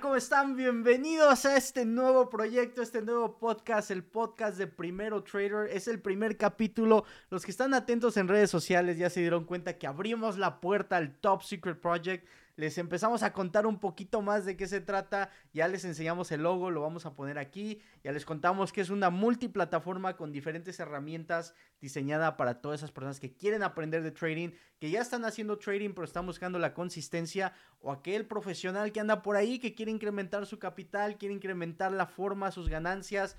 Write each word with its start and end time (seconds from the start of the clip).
¿cómo 0.00 0.16
están? 0.16 0.56
Bienvenidos 0.56 1.44
a 1.44 1.56
este 1.56 1.84
nuevo 1.84 2.28
proyecto, 2.28 2.82
este 2.82 3.00
nuevo 3.00 3.38
podcast, 3.38 3.92
el 3.92 4.02
podcast 4.02 4.58
de 4.58 4.66
Primero 4.66 5.22
Trader. 5.22 5.68
Es 5.70 5.86
el 5.86 6.00
primer 6.00 6.36
capítulo. 6.36 7.04
Los 7.30 7.44
que 7.44 7.52
están 7.52 7.74
atentos 7.74 8.16
en 8.16 8.26
redes 8.26 8.50
sociales 8.50 8.98
ya 8.98 9.08
se 9.08 9.20
dieron 9.20 9.44
cuenta 9.44 9.78
que 9.78 9.86
abrimos 9.86 10.36
la 10.36 10.60
puerta 10.60 10.96
al 10.96 11.14
Top 11.20 11.42
Secret 11.42 11.80
Project 11.80 12.26
les 12.56 12.78
empezamos 12.78 13.22
a 13.22 13.32
contar 13.32 13.66
un 13.66 13.80
poquito 13.80 14.22
más 14.22 14.44
de 14.44 14.56
qué 14.56 14.66
se 14.66 14.80
trata, 14.80 15.30
ya 15.52 15.66
les 15.68 15.84
enseñamos 15.84 16.30
el 16.32 16.42
logo, 16.42 16.70
lo 16.70 16.82
vamos 16.82 17.04
a 17.06 17.14
poner 17.14 17.38
aquí, 17.38 17.80
ya 18.02 18.12
les 18.12 18.24
contamos 18.24 18.72
que 18.72 18.80
es 18.80 18.90
una 18.90 19.10
multiplataforma 19.10 20.16
con 20.16 20.32
diferentes 20.32 20.78
herramientas 20.78 21.54
diseñada 21.80 22.36
para 22.36 22.60
todas 22.60 22.80
esas 22.80 22.92
personas 22.92 23.18
que 23.18 23.34
quieren 23.34 23.62
aprender 23.62 24.02
de 24.02 24.12
trading, 24.12 24.50
que 24.78 24.90
ya 24.90 25.00
están 25.00 25.24
haciendo 25.24 25.58
trading 25.58 25.90
pero 25.94 26.04
están 26.04 26.26
buscando 26.26 26.58
la 26.58 26.74
consistencia 26.74 27.52
o 27.80 27.90
aquel 27.90 28.26
profesional 28.26 28.92
que 28.92 29.00
anda 29.00 29.22
por 29.22 29.36
ahí 29.36 29.58
que 29.58 29.74
quiere 29.74 29.90
incrementar 29.90 30.46
su 30.46 30.58
capital, 30.58 31.18
quiere 31.18 31.34
incrementar 31.34 31.92
la 31.92 32.06
forma, 32.06 32.50
sus 32.50 32.68
ganancias 32.68 33.36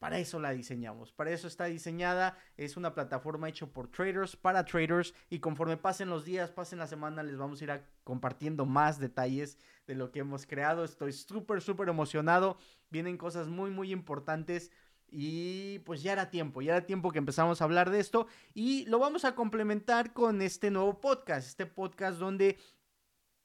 para 0.00 0.18
eso 0.18 0.40
la 0.40 0.52
diseñamos, 0.52 1.12
para 1.12 1.30
eso 1.30 1.46
está 1.46 1.66
diseñada. 1.66 2.38
Es 2.56 2.78
una 2.78 2.94
plataforma 2.94 3.50
hecha 3.50 3.66
por 3.66 3.86
traders, 3.88 4.34
para 4.34 4.64
traders. 4.64 5.12
Y 5.28 5.40
conforme 5.40 5.76
pasen 5.76 6.08
los 6.08 6.24
días, 6.24 6.50
pasen 6.50 6.78
la 6.78 6.86
semana, 6.86 7.22
les 7.22 7.36
vamos 7.36 7.60
a 7.60 7.64
ir 7.64 7.82
compartiendo 8.02 8.64
más 8.64 8.98
detalles 8.98 9.58
de 9.86 9.94
lo 9.94 10.10
que 10.10 10.20
hemos 10.20 10.46
creado. 10.46 10.84
Estoy 10.84 11.12
súper, 11.12 11.60
súper 11.60 11.90
emocionado. 11.90 12.56
Vienen 12.88 13.18
cosas 13.18 13.48
muy, 13.48 13.70
muy 13.70 13.92
importantes. 13.92 14.70
Y 15.10 15.80
pues 15.80 16.02
ya 16.02 16.12
era 16.12 16.30
tiempo, 16.30 16.62
ya 16.62 16.76
era 16.76 16.86
tiempo 16.86 17.12
que 17.12 17.18
empezamos 17.18 17.60
a 17.60 17.64
hablar 17.64 17.90
de 17.90 18.00
esto. 18.00 18.26
Y 18.54 18.86
lo 18.86 19.00
vamos 19.00 19.26
a 19.26 19.34
complementar 19.34 20.14
con 20.14 20.40
este 20.40 20.70
nuevo 20.70 20.98
podcast. 20.98 21.46
Este 21.46 21.66
podcast 21.66 22.18
donde 22.18 22.56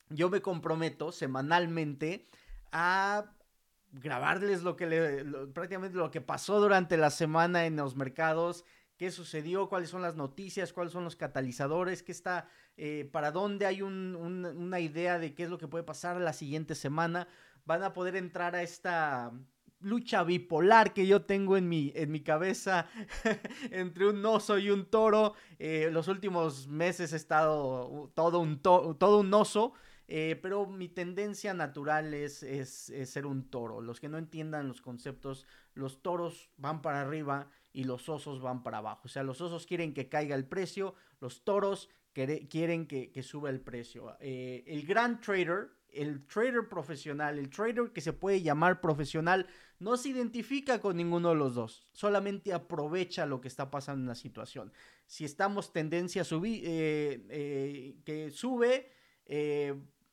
yo 0.08 0.30
me 0.30 0.42
comprometo 0.42 1.12
semanalmente 1.12 2.30
a 2.72 3.35
grabarles 4.02 4.64
lo 4.64 4.76
que 4.76 4.88
le, 4.88 5.26
prácticamente 5.48 5.98
lo 5.98 6.12
que 6.12 6.22
pasó 6.22 6.60
durante 6.60 6.98
la 6.98 7.10
semana 7.10 7.66
en 7.66 7.76
los 7.76 7.96
mercados, 7.96 8.66
qué 8.98 9.12
sucedió, 9.12 9.70
cuáles 9.70 9.90
son 9.90 10.02
las 10.02 10.16
noticias, 10.16 10.74
cuáles 10.74 10.94
son 10.94 11.04
los 11.04 11.16
catalizadores, 11.16 12.04
qué 12.04 12.12
está, 12.12 12.48
eh, 12.78 13.10
para 13.12 13.32
dónde 13.32 13.66
hay 13.66 13.82
una 13.82 14.80
idea 14.80 15.20
de 15.20 15.34
qué 15.34 15.44
es 15.44 15.50
lo 15.50 15.58
que 15.58 15.68
puede 15.68 15.84
pasar 15.84 16.20
la 16.20 16.34
siguiente 16.34 16.76
semana. 16.76 17.28
Van 17.66 17.84
a 17.84 17.94
poder 17.94 18.16
entrar 18.16 18.56
a 18.56 18.62
esta 18.62 19.32
lucha 19.80 20.24
bipolar 20.24 20.94
que 20.94 21.06
yo 21.06 21.24
tengo 21.24 21.58
en 21.58 21.70
mi, 21.70 21.92
en 21.96 22.12
mi 22.12 22.22
cabeza 22.22 22.88
entre 23.72 24.08
un 24.10 24.26
oso 24.26 24.58
y 24.58 24.70
un 24.70 24.86
toro. 24.86 25.34
Eh, 25.60 25.90
los 25.92 26.08
últimos 26.08 26.68
meses 26.68 27.14
he 27.14 27.16
estado 27.16 28.12
todo 28.14 28.40
un, 28.40 28.62
todo 28.62 29.20
un 29.20 29.34
oso. 29.34 29.74
Eh, 30.08 30.38
pero 30.42 30.68
mi 30.68 30.88
tendencia 30.88 31.54
natural 31.54 32.14
es, 32.14 32.44
es, 32.44 32.92
ser 33.10 33.26
un 33.26 33.50
toro. 33.50 33.82
Los 33.82 34.00
que 34.00 34.10
no 34.10 34.18
entiendan 34.18 34.68
los 34.68 34.82
conceptos, 34.82 35.48
los 35.74 36.02
toros 36.02 36.50
van 36.58 36.82
para 36.82 37.02
arriba 37.02 37.50
y 37.74 37.86
los 37.86 38.08
osos 38.08 38.42
van 38.42 38.64
para 38.64 38.78
abajo. 38.78 39.02
O 39.06 39.10
sea, 39.10 39.24
los 39.24 39.42
osos 39.42 39.66
quieren 39.66 39.94
que 39.94 40.08
caiga 40.08 40.36
el 40.36 40.46
precio, 40.46 40.96
los 41.20 41.44
toros 41.44 41.90
quieren 42.14 42.88
que, 42.88 43.12
que 43.12 43.24
suba 43.24 43.50
el 43.50 43.60
precio. 43.60 44.16
Eh, 44.20 44.64
el 44.68 44.86
gran 44.86 45.20
trader, 45.20 45.72
el 45.90 46.26
trader 46.28 46.70
profesional, 46.70 47.38
el 47.38 47.50
trader 47.50 47.92
que 47.92 48.00
se 48.00 48.14
puede 48.14 48.42
llamar 48.42 48.80
profesional, 48.80 49.48
no 49.80 49.98
se 49.98 50.10
identifica 50.10 50.80
con 50.80 50.96
ninguno 50.96 51.30
de 51.30 51.36
los 51.36 51.56
dos, 51.56 51.86
solamente 51.92 52.54
aprovecha 52.54 53.26
lo 53.26 53.42
que 53.42 53.50
está 53.50 53.70
pasando 53.70 54.04
en 54.04 54.08
la 54.08 54.16
situación. 54.16 54.72
Si 55.06 55.26
estamos 55.26 55.74
tendencia 55.74 56.22
a 56.22 56.26
subir, 56.26 56.64
eh, 56.66 57.98
que 58.06 58.32
sube, 58.32 58.94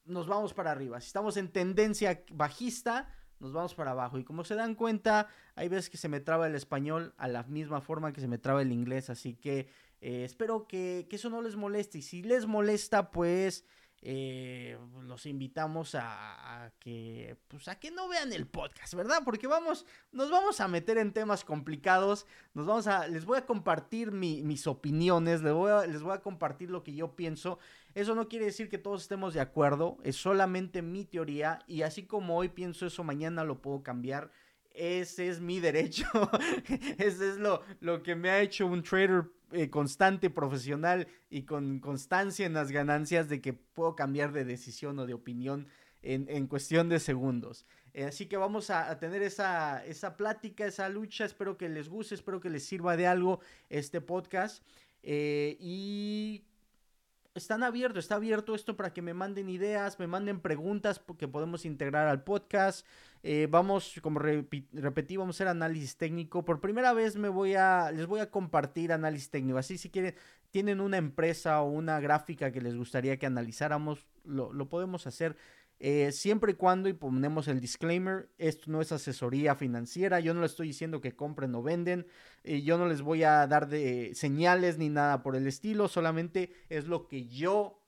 nos 0.05 0.27
vamos 0.27 0.55
para 0.55 0.71
arriba. 0.71 1.01
Si 1.01 1.07
estamos 1.07 1.37
en 1.37 1.49
tendencia 1.49 2.25
bajista, 2.31 3.09
nos 3.39 3.53
vamos 3.53 3.75
para 3.75 3.91
abajo. 3.91 4.19
Y 4.19 4.25
como 4.25 4.45
se 4.45 4.55
dan 4.55 4.75
cuenta, 4.75 5.29
hay 5.55 5.69
veces 5.69 5.91
que 5.91 5.97
se 5.97 6.09
me 6.09 6.21
traba 6.21 6.47
el 6.47 6.55
español 6.55 7.15
a 7.19 7.29
la 7.29 7.43
misma 7.45 7.81
forma 7.81 8.13
que 8.13 8.21
se 8.21 8.29
me 8.29 8.39
traba 8.39 8.63
el 8.63 8.73
inglés. 8.73 9.11
Así 9.11 9.35
que 9.35 9.69
eh, 10.01 10.25
espero 10.25 10.67
que, 10.67 11.07
que, 11.09 11.17
eso 11.17 11.31
no 11.31 11.43
les 11.43 11.57
moleste. 11.57 11.99
Y 11.99 12.03
si 12.03 12.23
les 12.23 12.47
molesta, 12.47 13.11
pues 13.11 13.65
eh, 14.05 14.77
los 15.05 15.27
invitamos 15.27 15.95
a, 15.95 16.73
que 16.81 17.37
pues 17.47 17.69
a 17.69 17.79
que 17.79 17.93
no 17.93 18.09
vean 18.09 18.33
el 18.33 18.49
podcast, 18.49 18.95
¿verdad? 18.95 19.23
Porque 19.25 19.47
vamos, 19.47 19.87
nos 20.11 20.29
vamos 20.29 20.61
a 20.61 20.67
meter 20.67 20.99
en 20.99 21.13
temas 21.13 21.45
complicados, 21.45 22.27
nos 22.53 22.67
vamos 22.67 22.89
a, 22.89 23.07
les 23.07 23.25
voy 23.25 23.39
a 23.39 23.47
compartir 23.47 24.11
mis 24.11 24.67
opiniones, 24.67 25.43
les 25.43 25.53
voy, 25.53 25.71
a, 25.71 25.87
les 25.87 26.03
voy 26.03 26.15
a 26.15 26.21
compartir 26.21 26.69
lo 26.69 26.83
que 26.83 26.95
yo 26.95 27.15
pienso. 27.15 27.61
Eso 27.95 28.15
no 28.15 28.29
quiere 28.29 28.47
decir 28.47 28.69
que 28.69 28.79
todos 28.79 29.03
estemos 29.03 29.35
de 29.35 29.41
acuerdo, 29.41 29.99
es 30.03 30.17
solamente 30.17 30.83
mi 30.83 31.05
teoría 31.05 31.59
y 31.67 31.83
así 31.83 32.05
como 32.05 32.37
hoy 32.37 32.49
pienso 32.49 32.87
eso, 32.87 33.05
mañana 33.05 33.45
lo 33.45 33.61
puedo 33.61 33.83
cambiar. 33.83 34.31
Ese 34.75 35.29
es 35.29 35.41
mi 35.41 35.61
derecho. 35.61 36.07
Ese 36.99 37.31
es 37.31 37.37
lo, 37.37 37.63
lo 37.81 38.03
que 38.03 38.15
me 38.15 38.31
ha 38.31 38.41
hecho 38.41 38.67
un 38.67 38.83
trader 38.83 39.25
eh, 39.53 39.69
constante, 39.69 40.31
profesional 40.31 41.07
y 41.29 41.43
con 41.43 41.79
constancia 41.79 42.47
en 42.47 42.55
las 42.55 42.71
ganancias 42.71 43.29
de 43.29 43.43
que 43.43 43.53
puedo 43.53 43.95
cambiar 43.95 44.33
de 44.33 44.47
decisión 44.47 44.99
o 44.99 45.05
de 45.05 45.13
opinión 45.13 45.69
en, 46.01 46.47
cuestión 46.47 46.89
de 46.89 46.99
segundos. 46.99 47.67
Eh, 47.93 48.05
así 48.05 48.27
que 48.27 48.39
vamos 48.39 48.71
a, 48.71 48.99
tener 48.99 49.23
esa, 49.23 49.85
esa, 49.85 50.17
plática, 50.17 50.65
esa 50.65 50.89
lucha. 50.89 51.27
Espero 51.27 51.59
que 51.59 51.69
les 51.69 51.89
guste, 51.89 52.15
espero 52.15 52.41
que 52.41 52.51
les 52.51 52.65
sirva 52.65 52.97
de 52.97 53.07
algo 53.07 53.41
este 53.69 54.01
podcast. 54.01 54.65
Eh, 55.03 55.57
y 55.61 56.45
están 57.35 57.63
abiertos, 57.63 58.05
está 58.05 58.17
abierto 58.17 58.55
esto 58.55 58.77
para 58.77 58.93
que 58.93 59.03
me 59.03 59.15
manden 59.15 59.49
ideas, 59.49 59.99
me 59.99 60.07
manden 60.07 60.41
preguntas 60.41 61.01
que 61.19 61.29
podemos 61.29 61.65
integrar 61.65 62.09
al 62.09 62.25
podcast. 62.25 62.87
Eh, 63.23 63.49
vamos, 63.51 64.01
como 64.03 64.19
repetí, 64.19 65.17
vamos 65.17 65.37
a 65.37 65.37
hacer 65.37 65.49
análisis 65.49 65.97
técnico. 65.97 66.45
Por 66.45 66.61
primera 66.61 66.93
vez 66.93 67.17
me 67.17 67.29
voy 67.29 67.55
a, 67.55 67.91
les 67.93 68.07
voy 68.07 68.21
a 68.21 68.31
compartir 68.31 68.93
análisis 68.93 69.31
técnico. 69.31 69.59
Así 69.59 69.79
si 69.79 69.91
quieren, 69.91 70.15
tienen 70.51 70.81
una 70.81 70.99
empresa 70.99 71.63
o 71.63 71.71
una 71.71 72.01
gráfica 72.01 72.53
que 72.53 72.61
les 72.61 72.77
gustaría 72.77 73.19
que 73.19 73.27
analizáramos, 73.27 74.07
lo, 74.25 74.53
lo 74.53 74.69
podemos 74.69 75.07
hacer. 75.07 75.37
Eh, 75.85 76.13
siempre 76.13 76.53
y 76.53 76.55
cuando, 76.55 76.89
y 76.89 76.93
ponemos 76.93 77.49
el 77.49 77.59
disclaimer, 77.59 78.31
esto 78.39 78.71
no 78.71 78.81
es 78.81 78.93
asesoría 78.93 79.57
financiera, 79.57 80.21
yo 80.21 80.33
no 80.33 80.41
les 80.41 80.53
estoy 80.53 80.69
diciendo 80.69 81.01
que 81.01 81.17
compren 81.17 81.53
o 81.57 81.63
venden, 81.65 82.07
eh, 82.45 82.63
yo 82.63 82.79
no 82.79 82.87
les 82.87 83.03
voy 83.03 83.25
a 83.25 83.45
dar 83.49 83.67
de 83.67 84.13
señales 84.15 84.79
ni 84.79 84.91
nada 84.91 85.25
por 85.25 85.35
el 85.35 85.45
estilo, 85.49 85.89
solamente 85.89 86.53
es 86.69 86.87
lo 86.87 87.09
que 87.09 87.27
yo, 87.27 87.83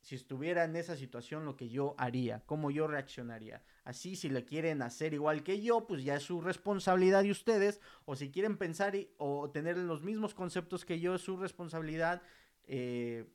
si 0.00 0.14
estuviera 0.14 0.64
en 0.64 0.76
esa 0.76 0.96
situación, 0.96 1.44
lo 1.44 1.56
que 1.56 1.68
yo 1.68 1.94
haría, 1.98 2.42
cómo 2.46 2.70
yo 2.70 2.86
reaccionaría. 2.86 3.62
Así, 3.84 4.16
si 4.16 4.30
le 4.30 4.46
quieren 4.46 4.80
hacer 4.80 5.12
igual 5.12 5.42
que 5.42 5.60
yo, 5.60 5.86
pues 5.86 6.04
ya 6.04 6.16
es 6.16 6.22
su 6.22 6.40
responsabilidad 6.40 7.22
de 7.22 7.32
ustedes, 7.32 7.82
o 8.06 8.16
si 8.16 8.30
quieren 8.30 8.56
pensar 8.56 8.96
o 9.18 9.50
tener 9.50 9.76
los 9.76 10.02
mismos 10.02 10.32
conceptos 10.32 10.86
que 10.86 11.00
yo, 11.00 11.16
es 11.16 11.20
su 11.20 11.36
responsabilidad. 11.36 12.22
Eh, 12.64 13.26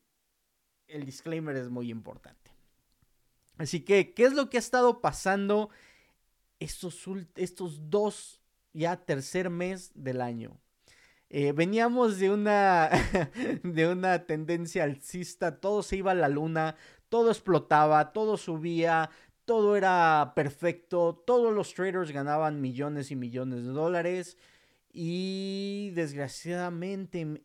el 0.87 1.05
disclaimer 1.05 1.55
es 1.55 1.69
muy 1.69 1.91
importante. 1.91 2.40
Así 3.61 3.81
que, 3.81 4.15
¿qué 4.15 4.23
es 4.23 4.33
lo 4.33 4.49
que 4.49 4.57
ha 4.57 4.59
estado 4.59 5.01
pasando 5.01 5.69
estos, 6.59 7.05
estos 7.35 7.91
dos, 7.91 8.41
ya 8.73 9.05
tercer 9.05 9.51
mes 9.51 9.91
del 9.93 10.21
año? 10.21 10.59
Eh, 11.29 11.51
veníamos 11.51 12.17
de 12.17 12.31
una, 12.31 12.89
de 13.63 13.87
una 13.87 14.25
tendencia 14.25 14.83
alcista, 14.83 15.59
todo 15.59 15.83
se 15.83 15.97
iba 15.97 16.09
a 16.09 16.15
la 16.15 16.27
luna, 16.27 16.75
todo 17.07 17.29
explotaba, 17.29 18.13
todo 18.13 18.35
subía, 18.35 19.11
todo 19.45 19.75
era 19.75 20.33
perfecto, 20.35 21.23
todos 21.27 21.53
los 21.53 21.75
traders 21.75 22.11
ganaban 22.11 22.61
millones 22.61 23.11
y 23.11 23.15
millones 23.15 23.63
de 23.63 23.73
dólares 23.73 24.37
y 24.91 25.91
desgraciadamente 25.93 27.21
em, 27.21 27.37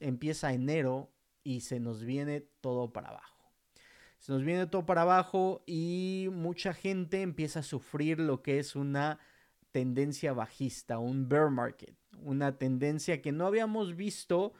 empieza 0.00 0.52
enero 0.52 1.12
y 1.44 1.60
se 1.60 1.78
nos 1.78 2.02
viene 2.02 2.40
todo 2.40 2.92
para 2.92 3.10
abajo 3.10 3.33
se 4.24 4.32
nos 4.32 4.42
viene 4.42 4.66
todo 4.66 4.86
para 4.86 5.02
abajo 5.02 5.62
y 5.66 6.30
mucha 6.32 6.72
gente 6.72 7.20
empieza 7.20 7.60
a 7.60 7.62
sufrir 7.62 8.18
lo 8.18 8.40
que 8.40 8.58
es 8.58 8.74
una 8.74 9.18
tendencia 9.70 10.32
bajista, 10.32 10.98
un 10.98 11.28
bear 11.28 11.50
market, 11.50 11.94
una 12.22 12.56
tendencia 12.56 13.20
que 13.20 13.32
no 13.32 13.46
habíamos 13.46 13.96
visto 13.96 14.54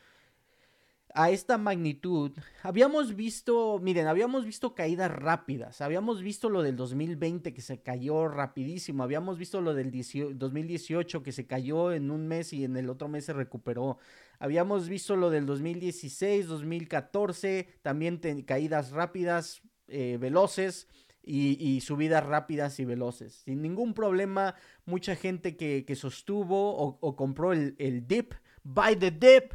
a 1.17 1.31
esta 1.31 1.59
magnitud, 1.59 2.33
habíamos 2.65 3.15
visto, 3.15 3.79
miren, 3.81 4.09
habíamos 4.09 4.45
visto 4.45 4.75
caídas 4.75 5.13
rápidas, 5.13 5.81
habíamos 5.81 6.21
visto 6.21 6.51
lo 6.51 6.61
del 6.61 6.75
2020 6.75 7.55
que 7.55 7.61
se 7.61 7.81
cayó 7.81 8.27
rapidísimo, 8.27 9.05
habíamos 9.05 9.39
visto 9.39 9.61
lo 9.61 9.75
del 9.75 9.93
2018 9.93 11.23
que 11.23 11.31
se 11.31 11.47
cayó 11.47 11.93
en 11.93 12.11
un 12.11 12.27
mes 12.27 12.53
y 12.53 12.65
en 12.65 12.77
el 12.77 12.91
otro 12.91 13.07
mes 13.07 13.27
se 13.27 13.33
recuperó, 13.33 13.99
habíamos 14.41 14.89
visto 14.89 15.15
lo 15.15 15.31
del 15.31 15.47
2016, 15.47 16.49
2014, 16.49 17.69
también 17.83 18.19
caídas 18.45 18.91
rápidas, 18.91 19.63
eh, 19.87 20.19
veloces. 20.21 20.89
Y, 21.27 21.81
subidas 21.81 22.23
rápidas 22.23 22.79
y 22.81 22.85
veloces. 22.85 23.45
Sin 23.47 23.63
ningún 23.63 23.95
problema, 23.95 24.57
mucha 24.85 25.17
gente 25.17 25.57
que, 25.57 25.97
sostuvo 25.97 26.77
o, 26.77 27.17
compró 27.17 27.55
el, 27.55 27.75
el 27.79 28.07
dip, 28.07 28.35
buy 28.63 28.95
the 28.95 29.11
dip, 29.11 29.55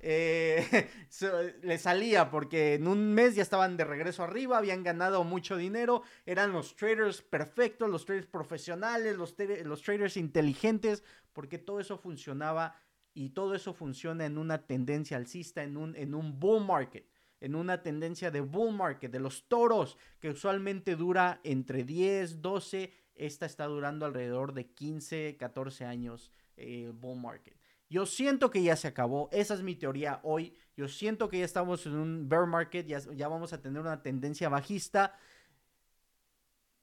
eh, 0.00 0.88
le 1.62 1.78
salía 1.78 2.30
porque 2.30 2.74
en 2.74 2.86
un 2.86 3.14
mes 3.14 3.34
ya 3.34 3.42
estaban 3.42 3.76
de 3.76 3.84
regreso 3.84 4.22
arriba, 4.22 4.58
habían 4.58 4.82
ganado 4.82 5.24
mucho 5.24 5.56
dinero, 5.56 6.02
eran 6.26 6.52
los 6.52 6.76
traders 6.76 7.22
perfectos, 7.22 7.90
los 7.90 8.04
traders 8.04 8.26
profesionales, 8.26 9.16
los, 9.16 9.34
los 9.64 9.82
traders 9.82 10.16
inteligentes, 10.16 11.02
porque 11.32 11.58
todo 11.58 11.80
eso 11.80 11.98
funcionaba 11.98 12.76
y 13.14 13.30
todo 13.30 13.54
eso 13.54 13.72
funciona 13.72 14.26
en 14.26 14.38
una 14.38 14.66
tendencia 14.66 15.16
alcista, 15.16 15.62
en 15.62 15.76
un, 15.76 15.96
en 15.96 16.14
un 16.14 16.38
bull 16.38 16.64
market 16.64 17.06
en 17.40 17.54
una 17.54 17.82
tendencia 17.82 18.30
de 18.30 18.40
bull 18.40 18.74
market, 18.74 19.10
de 19.10 19.20
los 19.20 19.46
toros, 19.48 19.96
que 20.20 20.30
usualmente 20.30 20.96
dura 20.96 21.40
entre 21.44 21.84
10, 21.84 22.42
12, 22.42 22.92
esta 23.14 23.46
está 23.46 23.66
durando 23.66 24.06
alrededor 24.06 24.52
de 24.54 24.66
15, 24.66 25.36
14 25.38 25.84
años 25.84 26.32
el 26.56 26.92
bull 26.92 27.20
market. 27.20 27.56
Yo 27.90 28.04
siento 28.04 28.50
que 28.50 28.62
ya 28.62 28.76
se 28.76 28.88
acabó, 28.88 29.28
esa 29.32 29.54
es 29.54 29.62
mi 29.62 29.74
teoría 29.74 30.20
hoy. 30.22 30.54
Yo 30.76 30.88
siento 30.88 31.28
que 31.28 31.38
ya 31.38 31.44
estamos 31.44 31.86
en 31.86 31.96
un 31.96 32.28
bear 32.28 32.46
market, 32.46 32.86
ya, 32.86 33.28
vamos 33.28 33.52
a 33.52 33.60
tener 33.60 33.80
una 33.80 34.02
tendencia 34.02 34.48
bajista 34.48 35.14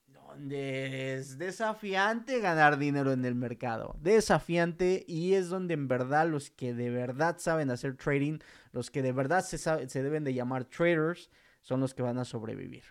donde 0.07 1.13
es 1.13 1.37
desafiante 1.37 2.39
ganar 2.39 2.77
dinero 2.77 3.13
en 3.13 3.23
el 3.23 3.35
mercado. 3.35 3.95
Desafiante 4.01 5.05
y 5.07 5.35
es 5.35 5.49
donde 5.49 5.75
en 5.75 5.87
verdad 5.87 6.27
los 6.27 6.49
que 6.49 6.73
de 6.73 6.89
verdad 6.89 7.37
saben 7.37 7.69
hacer 7.69 7.95
trading, 7.95 8.39
los 8.71 8.89
que 8.89 9.01
de 9.01 9.11
verdad 9.11 9.45
se, 9.45 9.57
se 9.57 10.03
deben 10.03 10.23
de 10.23 10.33
llamar 10.33 10.65
traders, 10.65 11.29
son 11.61 11.79
los 11.79 11.93
que 11.93 12.01
van 12.01 12.17
a 12.17 12.25
sobrevivir. 12.25 12.83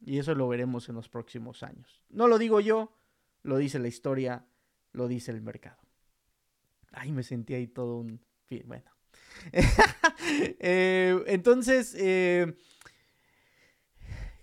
Y 0.00 0.18
eso 0.18 0.34
lo 0.34 0.46
veremos 0.48 0.88
en 0.88 0.94
los 0.94 1.08
próximos 1.08 1.62
años. 1.62 2.04
No 2.10 2.28
lo 2.28 2.38
digo 2.38 2.60
yo, 2.60 2.94
lo 3.42 3.56
dice 3.56 3.78
la 3.78 3.88
historia, 3.88 4.44
lo 4.92 5.08
dice 5.08 5.30
el 5.30 5.40
mercado. 5.40 5.83
Ay, 6.96 7.12
me 7.12 7.22
sentí 7.22 7.54
ahí 7.54 7.66
todo 7.66 7.98
un... 7.98 8.20
Bueno. 8.64 8.90
Eh, 10.26 11.22
entonces, 11.26 11.94
eh, 11.98 12.54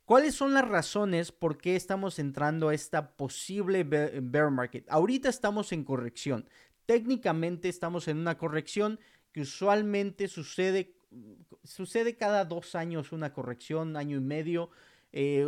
¿cuáles 0.05 0.35
son 0.35 0.53
las 0.53 0.67
razones 0.67 1.31
por 1.31 1.57
qué 1.57 1.75
estamos 1.75 2.19
entrando 2.19 2.69
a 2.69 2.75
esta 2.75 3.15
posible 3.15 3.83
bear 3.83 4.51
market? 4.51 4.85
Ahorita 4.89 5.29
estamos 5.29 5.71
en 5.71 5.83
corrección. 5.83 6.47
Técnicamente 6.85 7.67
estamos 7.69 8.07
en 8.07 8.17
una 8.17 8.37
corrección 8.37 8.99
que 9.31 9.41
usualmente 9.41 10.27
sucede, 10.27 10.93
sucede 11.63 12.15
cada 12.15 12.45
dos 12.45 12.75
años 12.75 13.11
una 13.11 13.33
corrección, 13.33 13.97
año 13.97 14.17
y 14.17 14.21
medio. 14.21 14.69
Eh, 15.13 15.45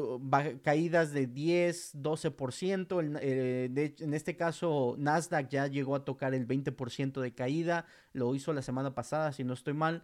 caídas 0.62 1.14
de 1.14 1.28
10, 1.28 1.96
12%. 2.02 3.00
En, 3.00 3.18
eh, 3.22 3.96
en 4.00 4.14
este 4.14 4.36
caso, 4.36 4.96
Nasdaq 4.98 5.50
ya 5.50 5.68
llegó 5.68 5.96
a 5.96 6.04
tocar 6.06 6.34
el 6.34 6.46
20% 6.46 7.22
de 7.22 7.34
caída. 7.34 7.86
Lo 8.12 8.36
hizo 8.36 8.54
la 8.54 8.62
semana 8.62 8.94
pasada, 8.94 9.32
si 9.32 9.44
no 9.44 9.54
estoy 9.54 9.74
mal. 9.74 10.04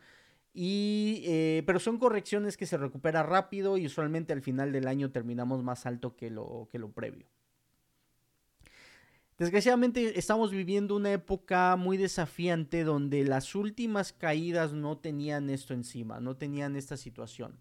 Y, 0.54 1.22
eh, 1.26 1.64
pero 1.66 1.80
son 1.80 2.00
correcciones 2.00 2.58
que 2.58 2.66
se 2.66 2.78
recupera 2.78 3.24
rápido 3.24 3.78
y 3.78 3.86
usualmente 3.86 4.34
al 4.34 4.42
final 4.42 4.72
del 4.72 4.88
año 4.88 5.12
terminamos 5.12 5.64
más 5.64 5.86
alto 5.86 6.16
que 6.16 6.30
lo, 6.30 6.68
que 6.72 6.80
lo 6.80 6.92
previo. 6.92 7.28
Desgraciadamente 9.38 10.20
estamos 10.20 10.52
viviendo 10.52 10.98
una 10.98 11.14
época 11.14 11.78
muy 11.78 11.96
desafiante 11.96 12.84
donde 12.84 13.24
las 13.24 13.56
últimas 13.56 14.12
caídas 14.12 14.74
no 14.74 14.98
tenían 14.98 15.50
esto 15.50 15.74
encima, 15.74 16.20
no 16.20 16.36
tenían 16.36 16.76
esta 16.76 16.98
situación. 16.98 17.58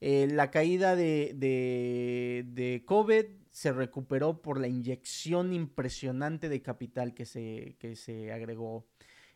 Eh, 0.00 0.28
la 0.30 0.50
caída 0.50 0.94
de, 0.94 1.32
de, 1.34 2.82
COVID 2.84 3.26
se 3.50 3.72
recuperó 3.72 4.40
por 4.40 4.60
la 4.60 4.68
inyección 4.68 5.52
impresionante 5.52 6.48
de 6.48 6.62
capital 6.62 7.14
que 7.14 7.24
se, 7.24 7.76
que 7.78 7.96
se 7.96 8.32
agregó. 8.32 8.86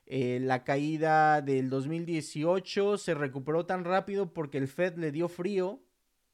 Eh, 0.07 0.39
la 0.41 0.65
caída 0.65 1.43
del 1.43 1.71
2018 1.71 2.99
se 2.99 3.15
recuperó 3.15 3.67
tan 3.67 3.85
rápido 3.85 4.33
porque 4.33 4.59
el 4.59 4.69
Fed 4.69 4.97
le 4.99 5.11
dio 5.11 5.29
frío, 5.29 5.81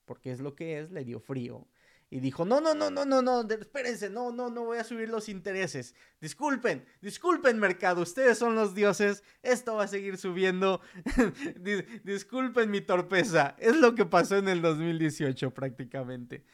porque 0.04 0.31
es 0.32 0.40
lo 0.40 0.54
que 0.54 0.78
es, 0.81 0.90
le 0.90 1.04
dio 1.04 1.20
frío 1.20 1.66
y 2.10 2.20
dijo, 2.20 2.46
no, 2.46 2.60
no, 2.60 2.75
no, 2.75 2.90
no, 2.90 3.05
no, 3.05 3.20
no, 3.20 3.46
espérense, 3.49 4.08
no, 4.08 4.32
no, 4.32 4.49
no 4.49 4.64
voy 4.64 4.78
a 4.78 4.84
subir 4.84 5.10
los 5.10 5.28
intereses. 5.28 5.94
Disculpen, 6.20 6.84
disculpen 7.02 7.58
mercado, 7.58 8.00
ustedes 8.00 8.38
son 8.38 8.55
los 8.55 8.75
dioses, 8.75 9.22
esto 9.43 9.75
va 9.75 9.84
a 9.84 9.88
seguir 9.88 10.16
subiendo. 10.16 10.81
disculpen 12.05 12.70
mi 12.70 12.81
torpeza, 12.81 13.56
es 13.58 13.76
lo 13.76 13.94
que 13.94 14.06
pasó 14.06 14.38
en 14.38 14.49
el 14.49 14.62
2018 14.62 15.52
prácticamente. 15.52 16.44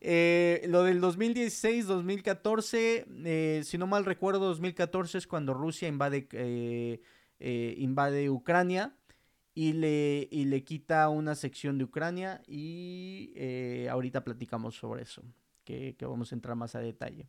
Eh, 0.00 0.64
lo 0.68 0.82
del 0.82 1.00
2016, 1.00 1.86
2014, 1.86 3.06
eh, 3.24 3.60
si 3.64 3.78
no 3.78 3.86
mal 3.86 4.04
recuerdo, 4.04 4.40
2014 4.46 5.18
es 5.18 5.26
cuando 5.28 5.54
Rusia 5.54 5.86
invade, 5.86 6.26
eh, 6.32 7.74
invade 7.78 8.30
Ucrania 8.30 8.96
y 9.54 9.72
le, 9.72 10.28
y 10.30 10.46
le 10.46 10.64
quita 10.64 11.08
una 11.08 11.34
sección 11.36 11.78
de 11.78 11.84
Ucrania 11.84 12.42
y 12.46 13.32
eh, 13.36 13.88
ahorita 13.90 14.24
platicamos 14.24 14.74
sobre 14.74 15.02
eso, 15.02 15.22
que, 15.64 15.96
vamos 16.00 16.32
a 16.32 16.34
entrar 16.34 16.56
más 16.56 16.74
a 16.74 16.80
detalle. 16.80 17.28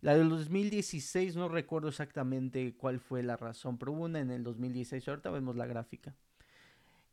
La 0.00 0.16
del 0.16 0.30
2016 0.30 1.36
no 1.36 1.48
recuerdo 1.48 1.88
exactamente 1.88 2.74
cuál 2.74 2.98
fue 2.98 3.22
la 3.22 3.36
razón, 3.36 3.78
pero 3.78 3.92
hubo 3.92 4.04
una 4.04 4.20
en 4.20 4.30
el 4.30 4.42
2016, 4.42 5.06
ahorita 5.06 5.30
vemos 5.30 5.56
la 5.56 5.66
gráfica. 5.66 6.14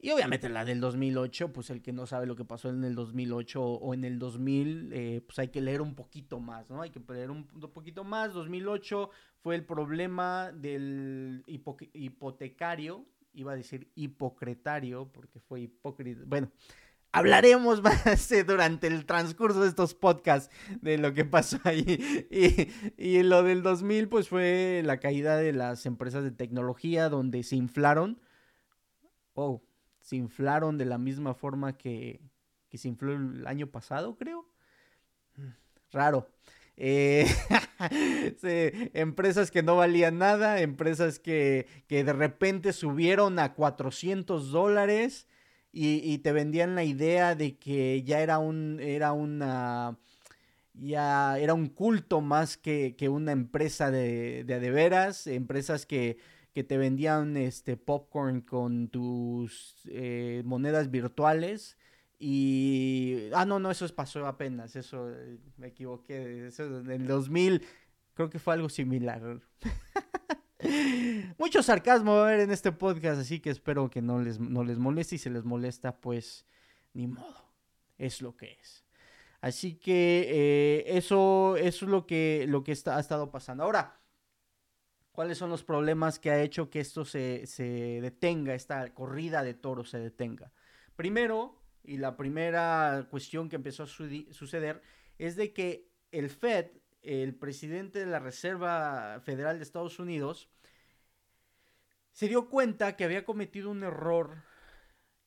Y 0.01 0.11
obviamente 0.11 0.47
la 0.47 0.63
del 0.63 0.79
2008, 0.79 1.51
pues 1.51 1.69
el 1.69 1.81
que 1.81 1.91
no 1.91 2.07
sabe 2.07 2.25
lo 2.25 2.37
que 2.37 2.45
pasó 2.45 2.69
en 2.69 2.85
el 2.85 2.95
2008 2.95 3.61
o 3.61 3.93
en 3.93 4.05
el 4.05 4.17
2000, 4.17 4.91
eh, 4.93 5.21
pues 5.27 5.37
hay 5.39 5.49
que 5.49 5.59
leer 5.59 5.81
un 5.81 5.93
poquito 5.93 6.39
más, 6.39 6.69
¿no? 6.69 6.81
Hay 6.81 6.89
que 6.89 7.01
leer 7.13 7.29
un 7.29 7.43
poquito 7.45 8.05
más. 8.05 8.33
2008 8.33 9.09
fue 9.43 9.55
el 9.55 9.65
problema 9.65 10.53
del 10.53 11.43
hipotecario 11.45 13.05
iba 13.33 13.53
a 13.53 13.55
decir 13.55 13.91
hipocretario, 13.95 15.11
porque 15.11 15.39
fue 15.39 15.61
hipócrita. 15.61 16.21
Bueno, 16.25 16.51
hablaremos 17.11 17.81
más 17.83 18.29
durante 18.45 18.87
el 18.87 19.05
transcurso 19.05 19.61
de 19.61 19.69
estos 19.69 19.93
podcasts 19.93 20.53
de 20.81 20.97
lo 20.97 21.13
que 21.13 21.25
pasó 21.25 21.59
ahí. 21.63 22.27
Y, 22.97 23.23
lo 23.23 23.43
del 23.43 23.63
2000, 23.63 24.09
pues 24.09 24.29
fue 24.29 24.81
la 24.85 24.99
caída 24.99 25.37
de 25.37 25.53
las 25.53 25.85
empresas 25.85 26.23
de 26.23 26.31
tecnología, 26.31 27.09
donde 27.09 27.43
se 27.43 27.55
inflaron. 27.55 28.19
Oh, 29.33 29.63
se 30.01 30.15
inflaron 30.15 30.77
de 30.77 30.85
la 30.85 30.97
misma 30.97 31.33
forma 31.33 31.77
que, 31.77 32.21
que 32.69 32.77
se 32.77 32.87
infló 32.87 33.13
el 33.13 33.47
año 33.47 33.67
pasado, 33.67 34.17
creo. 34.17 34.47
Raro. 35.91 36.29
Eh, 36.81 37.27
empresas 38.93 39.51
que 39.51 39.61
no 39.61 39.75
valían 39.75 40.17
nada, 40.17 40.61
empresas 40.61 41.19
que, 41.19 41.67
de 41.89 42.13
repente 42.13 42.71
subieron 42.71 43.37
a 43.37 43.53
400 43.53 44.49
dólares 44.51 45.27
y, 45.73 46.17
te 46.19 46.31
vendían 46.31 46.75
la 46.75 46.85
idea 46.85 47.35
de 47.35 47.57
que 47.57 48.01
ya 48.03 48.21
era 48.21 48.39
un, 48.39 48.79
era 48.79 49.11
una, 49.11 49.99
ya 50.73 51.37
era 51.37 51.53
un 51.53 51.67
culto 51.67 52.21
más 52.21 52.55
que, 52.55 52.95
una 53.11 53.33
empresa 53.33 53.91
de, 53.91 54.45
de, 54.45 54.71
veras, 54.71 55.27
empresas 55.27 55.85
que, 55.85 56.17
que, 56.53 56.63
te 56.63 56.77
vendían 56.77 57.35
este 57.35 57.75
popcorn 57.75 58.39
con 58.39 58.87
tus 58.87 59.75
eh, 59.89 60.43
monedas 60.45 60.89
virtuales 60.89 61.77
y. 62.19 63.29
Ah, 63.33 63.45
no, 63.45 63.59
no, 63.59 63.71
eso 63.71 63.87
pasó 63.95 64.27
apenas. 64.27 64.75
Eso 64.75 65.09
eh, 65.09 65.39
me 65.57 65.67
equivoqué. 65.67 66.47
Eso 66.47 66.63
en 66.65 66.91
el 66.91 67.07
2000 67.07 67.65
creo 68.13 68.29
que 68.29 68.39
fue 68.39 68.53
algo 68.53 68.67
similar. 68.67 69.39
Mucho 71.37 71.63
sarcasmo 71.63 72.15
a 72.15 72.27
haber 72.27 72.41
en 72.41 72.51
este 72.51 72.73
podcast, 72.73 73.21
así 73.21 73.39
que 73.39 73.49
espero 73.49 73.89
que 73.89 74.01
no 74.01 74.19
les, 74.19 74.39
no 74.39 74.65
les 74.65 74.77
moleste. 74.77 75.15
Y 75.15 75.19
si 75.19 75.29
les 75.29 75.45
molesta, 75.45 75.95
pues 75.95 76.45
ni 76.93 77.07
modo. 77.07 77.49
Es 77.97 78.21
lo 78.21 78.35
que 78.35 78.57
es. 78.61 78.85
Así 79.41 79.75
que 79.75 80.25
eh, 80.27 80.97
eso, 80.97 81.55
eso 81.55 81.85
es 81.85 81.89
lo 81.89 82.05
que, 82.05 82.45
lo 82.49 82.63
que 82.63 82.73
está, 82.73 82.97
ha 82.97 82.99
estado 82.99 83.31
pasando. 83.31 83.63
Ahora, 83.63 84.01
¿cuáles 85.13 85.37
son 85.37 85.49
los 85.49 85.63
problemas 85.63 86.19
que 86.19 86.31
ha 86.31 86.41
hecho 86.41 86.69
que 86.69 86.81
esto 86.81 87.05
se, 87.05 87.47
se 87.47 88.01
detenga, 88.01 88.53
esta 88.53 88.93
corrida 88.93 89.43
de 89.43 89.53
toros 89.53 89.89
se 89.89 89.99
detenga? 89.99 90.51
Primero, 90.97 91.58
y 91.83 91.97
la 91.97 92.17
primera 92.17 93.07
cuestión 93.09 93.49
que 93.49 93.55
empezó 93.55 93.83
a 93.83 93.87
suceder 93.87 94.81
es 95.17 95.35
de 95.35 95.53
que 95.53 95.89
el 96.11 96.29
Fed, 96.29 96.67
el 97.01 97.35
presidente 97.35 97.99
de 97.99 98.05
la 98.05 98.19
Reserva 98.19 99.21
Federal 99.23 99.57
de 99.57 99.63
Estados 99.63 99.99
Unidos, 99.99 100.49
se 102.11 102.27
dio 102.27 102.49
cuenta 102.49 102.95
que 102.95 103.05
había 103.05 103.25
cometido 103.25 103.69
un 103.69 103.83
error 103.83 104.43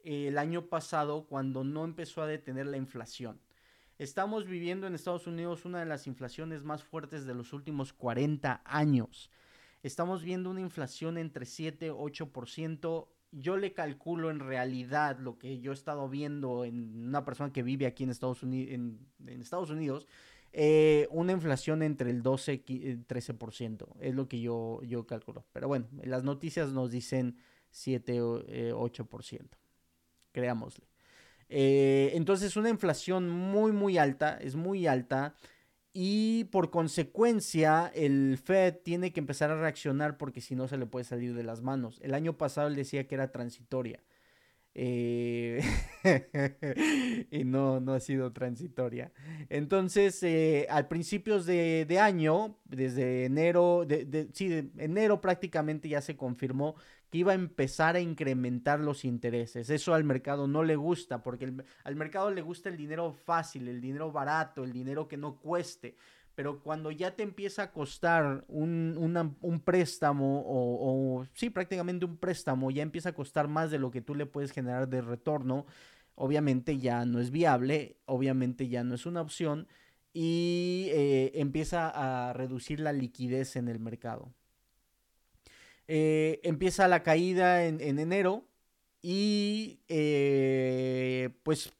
eh, 0.04 0.28
el 0.28 0.38
año 0.38 0.66
pasado 0.66 1.26
cuando 1.26 1.64
no 1.64 1.84
empezó 1.84 2.22
a 2.22 2.26
detener 2.26 2.66
la 2.66 2.76
inflación. 2.76 3.40
Estamos 3.98 4.46
viviendo 4.46 4.86
en 4.86 4.94
Estados 4.94 5.26
Unidos 5.26 5.64
una 5.64 5.80
de 5.80 5.86
las 5.86 6.06
inflaciones 6.06 6.64
más 6.64 6.82
fuertes 6.82 7.24
de 7.24 7.34
los 7.34 7.52
últimos 7.52 7.92
40 7.92 8.62
años. 8.64 9.30
Estamos 9.82 10.22
viendo 10.22 10.50
una 10.50 10.60
inflación 10.60 11.18
entre 11.18 11.46
7 11.46 11.86
y 11.86 11.90
8% 11.90 13.08
yo 13.32 13.56
le 13.56 13.72
calculo 13.72 14.30
en 14.30 14.38
realidad 14.38 15.18
lo 15.18 15.38
que 15.38 15.58
yo 15.60 15.72
he 15.72 15.74
estado 15.74 16.08
viendo 16.08 16.64
en 16.64 17.08
una 17.08 17.24
persona 17.24 17.52
que 17.52 17.62
vive 17.62 17.86
aquí 17.86 18.04
en 18.04 18.10
Estados 18.10 18.42
Unidos, 18.42 18.72
en, 18.72 19.40
Estados 19.40 19.70
Unidos 19.70 20.06
eh, 20.52 21.08
una 21.10 21.32
inflación 21.32 21.82
entre 21.82 22.10
el 22.10 22.22
12 22.22 22.62
y 22.66 22.80
13%. 22.98 23.86
Es 24.00 24.14
lo 24.14 24.28
que 24.28 24.40
yo, 24.40 24.80
yo 24.82 25.06
calculo. 25.06 25.46
Pero 25.52 25.66
bueno, 25.66 25.86
las 26.04 26.24
noticias 26.24 26.72
nos 26.72 26.90
dicen 26.90 27.38
7, 27.70 28.20
8%. 28.20 29.48
Creámosle. 30.30 30.86
Eh, 31.48 32.12
entonces 32.14 32.56
una 32.56 32.70
inflación 32.70 33.28
muy, 33.28 33.72
muy 33.72 33.96
alta, 33.98 34.36
es 34.38 34.56
muy 34.56 34.86
alta. 34.86 35.34
Y 35.94 36.44
por 36.44 36.70
consecuencia, 36.70 37.90
el 37.94 38.38
Fed 38.42 38.76
tiene 38.82 39.12
que 39.12 39.20
empezar 39.20 39.50
a 39.50 39.60
reaccionar 39.60 40.16
porque 40.16 40.40
si 40.40 40.54
no 40.54 40.66
se 40.66 40.78
le 40.78 40.86
puede 40.86 41.04
salir 41.04 41.34
de 41.34 41.44
las 41.44 41.60
manos. 41.60 42.00
El 42.02 42.14
año 42.14 42.38
pasado 42.38 42.68
él 42.68 42.76
decía 42.76 43.06
que 43.06 43.14
era 43.14 43.30
transitoria. 43.30 44.00
Eh, 44.74 45.60
y 47.30 47.44
no, 47.44 47.80
no 47.80 47.92
ha 47.92 48.00
sido 48.00 48.32
transitoria. 48.32 49.12
Entonces, 49.50 50.22
eh, 50.22 50.66
al 50.70 50.88
principios 50.88 51.44
de, 51.44 51.98
año, 52.00 52.56
desde 52.64 53.26
enero, 53.26 53.84
de, 53.86 54.28
sí, 54.32 54.48
de 54.48 54.70
enero 54.78 55.20
prácticamente 55.20 55.90
ya 55.90 56.00
se 56.00 56.16
confirmó 56.16 56.74
que 57.12 57.18
iba 57.18 57.32
a 57.32 57.34
empezar 57.34 57.94
a 57.94 58.00
incrementar 58.00 58.80
los 58.80 59.04
intereses. 59.04 59.68
Eso 59.68 59.92
al 59.92 60.02
mercado 60.02 60.48
no 60.48 60.64
le 60.64 60.76
gusta, 60.76 61.22
porque 61.22 61.52
al 61.84 61.94
mercado 61.94 62.30
le 62.30 62.40
gusta 62.40 62.70
el 62.70 62.78
dinero 62.78 63.12
fácil, 63.12 63.68
el 63.68 63.82
dinero 63.82 64.10
barato, 64.10 64.64
el 64.64 64.72
dinero 64.72 65.08
que 65.08 65.18
no 65.18 65.36
cueste. 65.36 65.94
Pero 66.34 66.62
cuando 66.62 66.90
ya 66.90 67.14
te 67.14 67.22
empieza 67.22 67.64
a 67.64 67.70
costar 67.70 68.46
un, 68.48 69.62
préstamo 69.62 70.40
o, 70.40 71.20
o, 71.20 71.26
sí, 71.34 71.50
prácticamente 71.50 72.06
un 72.06 72.16
préstamo, 72.16 72.70
ya 72.70 72.82
empieza 72.82 73.10
a 73.10 73.14
costar 73.14 73.46
más 73.46 73.70
de 73.70 73.78
lo 73.78 73.90
que 73.90 74.00
tú 74.00 74.14
le 74.14 74.24
puedes 74.24 74.50
generar 74.50 74.88
de 74.88 75.02
retorno, 75.02 75.66
obviamente 76.14 76.78
ya 76.78 77.04
no 77.04 77.20
es 77.20 77.30
viable, 77.30 77.98
obviamente 78.06 78.68
ya 78.68 78.84
no 78.84 78.94
es 78.94 79.04
una 79.04 79.20
opción 79.20 79.68
y 80.14 80.86
eh, 80.92 81.32
empieza 81.34 81.90
a 81.90 82.32
reducir 82.32 82.80
la 82.80 82.94
liquidez 82.94 83.56
en 83.56 83.68
el 83.68 83.80
mercado. 83.80 84.32
Eh, 85.94 86.40
empieza 86.42 86.88
la 86.88 87.02
caída 87.02 87.66
en, 87.66 87.78
enero 87.98 88.48
y 89.02 89.82
eh, 89.88 91.28
pues 91.42 91.70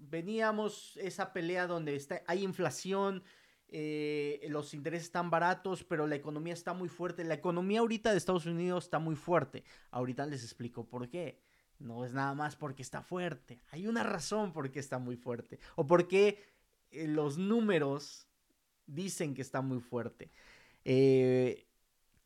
veníamos 0.00 0.96
esa 0.96 1.34
pelea 1.34 1.66
donde 1.66 1.94
está, 1.94 2.22
hay 2.26 2.42
inflación, 2.42 3.22
eh, 3.68 4.46
los 4.48 4.72
intereses 4.72 5.08
están 5.08 5.28
baratos, 5.28 5.84
pero 5.84 6.06
la 6.06 6.14
economía 6.14 6.54
está 6.54 6.72
muy 6.72 6.88
fuerte. 6.88 7.22
La 7.22 7.34
economía 7.34 7.80
ahorita 7.80 8.12
de 8.12 8.16
Estados 8.16 8.46
Unidos 8.46 8.84
está 8.84 8.98
muy 8.98 9.14
fuerte. 9.14 9.62
Ahorita 9.90 10.24
les 10.24 10.42
explico 10.42 10.86
por 10.86 11.10
qué. 11.10 11.38
No 11.78 12.06
es 12.06 12.14
nada 12.14 12.32
más 12.32 12.56
porque 12.56 12.80
está 12.80 13.02
fuerte. 13.02 13.60
Hay 13.72 13.88
una 13.88 14.04
razón 14.04 14.54
por 14.54 14.70
qué 14.70 14.80
está 14.80 14.98
muy 14.98 15.16
fuerte. 15.16 15.58
O 15.76 15.86
porque 15.86 16.42
los 16.92 17.36
números 17.36 18.26
dicen 18.86 19.34
que 19.34 19.42
está 19.42 19.60
muy 19.60 19.80
fuerte. 19.80 20.30
Eh, 20.90 21.67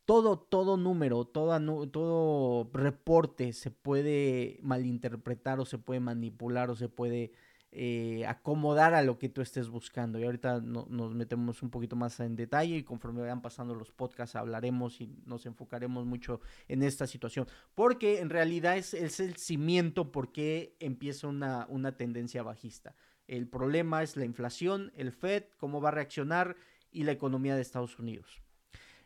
todo, 0.05 0.39
todo 0.39 0.77
número, 0.77 1.25
todo 1.25 2.71
reporte 2.73 3.53
se 3.53 3.71
puede 3.71 4.59
malinterpretar 4.63 5.61
o 5.61 5.65
se 5.65 5.79
puede 5.79 6.01
manipular 6.01 6.71
o 6.71 6.77
se 6.77 6.89
puede 6.89 7.33
eh, 7.75 8.27
acomodar 8.27 8.93
a 8.93 9.01
lo 9.01 9.19
que 9.19 9.31
tú 9.31 9.41
estés 9.41 9.71
buscando. 9.71 10.19
Y 10.19 10.25
ahorita 10.25 10.61
nos 10.61 11.15
metemos 11.15 11.63
un 11.63 11.71
poquito 11.71 11.97
más 11.97 12.21
en 12.21 12.37
detalle 12.37 12.77
y 12.77 12.83
conforme 12.83 13.23
vayan 13.23 13.41
pasando 13.41 13.75
los 13.75 13.93
podcasts 13.93 14.37
hablaremos 14.37 15.01
y 15.01 15.07
nos 15.25 15.47
enfocaremos 15.47 16.05
mucho 16.05 16.41
en 16.69 16.83
esta 16.83 17.07
situación. 17.07 17.47
Porque 17.75 18.21
en 18.21 18.29
realidad 18.29 18.77
es, 18.77 18.93
es 18.93 19.21
el 19.21 19.37
cimiento 19.37 20.13
porque 20.13 20.77
empieza 20.81 21.29
una, 21.29 21.67
una 21.71 21.97
tendencia 21.97 22.43
bajista. 22.43 22.95
El 23.27 23.49
problema 23.49 24.03
es 24.03 24.17
la 24.19 24.27
inflación, 24.27 24.93
el 24.95 25.13
Fed, 25.13 25.45
cómo 25.57 25.81
va 25.81 25.89
a 25.89 25.93
reaccionar 25.93 26.57
y 26.91 27.05
la 27.05 27.13
economía 27.13 27.55
de 27.57 27.63
Estados 27.63 27.99
Unidos. 27.99 28.43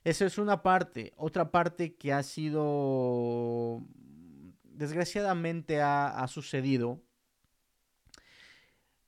Esa 0.06 0.24
es 0.24 0.38
una 0.38 0.62
parte. 0.62 1.12
Otra 1.16 1.50
parte 1.50 1.96
que 1.96 2.12
ha 2.12 2.22
sido, 2.22 3.82
desgraciadamente 4.62 5.82
ha, 5.82 6.24
sucedido, 6.28 7.02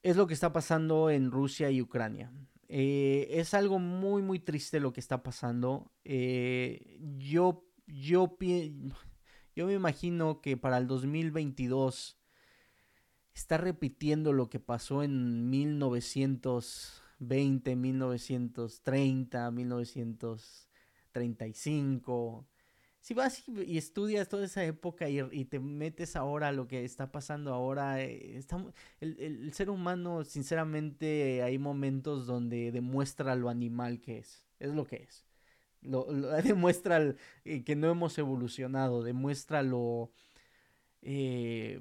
es 0.02 0.16
lo 0.16 0.26
que 0.26 0.34
está 0.34 0.52
pasando 0.52 1.08
en 1.10 1.30
Rusia 1.30 1.70
y 1.70 1.80
Ucrania. 1.80 2.32
Eh, 2.66 3.28
es 3.30 3.54
algo 3.54 3.78
muy, 3.78 4.22
muy 4.22 4.40
triste 4.40 4.80
lo 4.80 4.92
que 4.92 4.98
está 4.98 5.22
pasando. 5.22 5.92
Eh, 6.02 6.98
yo, 7.16 7.64
yo, 7.86 8.36
yo 9.54 9.66
me 9.68 9.74
imagino 9.74 10.40
que 10.40 10.56
para 10.56 10.78
el 10.78 10.88
2022 10.88 12.18
está 13.34 13.56
repitiendo 13.56 14.32
lo 14.32 14.50
que 14.50 14.58
pasó 14.58 15.04
en 15.04 15.48
1920, 15.48 17.76
1930, 17.76 19.50
1900. 19.52 20.67
35. 21.12 22.46
Si 23.00 23.14
vas 23.14 23.42
y, 23.48 23.78
estudias 23.78 24.28
toda 24.28 24.44
esa 24.44 24.64
época 24.64 25.08
y, 25.08 25.44
te 25.46 25.60
metes 25.60 26.16
ahora 26.16 26.48
a 26.48 26.52
lo 26.52 26.66
que 26.66 26.84
está 26.84 27.10
pasando 27.10 27.54
ahora, 27.54 28.02
eh, 28.02 28.40
el, 29.00 29.52
ser 29.54 29.70
humano, 29.70 30.24
sinceramente, 30.24 31.42
hay 31.42 31.58
momentos 31.58 32.26
donde 32.26 32.72
demuestra 32.72 33.34
lo 33.34 33.48
animal 33.48 34.00
que 34.00 34.18
es. 34.18 34.44
Es 34.58 34.74
lo 34.74 34.84
que 34.84 34.96
es. 34.96 35.24
Lo, 35.80 36.04
demuestra 36.42 37.14
eh, 37.44 37.64
que 37.64 37.76
no 37.76 37.90
hemos 37.90 38.18
evolucionado, 38.18 39.02
demuestra 39.02 39.62
lo... 39.62 40.10
Eh, 41.02 41.80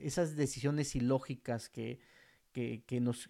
esas 0.00 0.36
decisiones 0.36 0.96
ilógicas 0.96 1.68
que, 1.68 2.00
que, 2.52 2.84
nos 3.00 3.28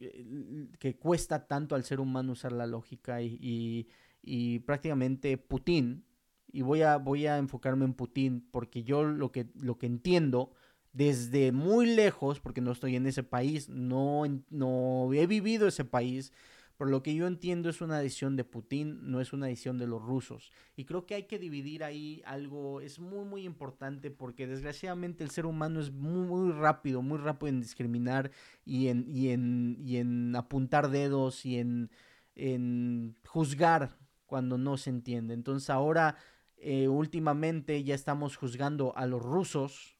que 0.79 0.97
cuesta 0.99 1.47
tanto 1.47 1.75
al 1.75 1.85
ser 1.85 2.01
humano 2.01 2.33
usar 2.33 2.53
la 2.53 2.67
lógica 2.67 3.23
y, 3.23 3.89
y 4.23 4.59
prácticamente 4.61 5.37
Putin, 5.39 6.05
y 6.53 6.63
voy 6.63 6.83
a, 6.83 6.97
voy 6.97 7.27
a 7.27 7.39
enfocarme 7.39 7.85
en 7.85 7.95
Putin 7.95 8.47
porque 8.51 8.83
yo 8.83 9.05
lo 9.05 9.31
que, 9.33 9.49
lo 9.55 9.79
que 9.79 9.87
entiendo 9.87 10.53
desde 10.93 11.53
muy 11.53 11.87
lejos, 11.87 12.41
porque 12.41 12.61
no 12.61 12.73
estoy 12.73 12.97
en 12.97 13.07
ese 13.07 13.23
país, 13.23 13.69
no, 13.69 14.25
no 14.51 15.13
he 15.13 15.27
vivido 15.27 15.69
ese 15.69 15.85
país, 15.85 16.33
por 16.81 16.89
lo 16.89 17.03
que 17.03 17.15
yo 17.15 17.27
entiendo 17.27 17.69
es 17.69 17.83
una 17.83 17.99
decisión 17.99 18.37
de 18.37 18.45
Putin, 18.45 19.01
no 19.03 19.21
es 19.21 19.35
una 19.35 19.49
decisión 19.49 19.77
de 19.77 19.87
los 19.87 20.01
rusos. 20.01 20.51
Y 20.77 20.87
creo 20.87 21.05
que 21.05 21.15
hay 21.15 21.25
que 21.25 21.39
dividir 21.39 21.85
ahí 21.85 22.23
algo, 22.25 22.81
es 22.81 22.99
muy 22.99 23.27
muy 23.27 23.45
importante 23.45 24.11
porque 24.11 24.47
desgraciadamente 24.47 25.23
el 25.23 25.29
ser 25.29 25.45
humano 25.45 25.79
es 25.81 25.93
muy, 25.93 26.53
rápido, 26.53 27.03
muy 27.03 27.19
rápido 27.19 27.49
en 27.51 27.61
discriminar 27.61 28.31
y 28.65 28.89
en, 28.89 29.05
y 29.07 29.29
en, 29.29 29.77
y 29.79 29.99
en 29.99 30.35
apuntar 30.35 30.89
dedos 30.89 31.45
y 31.45 31.59
en, 31.59 31.91
en 32.35 33.15
juzgar 33.27 33.99
cuando 34.25 34.57
no 34.57 34.79
se 34.79 34.89
entiende. 34.89 35.35
Entonces 35.35 35.69
ahora, 35.69 36.17
eh, 36.57 36.89
últimamente 36.89 37.85
ya 37.85 37.95
estamos 37.95 38.39
juzgando 38.39 38.97
a 38.97 39.05
los 39.05 39.21
rusos 39.21 39.99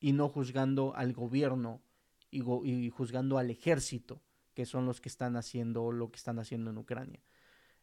y 0.00 0.10
no 0.10 0.28
juzgando 0.28 0.92
al 0.96 1.12
gobierno 1.12 1.82
y, 2.32 2.90
juzgando 2.90 3.38
al 3.38 3.52
ejército, 3.52 4.20
que 4.56 4.64
son 4.64 4.86
los 4.86 5.02
que 5.02 5.10
están 5.10 5.36
haciendo 5.36 5.92
lo 5.92 6.10
que 6.10 6.16
están 6.16 6.38
haciendo 6.38 6.70
en 6.70 6.78
Ucrania. 6.78 7.20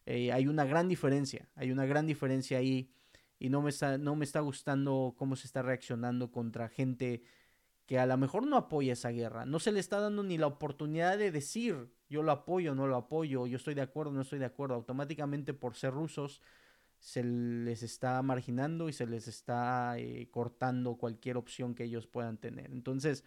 Eh, 0.06 0.32
hay 0.32 0.48
una 0.48 0.64
gran 0.64 0.88
diferencia, 0.88 1.48
hay 1.54 1.70
una 1.70 1.86
gran 1.86 2.04
diferencia 2.04 2.58
ahí 2.58 2.90
y 3.38 3.48
no 3.48 3.62
me, 3.62 3.70
está, 3.70 3.96
no 3.96 4.16
me 4.16 4.24
está 4.24 4.40
gustando 4.40 5.14
cómo 5.16 5.36
se 5.36 5.46
está 5.46 5.62
reaccionando 5.62 6.32
contra 6.32 6.68
gente 6.68 7.22
que 7.86 8.00
a 8.00 8.06
lo 8.06 8.16
mejor 8.16 8.44
no 8.44 8.56
apoya 8.56 8.94
esa 8.94 9.10
guerra. 9.10 9.46
No 9.46 9.60
se 9.60 9.70
le 9.70 9.78
está 9.78 10.00
dando 10.00 10.24
ni 10.24 10.36
la 10.36 10.48
oportunidad 10.48 11.16
de 11.16 11.30
decir 11.30 11.92
yo 12.08 12.24
lo 12.24 12.32
apoyo, 12.32 12.74
no 12.74 12.88
lo 12.88 12.96
apoyo, 12.96 13.46
yo 13.46 13.56
estoy 13.56 13.74
de 13.74 13.82
acuerdo, 13.82 14.10
no 14.10 14.22
estoy 14.22 14.40
de 14.40 14.46
acuerdo. 14.46 14.74
Automáticamente 14.74 15.54
por 15.54 15.76
ser 15.76 15.92
rusos 15.92 16.42
se 16.98 17.22
les 17.22 17.84
está 17.84 18.20
marginando 18.22 18.88
y 18.88 18.92
se 18.92 19.06
les 19.06 19.28
está 19.28 19.96
eh, 19.96 20.28
cortando 20.32 20.96
cualquier 20.96 21.36
opción 21.36 21.76
que 21.76 21.84
ellos 21.84 22.08
puedan 22.08 22.36
tener. 22.36 22.72
Entonces 22.72 23.22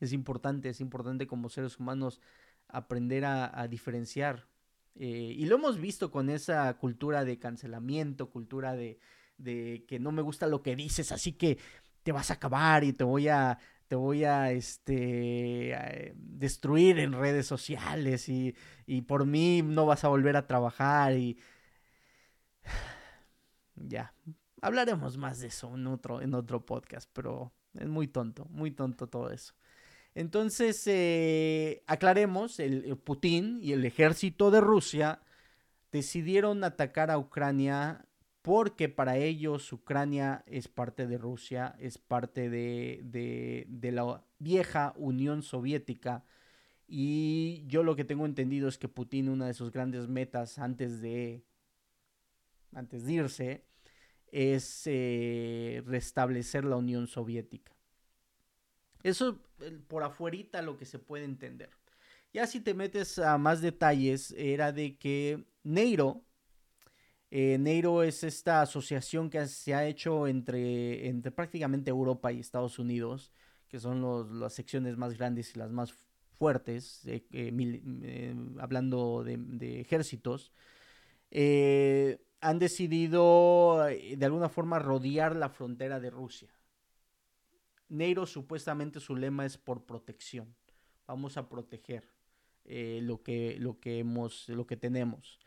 es 0.00 0.12
importante, 0.12 0.68
es 0.68 0.80
importante 0.80 1.26
como 1.26 1.48
seres 1.48 1.78
humanos 1.78 2.20
aprender 2.68 3.24
a, 3.24 3.66
diferenciar. 3.68 4.46
Eh, 4.94 5.34
y 5.36 5.46
lo 5.46 5.56
hemos 5.56 5.80
visto 5.80 6.10
con 6.10 6.28
esa 6.28 6.72
cultura 6.78 7.24
de 7.24 7.38
cancelamiento, 7.38 8.30
cultura 8.30 8.74
de, 8.74 8.98
de 9.38 9.84
que 9.88 9.98
no 9.98 10.12
me 10.12 10.22
gusta 10.22 10.46
lo 10.46 10.62
que 10.62 10.76
dices, 10.76 11.12
así 11.12 11.32
que 11.32 11.58
te 12.02 12.12
vas 12.12 12.30
a 12.30 12.34
acabar 12.34 12.84
y 12.84 12.92
te 12.92 13.04
voy 13.04 13.28
a 13.28 13.58
te 13.88 13.96
voy 13.96 14.24
a 14.24 14.50
este 14.52 16.14
destruir 16.16 16.98
en 16.98 17.14
redes 17.14 17.46
sociales 17.46 18.28
y, 18.28 18.54
y, 18.86 19.02
por 19.02 19.24
mí 19.24 19.62
no 19.62 19.86
vas 19.86 20.04
a 20.04 20.08
volver 20.08 20.36
a 20.36 20.46
trabajar 20.46 21.14
y 21.14 21.38
ya 23.76 24.14
hablaremos 24.60 25.16
más 25.16 25.40
de 25.40 25.48
eso 25.48 25.74
en 25.74 25.86
otro 25.86 26.20
en 26.20 26.34
otro 26.34 26.66
podcast 26.66 27.08
pero 27.12 27.52
es 27.74 27.88
muy 27.88 28.08
tonto 28.08 28.44
muy 28.50 28.70
tonto 28.72 29.08
todo 29.08 29.30
eso 29.30 29.54
entonces 30.14 30.82
eh, 30.86 31.82
aclaremos 31.86 32.60
el 32.60 32.96
Putin 32.98 33.60
y 33.62 33.72
el 33.72 33.84
ejército 33.84 34.50
de 34.50 34.60
Rusia 34.60 35.20
decidieron 35.92 36.64
atacar 36.64 37.10
a 37.10 37.18
Ucrania 37.18 38.08
porque 38.48 38.88
para 38.88 39.18
ellos 39.18 39.72
Ucrania 39.74 40.42
es 40.46 40.68
parte 40.68 41.06
de 41.06 41.18
Rusia, 41.18 41.76
es 41.78 41.98
parte 41.98 42.48
de, 42.48 43.66
la 43.92 44.24
vieja 44.38 44.94
Unión 44.96 45.42
Soviética. 45.42 46.24
Y 46.86 47.64
yo 47.66 47.82
lo 47.82 47.94
que 47.94 48.04
tengo 48.04 48.24
entendido 48.24 48.68
es 48.68 48.78
que 48.78 48.88
Putin, 48.88 49.28
una 49.28 49.46
de 49.48 49.52
sus 49.52 49.70
grandes 49.70 50.08
metas 50.08 50.58
antes 50.58 51.02
de, 51.02 51.44
antes 52.72 53.04
de 53.04 53.12
irse, 53.12 53.64
es 54.32 54.82
eh, 54.86 55.82
restablecer 55.84 56.64
la 56.64 56.76
Unión 56.76 57.06
Soviética. 57.06 57.77
Eso 59.02 59.38
por 59.88 60.02
afuerita 60.02 60.62
lo 60.62 60.76
que 60.76 60.84
se 60.84 60.98
puede 60.98 61.24
entender. 61.24 61.70
Ya 62.32 62.46
si 62.46 62.60
te 62.60 62.74
metes 62.74 63.18
a 63.18 63.38
más 63.38 63.60
detalles, 63.60 64.34
era 64.36 64.72
de 64.72 64.96
que 64.98 65.44
Neiro, 65.64 66.24
eh, 67.30 67.58
Neiro 67.58 68.02
es 68.02 68.24
esta 68.24 68.62
asociación 68.62 69.28
que 69.30 69.46
se 69.46 69.74
ha 69.74 69.86
hecho 69.86 70.26
entre, 70.26 71.08
entre 71.08 71.30
prácticamente 71.30 71.90
Europa 71.90 72.32
y 72.32 72.40
Estados 72.40 72.78
Unidos, 72.78 73.32
que 73.68 73.78
son 73.78 74.40
las 74.40 74.54
secciones 74.54 74.96
más 74.96 75.16
grandes 75.16 75.54
y 75.54 75.58
las 75.58 75.70
más 75.70 75.94
fuertes, 76.38 77.04
eh, 77.06 77.24
eh, 77.32 78.34
hablando 78.60 79.24
de, 79.24 79.80
ejércitos, 79.80 80.52
han 82.40 82.58
decidido 82.58 83.84
de 83.84 84.24
alguna 84.24 84.48
forma 84.48 84.78
rodear 84.78 85.36
la 85.36 85.50
frontera 85.50 86.00
de 86.00 86.10
Rusia. 86.10 86.48
Neiro 87.88 88.26
supuestamente 88.26 89.00
su 89.00 89.16
lema 89.16 89.46
es 89.46 89.56
por 89.58 89.84
protección. 89.84 90.54
Vamos 91.06 91.36
a 91.36 91.48
proteger 91.48 92.04
lo, 92.64 93.22
que, 93.22 93.56
lo, 93.58 93.80
que 93.80 93.98
hemos, 93.98 94.48
lo 94.48 94.66
que 94.66 94.76
tenemos 94.76 95.38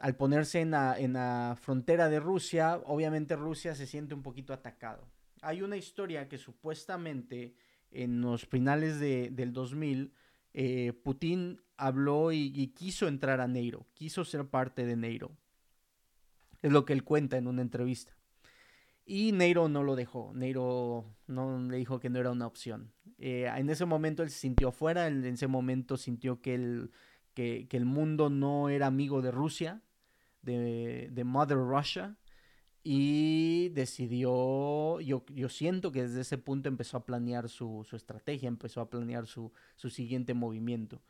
al 0.00 0.16
ponerse 0.16 0.60
en 0.60 0.70
la, 0.70 1.56
frontera 1.60 2.08
de 2.08 2.20
Rusia, 2.20 2.80
obviamente 2.86 3.36
Rusia 3.36 3.74
se 3.74 3.86
siente 3.86 4.14
un 4.14 4.22
poquito 4.22 4.52
atacado. 4.52 5.06
Hay 5.42 5.62
una 5.62 5.76
historia 5.76 6.28
que 6.28 6.38
supuestamente 6.38 7.54
en 7.90 8.20
los 8.20 8.46
finales 8.46 8.98
del 8.98 9.52
2000, 9.52 10.12
eh, 10.52 10.92
Putin 11.04 11.60
habló 11.76 12.32
y, 12.32 12.68
quiso 12.68 13.08
entrar 13.08 13.40
a 13.40 13.48
Neiro, 13.48 13.86
quiso 13.94 14.24
ser 14.24 14.46
parte 14.46 14.86
de 14.86 14.96
Neiro. 14.96 15.32
Es 16.62 16.72
lo 16.72 16.84
que 16.84 16.92
él 16.92 17.04
cuenta 17.04 17.36
en 17.36 17.46
una 17.46 17.62
entrevista. 17.62 18.16
Y 19.10 19.32
Neiro 19.32 19.68
no 19.68 19.82
lo 19.82 19.96
dejó, 19.96 20.30
Neiro 20.36 21.04
no 21.26 21.58
le 21.68 21.78
dijo 21.78 21.98
que 21.98 22.08
no 22.08 22.20
era 22.20 22.30
una 22.30 22.46
opción. 22.46 22.92
Eh, 23.18 23.50
en 23.56 23.68
ese 23.68 23.84
momento 23.84 24.22
él 24.22 24.30
se 24.30 24.38
sintió 24.38 24.70
fuera, 24.70 25.08
en 25.08 25.24
ese 25.24 25.48
momento 25.48 25.96
sintió 25.96 26.40
que 26.40 26.54
el, 26.54 26.92
que 27.34 27.66
el 27.72 27.86
mundo 27.86 28.30
no 28.30 28.68
era 28.68 28.86
amigo 28.86 29.20
de 29.20 29.32
Rusia, 29.32 29.82
de, 30.42 31.22
Mother 31.24 31.58
Russia 31.58 32.16
y 32.84 33.70
decidió, 33.70 35.00
yo, 35.00 35.24
yo, 35.26 35.48
siento 35.48 35.90
que 35.90 36.02
desde 36.02 36.20
ese 36.20 36.38
punto 36.38 36.68
empezó 36.68 36.98
a 36.98 37.04
planear 37.04 37.48
su, 37.48 37.84
estrategia, 37.92 38.46
empezó 38.46 38.80
a 38.80 38.90
planear 38.90 39.26
su, 39.26 39.50
siguiente 39.88 40.34
movimiento. 40.34 41.02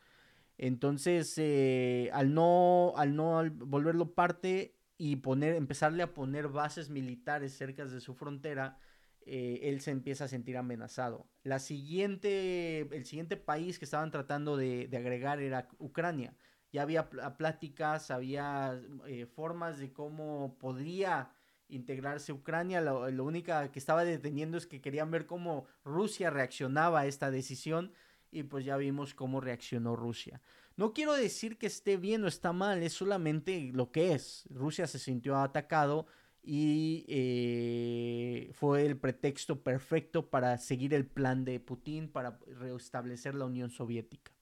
Entonces, 0.57 1.35
eh, 1.37 2.09
al 2.15 2.33
no, 2.33 2.95
al 2.97 3.15
no 3.15 3.43
volverlo 3.51 4.15
parte 4.15 4.80
y 5.03 5.17
poner, 5.17 5.55
empezarle 5.55 6.03
a 6.03 6.13
poner 6.13 6.49
bases 6.49 6.91
militares 6.91 7.55
cerca 7.55 7.87
de 7.87 8.03
su 8.03 8.13
frontera, 8.13 8.77
eh, 9.23 9.61
él 9.63 9.81
se 9.81 9.93
empieza 9.93 10.25
a 10.25 10.29
sentir 10.29 10.59
amenazado. 10.59 11.27
La 11.43 11.59
siguiente, 11.59 12.81
el 12.81 13.07
siguiente 13.07 13.39
país 13.39 13.79
que 13.79 13.87
estaban 13.87 14.11
tratando 14.11 14.59
de, 14.59 14.91
agregar 14.95 15.41
era 15.41 15.69
Ucrania 15.79 16.37
ya 16.71 16.83
había 16.83 17.09
pláticas, 17.09 18.11
había 18.11 18.79
eh, 19.07 19.25
formas 19.25 19.79
de 19.79 19.91
cómo 19.91 20.59
podría 20.59 21.33
integrarse 21.69 22.35
Ucrania. 22.35 22.83
Lo, 22.83 23.11
lo 23.11 23.25
único 23.25 23.53
que 23.73 23.79
estaba 23.79 24.05
deteniendo 24.05 24.59
es 24.59 24.67
que 24.67 24.83
querían 24.83 25.11
ver 25.11 25.25
cómo 25.25 25.65
Rusia 25.83 26.29
reaccionaba 26.29 27.01
a 27.01 27.07
esta 27.07 27.31
decisión 27.31 27.93
y 28.31 28.43
pues 28.43 28.67
ya 28.67 28.77
vimos 28.77 29.15
cómo 29.15 29.41
reaccionó 29.41 29.97
Rusia. 29.97 30.43
No 30.81 30.95
quiero 30.95 31.13
decir 31.13 31.59
que 31.59 31.67
esté 31.67 31.99
bien 31.99 32.25
o 32.25 32.27
está 32.27 32.55
mal, 32.55 32.83
es 32.83 32.95
solamente 32.95 33.71
lo 33.75 33.93
que 33.93 34.15
es. 34.15 34.49
Rusia 34.49 34.87
se 34.87 34.99
sintió 34.99 35.37
atacado 35.37 36.07
y 36.43 37.05
eh, 37.07 38.51
fue 38.55 38.87
el 38.87 38.97
pretexto 38.97 39.63
perfecto 39.63 40.31
para 40.31 40.57
seguir 40.57 40.95
el 40.95 41.05
plan 41.07 41.45
de 41.45 41.61
Putin 41.61 42.09
para 42.09 42.39
restablecer 42.47 43.35
la 43.35 43.45
Unión 43.45 43.69
Soviética. 43.69 44.33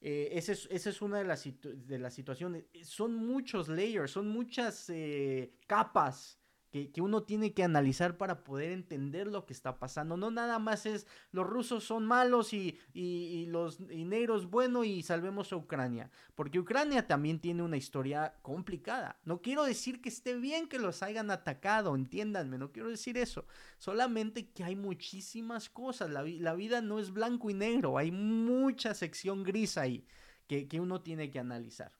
Eh, 0.00 0.30
esa, 0.32 0.52
es, 0.52 1.02
una 1.02 1.18
de 1.18 1.24
las, 1.24 1.44
de 1.44 1.98
las 1.98 2.14
situaciones. 2.14 2.64
Son 2.84 3.14
muchos 3.14 3.68
layers, 3.68 4.10
son 4.10 4.28
muchas 4.28 4.88
eh, 4.88 5.52
capas 5.66 6.40
que, 6.72 7.02
uno 7.02 7.22
tiene 7.22 7.52
que 7.52 7.64
analizar 7.64 8.16
para 8.16 8.44
poder 8.44 8.72
entender 8.72 9.26
lo 9.26 9.44
que 9.44 9.52
está 9.52 9.78
pasando. 9.78 10.16
No 10.16 10.30
nada 10.30 10.58
más 10.58 10.86
es 10.86 11.06
los 11.30 11.46
rusos 11.46 11.84
son 11.84 12.06
malos 12.06 12.54
y, 12.54 12.78
los 13.48 13.78
negros 13.80 14.48
bueno 14.48 14.82
y 14.82 15.02
salvemos 15.02 15.52
a 15.52 15.56
Ucrania. 15.56 16.10
Porque 16.34 16.58
Ucrania 16.58 17.06
también 17.06 17.40
tiene 17.40 17.62
una 17.62 17.76
historia 17.76 18.36
complicada. 18.40 19.20
No 19.26 19.42
quiero 19.42 19.64
decir 19.64 20.00
que 20.00 20.08
esté 20.08 20.34
bien 20.34 20.66
que 20.66 20.78
los 20.78 21.02
hayan 21.02 21.30
atacado, 21.30 21.94
entiéndanme, 21.94 22.56
no 22.56 22.72
quiero 22.72 22.88
decir 22.88 23.18
eso. 23.18 23.44
Solamente 23.76 24.48
que 24.48 24.64
hay 24.64 24.74
muchísimas 24.74 25.68
cosas. 25.68 26.10
La, 26.10 26.54
vida 26.54 26.80
no 26.80 26.98
es 26.98 27.12
blanco 27.12 27.50
y 27.50 27.54
negro, 27.54 27.98
hay 27.98 28.10
mucha 28.10 28.94
sección 28.94 29.42
gris 29.42 29.76
ahí 29.76 30.06
que, 30.46 30.68
que 30.68 30.80
uno 30.80 31.02
tiene 31.02 31.30
que 31.30 31.38
analizar. 31.38 31.92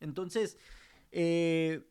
Entonces, 0.00 0.58
eh, 1.12 1.82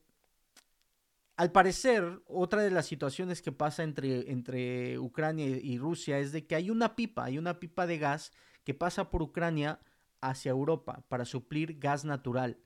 al 1.44 1.52
parecer, 1.52 2.22
otra 2.26 2.62
de 2.62 2.72
las 2.72 2.86
situaciones 2.86 3.42
que 3.42 3.52
pasa 3.52 3.84
entre, 3.84 4.32
entre 4.32 4.98
Ucrania 4.98 5.46
y 5.46 5.78
Rusia 5.78 6.18
es 6.20 6.32
de 6.32 6.48
que 6.48 6.56
hay 6.56 6.70
una 6.70 6.96
pipa, 6.96 7.26
hay 7.26 7.38
una 7.38 7.60
pipa 7.60 7.86
de 7.86 7.98
gas 7.98 8.32
que 8.64 8.74
pasa 8.74 9.10
por 9.10 9.22
Ucrania 9.22 9.82
hacia 10.22 10.52
Europa 10.52 11.04
para 11.10 11.26
suplir 11.26 11.80
gas 11.80 12.06
natural. 12.06 12.60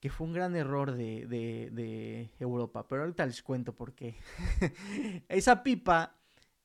Que 0.00 0.10
fue 0.10 0.26
un 0.26 0.32
gran 0.32 0.56
error 0.56 0.90
de, 0.90 2.32
Europa, 2.40 2.88
pero 2.88 3.02
ahorita 3.02 3.24
les 3.26 3.44
cuento 3.44 3.76
por 3.76 3.94
qué. 3.94 4.16
Esa 5.28 5.62
pipa 5.62 6.18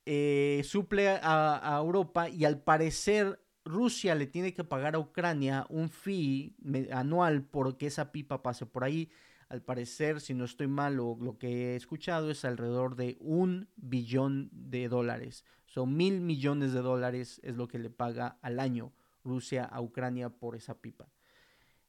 eh, 0.07 0.63
suple 0.65 1.09
a, 1.09 1.75
a 1.75 1.77
Europa 1.77 2.27
y 2.27 2.43
al 2.45 2.59
parecer 2.59 3.39
Rusia 3.65 4.15
le 4.15 4.25
tiene 4.25 4.55
que 4.55 4.63
pagar 4.63 4.95
a 4.95 4.99
Ucrania 4.99 5.67
un 5.69 5.89
fee 5.89 6.55
anual 6.91 7.43
porque 7.43 7.85
esa 7.85 8.11
pipa 8.11 8.41
pase 8.41 8.65
por 8.65 8.83
ahí 8.83 9.11
al 9.53 9.61
parecer, 9.61 10.19
si 10.19 10.33
no 10.33 10.45
estoy 10.45 10.65
mal, 10.65 10.95
lo, 10.95 11.15
lo 11.21 11.37
que 11.37 11.73
he 11.73 11.75
escuchado 11.75 12.31
es 12.31 12.43
alrededor 12.43 12.95
de 12.95 13.17
un 13.19 13.69
billón 13.75 14.49
de 14.51 14.89
dólares. 14.89 15.45
Son 15.67 15.95
mil 15.95 16.21
millones 16.21 16.73
de 16.73 16.81
dólares 16.81 17.39
es 17.43 17.55
lo 17.55 17.67
que 17.67 17.77
le 17.77 17.91
paga 17.91 18.39
al 18.41 18.59
año 18.59 18.93
Rusia 19.23 19.63
a 19.63 19.79
Ucrania 19.79 20.31
por 20.31 20.55
esa 20.55 20.81
pipa. 20.81 21.07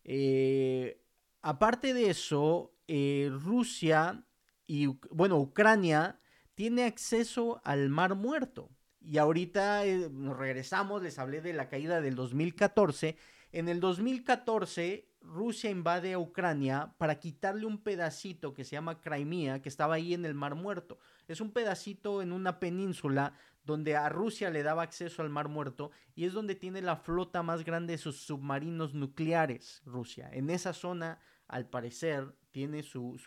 Eh, 0.04 1.00
aparte 1.40 1.94
de 1.94 2.10
eso, 2.10 2.74
eh, 2.86 3.30
Rusia 3.32 4.26
y, 4.66 4.88
bueno, 5.10 5.38
Ucrania 5.38 6.20
tiene 6.54 6.84
acceso 6.84 7.62
al 7.64 7.88
Mar 7.88 8.14
Muerto. 8.14 8.68
Y 9.00 9.16
ahorita 9.16 9.86
eh, 9.86 10.10
nos 10.10 10.36
regresamos, 10.36 11.02
les 11.02 11.18
hablé 11.18 11.40
de 11.40 11.54
la 11.54 11.70
caída 11.70 12.02
del 12.02 12.14
2014. 12.14 13.16
En 13.52 13.70
el 13.70 13.80
2014 13.80 15.13
Rusia 15.24 15.70
invade 15.70 16.12
a 16.12 16.18
Ucrania 16.18 16.94
para 16.98 17.18
quitarle 17.18 17.66
un 17.66 17.78
pedacito 17.78 18.52
que 18.52 18.64
se 18.64 18.72
llama 18.72 19.00
Crimea, 19.00 19.62
que 19.62 19.68
estaba 19.68 19.94
ahí 19.94 20.14
en 20.14 20.24
el 20.24 20.34
Mar 20.34 20.54
Muerto. 20.54 20.98
Es 21.26 21.40
un 21.40 21.50
pedacito 21.50 22.22
en 22.22 22.32
una 22.32 22.60
península 22.60 23.34
donde 23.64 23.96
a 23.96 24.08
Rusia 24.08 24.50
le 24.50 24.62
daba 24.62 24.82
acceso 24.82 25.22
al 25.22 25.30
Mar 25.30 25.48
Muerto 25.48 25.90
y 26.14 26.26
es 26.26 26.32
donde 26.34 26.54
tiene 26.54 26.82
la 26.82 26.96
flota 26.96 27.42
más 27.42 27.64
grande 27.64 27.92
de 27.92 27.98
sus 27.98 28.18
submarinos 28.18 28.94
nucleares, 28.94 29.82
Rusia. 29.86 30.28
En 30.32 30.50
esa 30.50 30.72
zona, 30.72 31.18
al 31.48 31.68
parecer, 31.68 32.34
tiene 32.50 32.82
su, 32.82 33.18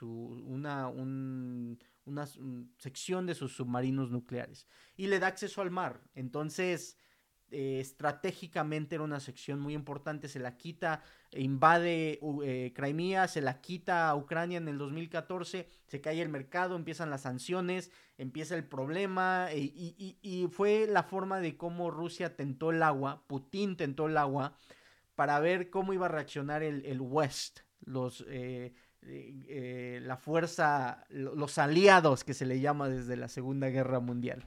una, 0.46 0.88
una 0.88 2.28
sección 2.78 3.26
de 3.26 3.36
sus 3.36 3.56
submarinos 3.56 4.12
nucleares 4.12 4.68
y 4.96 5.08
le 5.08 5.20
da 5.20 5.28
acceso 5.28 5.62
al 5.62 5.72
mar. 5.72 6.02
Entonces, 6.14 6.98
eh, 7.50 7.80
estratégicamente 7.80 8.96
era 8.96 9.06
una 9.06 9.22
sección 9.22 9.62
muy 9.62 9.74
importante, 9.74 10.28
se 10.28 10.40
la 10.40 10.58
quita, 10.58 11.02
invade 11.32 12.20
eh, 12.44 12.74
Crimea, 12.76 13.30
se 13.30 13.40
la 13.40 13.62
quita 13.62 14.10
a 14.10 14.16
Ucrania 14.16 14.58
en 14.58 14.68
el 14.68 14.78
2014, 14.78 15.66
se 15.88 16.02
cae 16.02 16.22
el 16.22 16.28
mercado, 16.28 16.76
empiezan 16.76 17.10
las 17.10 17.22
sanciones, 17.22 17.90
empieza 18.18 18.54
el 18.56 18.66
problema 18.66 19.48
eh, 19.52 19.62
y, 19.62 20.50
fue 20.52 20.88
la 20.88 21.04
forma 21.04 21.40
de 21.40 21.56
cómo 21.56 21.90
Rusia 21.90 22.36
tentó 22.36 22.72
el 22.72 22.84
agua, 22.84 23.24
Putin 23.28 23.78
tentó 23.78 24.08
el 24.08 24.18
agua 24.18 24.58
para 25.16 25.40
ver 25.40 25.70
cómo 25.70 25.94
iba 25.94 26.08
a 26.08 26.10
reaccionar 26.10 26.64
el, 26.64 26.86
el 26.86 27.00
West, 27.00 27.62
los... 27.80 28.26
la 29.02 30.18
fuerza, 30.18 31.06
los 31.10 31.58
aliados 31.58 32.26
que 32.26 32.34
se 32.34 32.46
le 32.46 32.60
llama 32.60 32.90
desde 32.90 33.16
la 33.16 33.30
Segunda 33.30 33.70
Guerra 33.70 34.02
Mundial. 34.02 34.46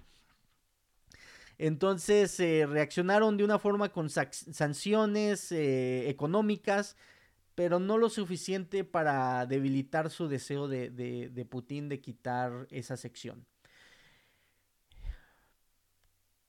Entonces 1.63 2.41
eh, 2.41 2.65
reaccionaron 2.67 3.37
de 3.37 3.45
una 3.45 3.59
forma 3.59 3.91
con 3.91 4.09
sanciones 4.09 5.53
eh, 5.53 6.09
económicas, 6.09 6.97
pero 7.55 7.79
no 7.79 7.99
lo 7.99 8.09
suficiente 8.09 8.83
para 8.83 9.45
debilitar 9.45 10.09
su 10.09 10.27
deseo 10.27 10.69
de, 10.69 11.47
Putin 11.51 11.91
de 11.91 12.01
quitar 12.01 12.67
esa 12.71 12.97
sección. 12.97 13.45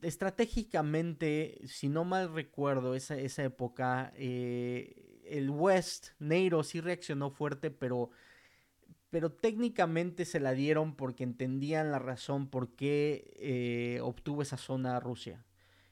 Estratégicamente, 0.01 1.59
si 1.65 1.89
no 1.89 2.05
mal 2.05 2.33
recuerdo 2.33 2.95
esa, 2.95 3.17
esa 3.17 3.43
época, 3.43 4.13
eh, 4.15 5.19
el 5.25 5.49
West, 5.49 6.11
Neiro 6.19 6.63
sí 6.63 6.79
reaccionó 6.79 7.31
fuerte, 7.31 7.69
pero 7.69 8.11
pero 9.11 9.29
técnicamente 9.29 10.23
se 10.25 10.39
la 10.39 10.53
dieron 10.53 10.95
porque 10.95 11.25
entendían 11.25 11.91
la 11.91 11.99
razón 11.99 12.47
por 12.47 12.69
qué 12.69 13.29
eh, 13.35 13.99
obtuvo 14.01 14.41
esa 14.41 14.57
zona 14.57 14.99
Rusia. 15.01 15.43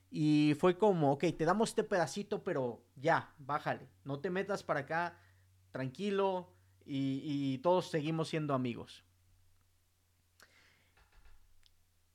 Y 0.10 0.56
fue 0.58 0.78
como, 0.78 1.12
ok, 1.12 1.26
te 1.38 1.46
damos 1.46 1.70
este 1.70 1.84
pedacito, 1.84 2.44
pero 2.44 2.82
ya, 2.96 3.36
bájale, 3.38 3.90
no 4.06 4.20
te 4.20 4.30
metas 4.30 4.64
para 4.64 4.80
acá, 4.80 5.20
tranquilo, 5.72 6.50
y, 6.86 7.60
todos 7.60 7.92
seguimos 7.92 8.30
siendo 8.30 8.56
amigos. 8.56 9.04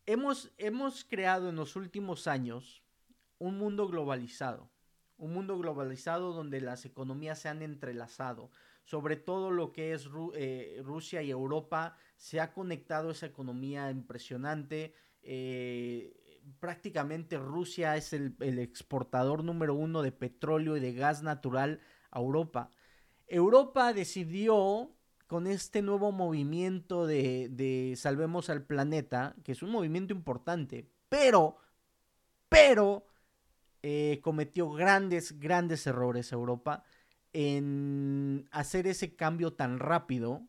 Hemos, 0.07 0.53
hemos 0.59 1.05
creado 1.05 1.51
en 1.51 1.57
los 1.57 1.77
últimos 1.77 2.27
años 2.27 2.83
un 3.39 3.57
mundo 3.59 3.87
globalizado, 3.87 4.69
un 5.17 5.33
mundo 5.33 5.57
globalizado 5.59 6.33
donde 6.33 6.61
las 6.61 6.85
economías 6.87 7.39
se 7.39 7.49
han 7.49 7.63
entrelazado, 7.63 8.51
sobre 8.85 9.17
todo 9.17 9.51
lo 9.51 9.73
que 9.73 9.93
es 9.93 10.09
eh, 10.35 10.81
Rusia 10.85 11.23
y 11.23 11.31
Europa, 11.31 11.97
se 12.17 12.41
ha 12.41 12.53
conectado 12.53 13.11
esa 13.11 13.27
economía 13.27 13.91
impresionante. 13.91 14.95
Eh, 15.23 16.15
prácticamente 16.61 17.39
Rusia 17.39 17.97
es 17.97 18.13
el, 18.13 18.37
exportador 18.59 19.43
número 19.43 19.75
uno 19.75 20.03
de 20.03 20.13
petróleo 20.13 20.77
y 20.77 20.81
de 20.81 20.93
gas 20.93 21.23
natural 21.23 21.81
a 22.11 22.21
Europa. 22.21 22.71
Europa 23.27 23.93
decidió 23.95 24.91
con 25.27 25.47
este 25.47 25.81
nuevo 25.81 26.13
movimiento 26.13 27.07
de, 27.07 27.49
de, 27.51 27.95
Salvemos 27.97 28.51
al 28.51 28.67
Planeta, 28.67 29.35
que 29.43 29.53
es 29.53 29.63
un 29.63 29.71
movimiento 29.71 30.13
importante, 30.13 30.91
pero, 31.09 31.57
pero, 32.51 33.07
eh, 33.83 34.21
cometió 34.23 34.71
grandes, 34.71 35.39
grandes 35.41 35.87
errores 35.87 36.33
Europa 36.33 36.85
en 37.35 38.49
hacer 38.53 38.87
ese 38.87 39.15
cambio 39.15 39.53
tan 39.53 39.79
rápido, 39.79 40.49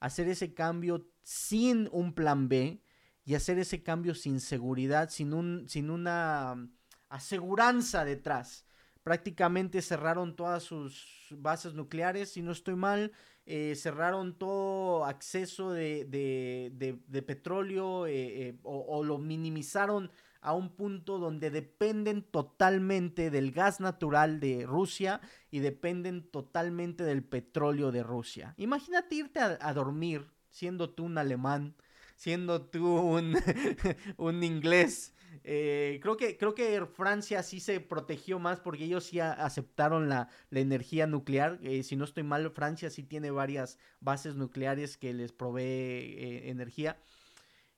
hacer 0.00 0.28
ese 0.28 0.52
cambio 0.52 1.08
sin 1.22 1.88
un 1.92 2.12
plan 2.12 2.48
B 2.48 2.82
y 3.24 3.34
hacer 3.34 3.58
ese 3.58 3.82
cambio 3.82 4.14
sin 4.14 4.40
seguridad, 4.40 5.08
sin, 5.08 5.32
un, 5.32 5.66
sin 5.68 5.88
una 5.88 6.54
mm, 6.56 6.74
aseguranza 7.08 8.04
detrás. 8.04 8.66
Prácticamente 9.02 9.80
cerraron 9.80 10.36
todas 10.36 10.62
sus 10.62 11.28
bases 11.30 11.74
nucleares, 11.74 12.32
si 12.32 12.42
no 12.42 12.52
estoy 12.52 12.74
mal, 12.74 13.12
eh, 13.46 13.74
cerraron 13.76 14.38
todo 14.38 15.04
acceso 15.04 15.70
de, 15.70 16.06
de, 16.06 17.22
petróleo 17.22 18.06
eh, 18.06 18.48
eh, 18.48 18.58
o, 18.62 19.04
lo 19.04 19.18
minimizaron 19.18 20.10
a 20.44 20.52
un 20.52 20.76
punto 20.76 21.18
donde 21.18 21.50
dependen 21.50 22.22
totalmente 22.22 23.30
del 23.30 23.50
gas 23.50 23.80
natural 23.80 24.40
de 24.40 24.66
Rusia 24.66 25.22
y 25.50 25.60
dependen 25.60 26.30
totalmente 26.30 27.02
del 27.02 27.24
petróleo 27.24 27.90
de 27.90 28.02
Rusia. 28.02 28.54
Imagínate 28.58 29.14
irte 29.14 29.40
a, 29.40 29.72
dormir 29.72 30.26
siendo 30.50 30.90
tú 30.90 31.04
un 31.04 31.16
alemán, 31.16 31.74
siendo 32.14 32.60
tú 32.60 32.86
un, 32.86 33.34
un 34.18 34.44
inglés. 34.44 35.14
Eh, 35.42 35.98
creo, 36.02 36.16
que, 36.16 36.36
creo 36.36 36.54
que 36.54 36.84
Francia 36.86 37.42
sí 37.42 37.58
se 37.58 37.80
protegió 37.80 38.38
más 38.38 38.60
porque 38.60 38.84
ellos 38.84 39.04
sí 39.04 39.20
aceptaron 39.20 40.10
la, 40.10 40.28
energía 40.50 41.06
nuclear. 41.06 41.58
Eh, 41.62 41.82
si 41.82 41.96
no 41.96 42.04
estoy 42.04 42.22
mal, 42.22 42.50
Francia 42.50 42.90
sí 42.90 43.02
tiene 43.02 43.30
varias 43.30 43.78
bases 44.00 44.36
nucleares 44.36 44.98
que 44.98 45.14
les 45.14 45.32
provee 45.32 45.62
eh, 45.64 46.50
energía. 46.50 46.98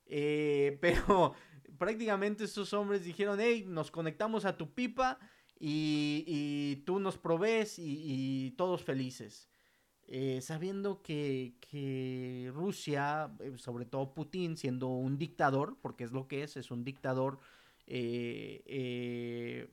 pero 0.81 1.35
prácticamente 1.79 2.45
esos 2.45 2.73
hombres 2.73 3.05
dijeron, 3.05 3.39
hey, 3.41 3.65
nos 3.67 3.91
conectamos 3.91 4.45
a 4.45 4.57
tu 4.57 4.73
pipa 4.73 5.19
y, 5.59 6.83
tú 6.85 7.01
nos 7.01 7.17
provees 7.19 7.79
y, 7.79 8.53
todos 8.57 8.83
felices. 8.83 9.49
Eh, 10.09 10.41
sabiendo 10.41 11.03
que, 11.03 11.55
Rusia, 12.55 13.31
eh, 13.41 13.55
sobre 13.57 13.87
todo 13.87 14.15
Putin, 14.15 14.57
siendo 14.57 14.89
un 14.89 15.19
dictador, 15.19 15.77
porque 15.83 16.05
es 16.05 16.13
lo 16.13 16.29
que 16.29 16.45
es, 16.45 16.57
es 16.57 16.71
un 16.71 16.85
dictador, 16.85 17.41
eh, 17.87 19.69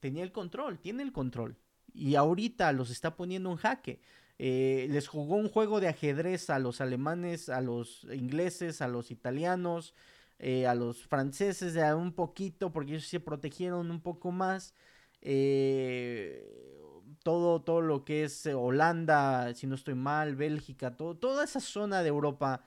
tenía 0.00 0.24
el 0.24 0.32
control, 0.32 0.78
tiene 0.78 1.02
el 1.02 1.12
control. 1.12 1.56
Y 1.94 2.16
ahorita 2.16 2.72
los 2.72 2.90
está 2.90 3.16
poniendo 3.16 3.50
en 3.50 3.56
jaque. 3.56 4.00
les 4.38 5.08
jugó 5.08 5.36
un 5.36 5.48
juego 5.48 5.80
de 5.80 5.88
ajedrez 5.88 6.50
a 6.50 6.58
los 6.58 6.80
alemanes, 6.80 7.48
a 7.48 7.60
los 7.60 8.04
ingleses, 8.04 8.82
a 8.82 8.88
los 8.88 9.10
italianos, 9.10 9.94
eh, 10.38 10.66
a 10.66 10.74
los 10.74 11.04
franceses 11.06 11.74
de 11.74 11.94
un 11.94 12.12
poquito, 12.12 12.72
porque 12.72 12.92
ellos 12.92 13.08
se 13.08 13.20
protegieron 13.20 13.90
un 13.90 14.00
poco 14.00 14.30
más. 14.30 14.74
Eh, 15.20 16.78
todo, 17.22 17.60
todo 17.62 17.80
lo 17.80 18.04
que 18.04 18.24
es 18.24 18.46
eh, 18.46 18.54
Holanda, 18.54 19.52
si 19.54 19.66
no 19.66 19.74
estoy 19.74 19.94
mal, 19.94 20.36
Bélgica, 20.36 20.96
todo, 20.96 21.16
toda 21.16 21.44
esa 21.44 21.60
zona 21.60 22.02
de 22.02 22.08
Europa. 22.08 22.62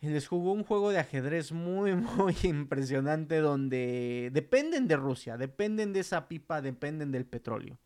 Les 0.00 0.28
jugó 0.28 0.52
un 0.52 0.62
juego 0.62 0.90
de 0.90 0.98
ajedrez 0.98 1.52
muy, 1.52 1.94
muy 1.96 2.36
impresionante 2.42 3.38
donde 3.38 4.30
dependen 4.32 4.86
de 4.88 4.96
Rusia, 4.96 5.36
dependen 5.36 5.92
de 5.92 6.00
esa 6.00 6.28
pipa, 6.28 6.60
dependen 6.60 7.12
del 7.12 7.26
petróleo. 7.26 7.78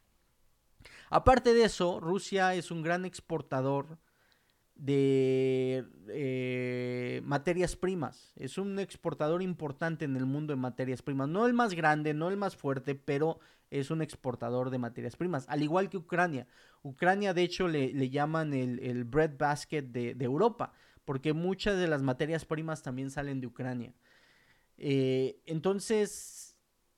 Aparte 1.09 1.55
de 1.55 1.65
eso, 1.65 2.01
Rusia 2.01 2.55
es 2.55 2.71
un 2.71 2.83
gran 2.83 3.05
exportador 3.05 3.99
de 4.81 5.85
eh, 6.09 7.21
materias 7.25 7.77
primas. 7.77 8.33
Es 8.37 8.57
un 8.57 8.79
exportador 8.79 9.43
importante 9.43 10.07
en 10.07 10.17
el 10.17 10.25
mundo 10.25 10.55
de 10.55 10.57
materias 10.57 11.03
primas. 11.03 11.29
No 11.29 11.47
el 11.47 11.53
más 11.53 11.75
grande, 11.75 12.15
no 12.15 12.29
el 12.31 12.39
más 12.39 12.57
fuerte, 12.57 12.95
pero 12.95 13.41
es 13.71 13.91
un 13.91 14.01
exportador 14.01 14.71
de 14.71 14.79
materias 14.79 15.17
primas. 15.17 15.45
Al 15.49 15.63
igual 15.63 15.91
que 15.91 15.99
Ucrania. 15.99 16.47
Ucrania, 16.83 17.35
de 17.35 17.43
hecho, 17.43 17.69
le, 17.69 18.11
llaman 18.11 18.55
el, 18.55 18.79
el, 18.81 19.05
basket 19.05 19.83
de, 19.83 20.17
Europa, 20.19 20.73
porque 21.05 21.35
muchas 21.35 21.79
de 21.79 21.87
las 21.87 22.03
materias 22.03 22.47
primas 22.47 22.83
también 22.83 23.11
salen 23.11 23.41
de 23.41 23.47
Ucrania. 23.49 23.93
Eh, 24.79 25.41
entonces, 25.45 26.50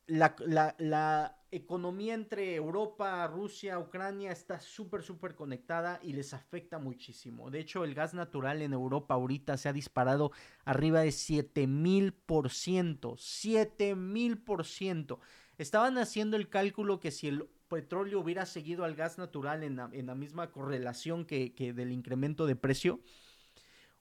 la, 0.07 0.35
la 0.79 1.43
economía 1.53 2.15
entre 2.15 2.55
Europa, 2.55 3.27
Rusia, 3.27 3.79
Ucrania 3.79 4.33
está 4.33 4.59
súper, 4.59 5.03
súper 5.03 5.35
conectada 5.35 6.01
y 6.03 6.15
les 6.15 6.33
afecta 6.33 6.79
muchísimo. 6.79 7.51
De 7.51 7.61
hecho, 7.61 7.85
el 7.85 7.95
gas 7.95 8.15
natural 8.15 8.63
en 8.63 8.73
Europa 8.73 9.13
ahorita 9.15 9.59
se 9.59 9.69
ha 9.69 9.75
disparado 9.75 10.33
arriba 10.65 11.01
de 11.01 11.11
7000%. 11.11 12.15
7000%. 12.25 15.19
Estaban 15.59 15.99
haciendo 15.99 16.39
el 16.39 16.49
cálculo 16.49 17.01
que 17.01 17.11
si 17.11 17.29
el 17.29 17.45
petróleo 17.69 18.21
hubiera 18.21 18.47
seguido 18.47 18.85
al 18.85 18.95
gas 18.95 19.19
natural 19.19 19.63
en 19.63 19.77
la, 19.77 20.15
misma 20.15 20.51
correlación 20.51 21.27
que, 21.27 21.55
que 21.55 21.75
del 21.75 21.93
incremento 21.93 22.47
de 22.47 22.57
precio, 22.57 23.01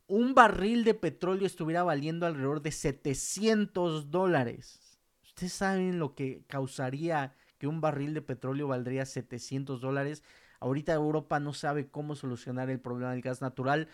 un 0.07 0.33
barril 0.33 0.85
de 0.85 0.93
petróleo 0.93 1.45
estuviera 1.45 1.83
valiendo 1.83 2.25
alrededor 2.25 2.61
de 2.61 2.71
700 2.71 4.09
dólares. 4.09 4.80
Ustedes 5.41 5.53
saben 5.53 5.97
lo 5.97 6.13
que 6.13 6.43
causaría 6.45 7.33
que 7.57 7.65
un 7.65 7.81
barril 7.81 8.13
de 8.13 8.21
petróleo 8.21 8.67
valdría 8.67 9.07
700 9.07 9.81
dólares. 9.81 10.21
Ahorita 10.59 10.93
Europa 10.93 11.39
no 11.39 11.51
sabe 11.51 11.89
cómo 11.89 12.13
solucionar 12.13 12.69
el 12.69 12.79
problema 12.79 13.09
del 13.09 13.23
gas 13.23 13.41
natural. 13.41 13.87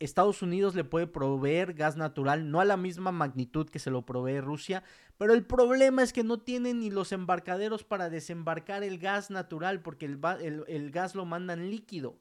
Estados 0.00 0.42
Unidos 0.42 0.74
le 0.74 0.84
puede 0.84 1.06
proveer 1.06 1.72
gas 1.72 1.96
natural, 1.96 2.50
no 2.50 2.60
a 2.60 2.66
la 2.66 2.76
misma 2.76 3.10
magnitud 3.10 3.70
que 3.70 3.78
se 3.78 3.90
lo 3.90 4.04
provee 4.04 4.42
Rusia, 4.42 4.84
pero 5.16 5.32
el 5.32 5.46
problema 5.46 6.02
es 6.02 6.12
que 6.12 6.24
no 6.24 6.40
tienen 6.40 6.80
ni 6.80 6.90
los 6.90 7.12
embarcaderos 7.12 7.84
para 7.84 8.10
desembarcar 8.10 8.82
el 8.82 8.98
gas 8.98 9.30
natural, 9.30 9.80
porque 9.80 10.04
el, 10.04 10.20
el 10.68 10.90
gas 10.90 11.14
lo 11.14 11.24
mandan 11.24 11.70
líquido. 11.70 12.18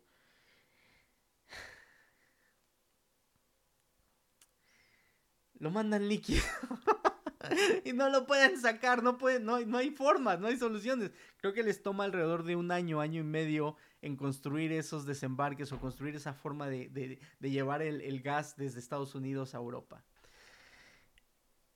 Lo 5.60 5.72
mandan 5.72 6.08
líquido. 6.08 6.42
y 7.86 7.94
no 7.94 8.10
lo 8.10 8.26
pueden 8.26 8.60
sacar, 8.60 9.04
no, 9.04 9.18
pueden, 9.18 9.46
no, 9.46 9.60
no 9.62 9.78
hay 9.78 9.92
formas, 9.92 10.40
no 10.40 10.48
hay 10.48 10.58
soluciones. 10.58 11.12
Creo 11.38 11.54
que 11.54 11.64
les 11.64 11.82
toma 11.82 12.04
alrededor 12.04 12.44
de 12.44 12.56
un 12.56 12.72
año, 12.72 13.02
año 13.02 13.22
y 13.22 13.24
medio 13.24 13.76
en 14.02 14.16
construir 14.16 14.72
esos 14.72 15.06
desembarques 15.06 15.72
o 15.72 15.80
construir 15.80 16.16
esa 16.16 16.34
forma 16.34 16.68
de, 16.68 17.20
llevar 17.40 17.82
el, 17.82 18.22
gas 18.22 18.56
desde 18.58 18.80
Estados 18.80 19.16
Unidos 19.16 19.54
a 19.54 19.58
Europa. 19.58 20.04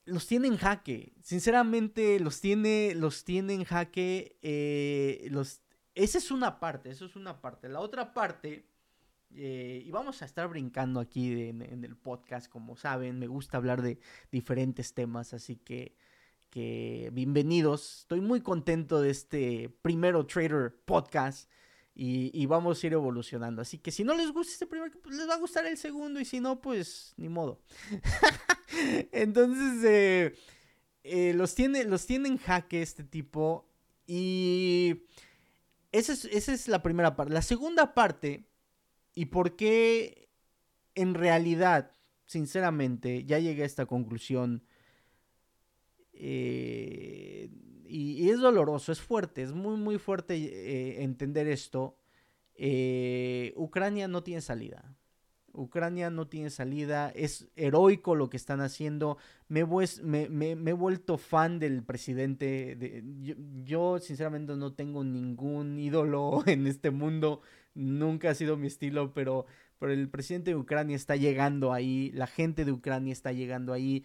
Los 0.04 0.26
tiene 0.26 0.46
en 0.46 0.56
jaque, 0.56 1.14
sinceramente 1.22 2.20
los 2.20 2.40
tiene, 2.40 2.94
los 2.94 3.24
tiene 3.24 3.54
en 3.54 3.64
jaque. 3.64 4.38
Eh, 4.42 5.26
los... 5.30 5.62
Esa 5.94 6.18
es 6.18 6.30
una 6.30 6.60
parte, 6.60 6.90
eso 6.90 7.06
es 7.06 7.16
una 7.16 7.40
parte. 7.40 7.68
La 7.68 7.80
otra 7.80 8.14
parte 8.14 8.68
eh, 9.34 9.82
y 9.84 9.90
vamos 9.90 10.22
a 10.22 10.24
estar 10.24 10.48
brincando 10.48 11.00
aquí 11.00 11.48
en, 11.48 11.84
el 11.84 11.96
podcast, 11.96 12.50
como 12.50 12.76
saben, 12.76 13.18
me 13.18 13.26
gusta 13.26 13.56
hablar 13.56 13.82
de 13.82 13.98
diferentes 14.30 14.94
temas, 14.94 15.34
así 15.34 15.56
que, 15.56 15.96
que 16.50 17.10
bienvenidos. 17.12 18.00
Estoy 18.00 18.20
muy 18.20 18.40
contento 18.40 19.00
de 19.00 19.10
este 19.10 19.68
primero 19.82 20.26
Trader 20.26 20.74
Podcast 20.84 21.50
y, 21.98 22.44
vamos 22.46 22.82
a 22.82 22.86
ir 22.86 22.92
evolucionando. 22.92 23.62
Así 23.62 23.78
que 23.78 23.90
si 23.90 24.04
no 24.04 24.14
les 24.14 24.30
gusta 24.30 24.52
este 24.52 24.66
primero, 24.66 24.92
pues 25.02 25.16
les 25.16 25.28
va 25.28 25.34
a 25.34 25.38
gustar 25.38 25.66
el 25.66 25.78
segundo 25.78 26.20
y 26.20 26.24
si 26.24 26.40
no, 26.40 26.60
pues 26.60 27.14
ni 27.16 27.28
modo. 27.28 27.60
Entonces, 29.12 29.84
eh, 29.84 30.34
eh, 31.04 31.32
los, 31.34 31.54
tiene, 31.54 31.84
los 31.84 32.06
tiene 32.06 32.28
en 32.28 32.36
jaque 32.36 32.82
este 32.82 33.02
tipo 33.02 33.66
y 34.06 35.04
es, 35.90 36.08
esa 36.10 36.52
es 36.52 36.68
la 36.68 36.82
primera 36.82 37.16
parte. 37.16 37.32
La 37.32 37.42
segunda 37.42 37.94
parte 37.94 38.46
¿Y 39.16 39.26
por 39.26 39.56
qué 39.56 40.28
en 40.94 41.14
realidad, 41.14 41.90
sinceramente, 42.26 43.24
ya 43.24 43.38
llegué 43.38 43.62
a 43.62 43.66
esta 43.66 43.86
conclusión? 43.86 44.62
Eh, 46.12 47.48
y, 47.88 48.28
es 48.28 48.40
doloroso, 48.40 48.92
es 48.92 49.00
fuerte, 49.00 49.42
es 49.42 49.54
muy, 49.54 49.78
muy 49.78 49.98
fuerte 49.98 50.36
eh, 50.36 51.02
entender 51.02 51.48
esto. 51.48 51.96
Eh, 52.56 53.54
Ucrania 53.56 54.06
no 54.06 54.22
tiene 54.22 54.42
salida. 54.42 54.94
Ucrania 55.54 56.10
no 56.10 56.28
tiene 56.28 56.50
salida, 56.50 57.10
es 57.14 57.48
heroico 57.56 58.14
lo 58.14 58.28
que 58.28 58.36
están 58.36 58.60
haciendo. 58.60 59.16
Me, 59.48 59.60
he 59.60 60.72
vuelto 60.74 61.16
fan 61.16 61.58
del 61.58 61.82
presidente. 61.82 62.76
De, 62.76 63.02
yo, 63.64 63.98
sinceramente 63.98 64.54
no 64.56 64.74
tengo 64.74 65.02
ningún 65.04 65.78
ídolo 65.78 66.42
en 66.46 66.66
este 66.66 66.90
mundo, 66.90 67.40
nunca 67.76 68.30
ha 68.30 68.34
sido 68.34 68.56
mi 68.56 68.66
estilo, 68.66 69.14
pero, 69.14 69.46
pero 69.78 69.92
el 69.92 70.08
presidente 70.08 70.50
de 70.50 70.56
Ucrania 70.56 70.96
está 70.96 71.16
llegando 71.16 71.72
ahí, 71.72 72.10
la 72.12 72.26
gente 72.26 72.64
de 72.64 72.72
Ucrania 72.72 73.12
está 73.12 73.32
llegando 73.32 73.72
ahí 73.72 74.04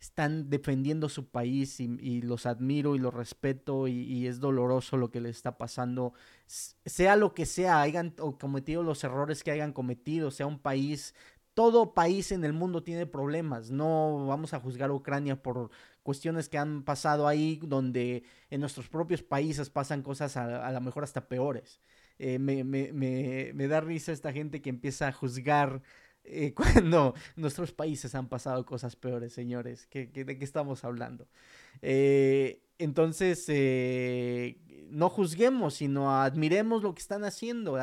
están 0.00 0.50
defendiendo 0.50 1.08
su 1.08 1.28
país 1.28 1.80
y, 1.80 2.20
los 2.22 2.46
admiro 2.46 2.94
y 2.94 2.98
los 2.98 3.14
respeto 3.14 3.88
y, 3.88 4.26
es 4.26 4.40
doloroso 4.40 4.96
lo 4.96 5.10
que 5.10 5.20
les 5.20 5.36
está 5.36 5.58
pasando. 5.58 6.12
Sea 6.46 7.16
lo 7.16 7.34
que 7.34 7.46
sea, 7.46 7.80
hayan 7.80 8.10
cometido 8.10 8.82
los 8.82 9.02
errores 9.04 9.42
que 9.42 9.50
hayan 9.50 9.72
cometido, 9.72 10.30
sea 10.30 10.46
un 10.46 10.58
país, 10.58 11.14
todo 11.54 11.94
país 11.94 12.32
en 12.32 12.44
el 12.44 12.52
mundo 12.52 12.82
tiene 12.82 13.06
problemas. 13.06 13.70
No 13.70 14.26
vamos 14.26 14.54
a 14.54 14.60
juzgar 14.60 14.90
a 14.90 14.94
Ucrania 14.94 15.42
por 15.42 15.70
cuestiones 16.02 16.48
que 16.48 16.58
han 16.58 16.82
pasado 16.84 17.26
ahí, 17.26 17.60
donde 17.64 18.24
en 18.50 18.60
nuestros 18.60 18.88
propios 18.88 19.22
países 19.22 19.70
pasan 19.70 20.02
cosas 20.02 20.36
a, 20.36 20.70
lo 20.70 20.80
mejor 20.80 21.04
hasta 21.04 21.28
peores. 21.28 21.80
Eh, 22.18 22.38
me, 22.38 22.64
me, 22.64 22.92
me, 22.92 23.52
me 23.54 23.68
da 23.68 23.80
risa 23.80 24.12
esta 24.12 24.32
gente 24.32 24.62
que 24.62 24.70
empieza 24.70 25.08
a 25.08 25.12
juzgar 25.12 25.82
eh, 26.24 26.54
cuando 26.54 27.14
nuestros 27.36 27.72
países 27.72 28.14
han 28.14 28.28
pasado 28.28 28.64
cosas 28.64 28.96
peores, 28.96 29.32
señores. 29.32 29.88
¿De 29.92 30.10
qué 30.38 30.44
estamos 30.44 30.84
hablando? 30.84 31.28
Eh, 31.82 32.62
entonces, 32.78 33.46
no 34.90 35.08
juzguemos, 35.08 35.74
sino 35.74 36.14
admiremos 36.20 36.82
lo 36.82 36.94
que 36.94 37.00
están 37.00 37.24
haciendo. 37.24 37.78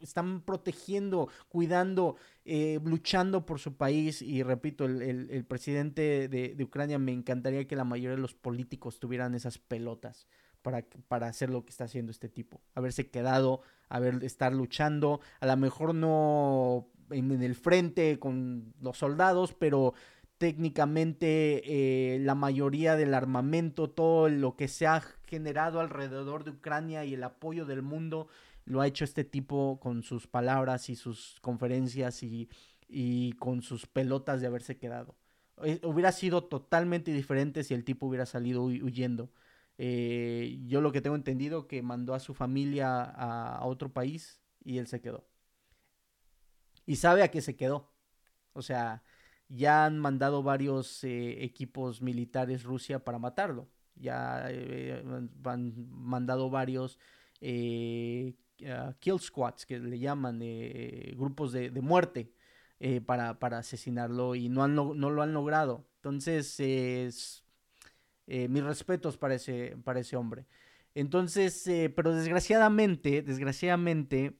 están 0.00 0.40
protegiendo, 0.42 1.28
cuidando, 1.48 2.16
luchando 2.44 3.46
por 3.46 3.60
su 3.60 3.76
país. 3.76 4.20
Y 4.20 4.42
repito, 4.42 4.84
el, 4.84 5.44
presidente 5.44 6.28
de, 6.28 6.64
Ucrania 6.64 6.98
me 6.98 7.12
encantaría 7.12 7.68
que 7.68 7.76
la 7.76 7.84
mayoría 7.84 8.16
de 8.16 8.22
los 8.22 8.34
políticos 8.34 8.98
tuvieran 8.98 9.34
esas 9.34 9.58
pelotas. 9.58 10.26
Para, 10.62 10.84
para, 11.08 11.26
hacer 11.26 11.50
lo 11.50 11.64
que 11.64 11.70
está 11.70 11.84
haciendo 11.84 12.12
este 12.12 12.28
tipo. 12.28 12.60
Haberse 12.74 13.10
quedado, 13.10 13.62
haber 13.88 14.22
estar 14.22 14.52
luchando, 14.52 15.20
a 15.40 15.46
lo 15.46 15.56
mejor 15.56 15.94
no 15.94 16.88
en, 17.12 17.42
el 17.42 17.54
frente 17.54 18.18
con 18.18 18.74
los 18.80 18.98
soldados, 18.98 19.54
pero 19.54 19.94
técnicamente 20.38 21.62
eh, 22.14 22.18
la 22.20 22.34
mayoría 22.34 22.96
del 22.96 23.14
armamento, 23.14 23.90
todo 23.90 24.28
lo 24.28 24.56
que 24.56 24.68
se 24.68 24.86
ha 24.86 25.02
generado 25.26 25.80
alrededor 25.80 26.44
de 26.44 26.50
Ucrania 26.50 27.04
y 27.04 27.14
el 27.14 27.22
apoyo 27.22 27.64
del 27.64 27.82
mundo, 27.82 28.28
lo 28.64 28.80
ha 28.80 28.86
hecho 28.86 29.04
este 29.04 29.24
tipo 29.24 29.78
con 29.80 30.02
sus 30.02 30.26
palabras 30.26 30.88
y 30.88 30.96
sus 30.96 31.38
conferencias 31.40 32.22
y, 32.22 32.48
con 33.38 33.62
sus 33.62 33.86
pelotas 33.86 34.40
de 34.40 34.46
haberse 34.46 34.76
quedado. 34.76 35.14
Eh, 35.62 35.80
hubiera 35.84 36.12
sido 36.12 36.44
totalmente 36.44 37.12
diferente 37.12 37.64
si 37.64 37.74
el 37.74 37.84
tipo 37.84 38.06
hubiera 38.06 38.26
salido 38.26 38.64
huyendo. 38.64 39.30
Eh, 39.84 40.60
yo 40.66 40.80
lo 40.80 40.92
que 40.92 41.00
tengo 41.00 41.16
entendido 41.16 41.66
que 41.66 41.82
mandó 41.82 42.14
a 42.14 42.20
su 42.20 42.34
familia 42.34 43.02
a 43.02 43.64
otro 43.66 43.92
país 43.92 44.40
y 44.64 44.78
él 44.78 44.86
se 44.86 45.00
quedó 45.00 45.24
y 46.86 46.96
sabe 46.96 47.22
a 47.22 47.30
qué 47.30 47.40
se 47.40 47.56
quedó. 47.56 47.90
O 48.52 48.62
sea, 48.62 49.02
ya 49.48 49.84
han 49.86 49.98
mandado 49.98 50.42
varios 50.42 51.04
eh, 51.04 51.44
equipos 51.44 52.02
militares 52.02 52.64
Rusia 52.64 53.04
para 53.04 53.18
matarlo. 53.18 53.68
Ya 53.94 54.46
eh, 54.50 55.02
han 55.44 55.88
mandado 55.90 56.50
varios 56.50 56.98
eh, 57.40 58.34
kill 59.00 59.20
squads, 59.20 59.66
que 59.66 59.78
le 59.78 59.98
llaman 59.98 60.40
grupos 61.16 61.52
de, 61.52 61.70
muerte, 61.80 62.32
para, 63.06 63.38
para, 63.38 63.58
asesinarlo 63.58 64.34
y 64.34 64.48
no, 64.48 64.64
han, 64.64 64.74
no, 64.74 64.92
lo 64.92 65.22
han 65.22 65.32
logrado. 65.32 65.86
Entonces, 65.96 66.58
es, 66.60 67.41
mis 68.26 68.62
respetos 68.62 69.16
para 69.16 69.34
ese, 69.34 69.76
para 69.84 70.00
ese 70.00 70.16
hombre. 70.16 70.46
Entonces, 70.94 71.64
pero 71.94 72.14
desgraciadamente, 72.14 73.22
desgraciadamente, 73.22 74.36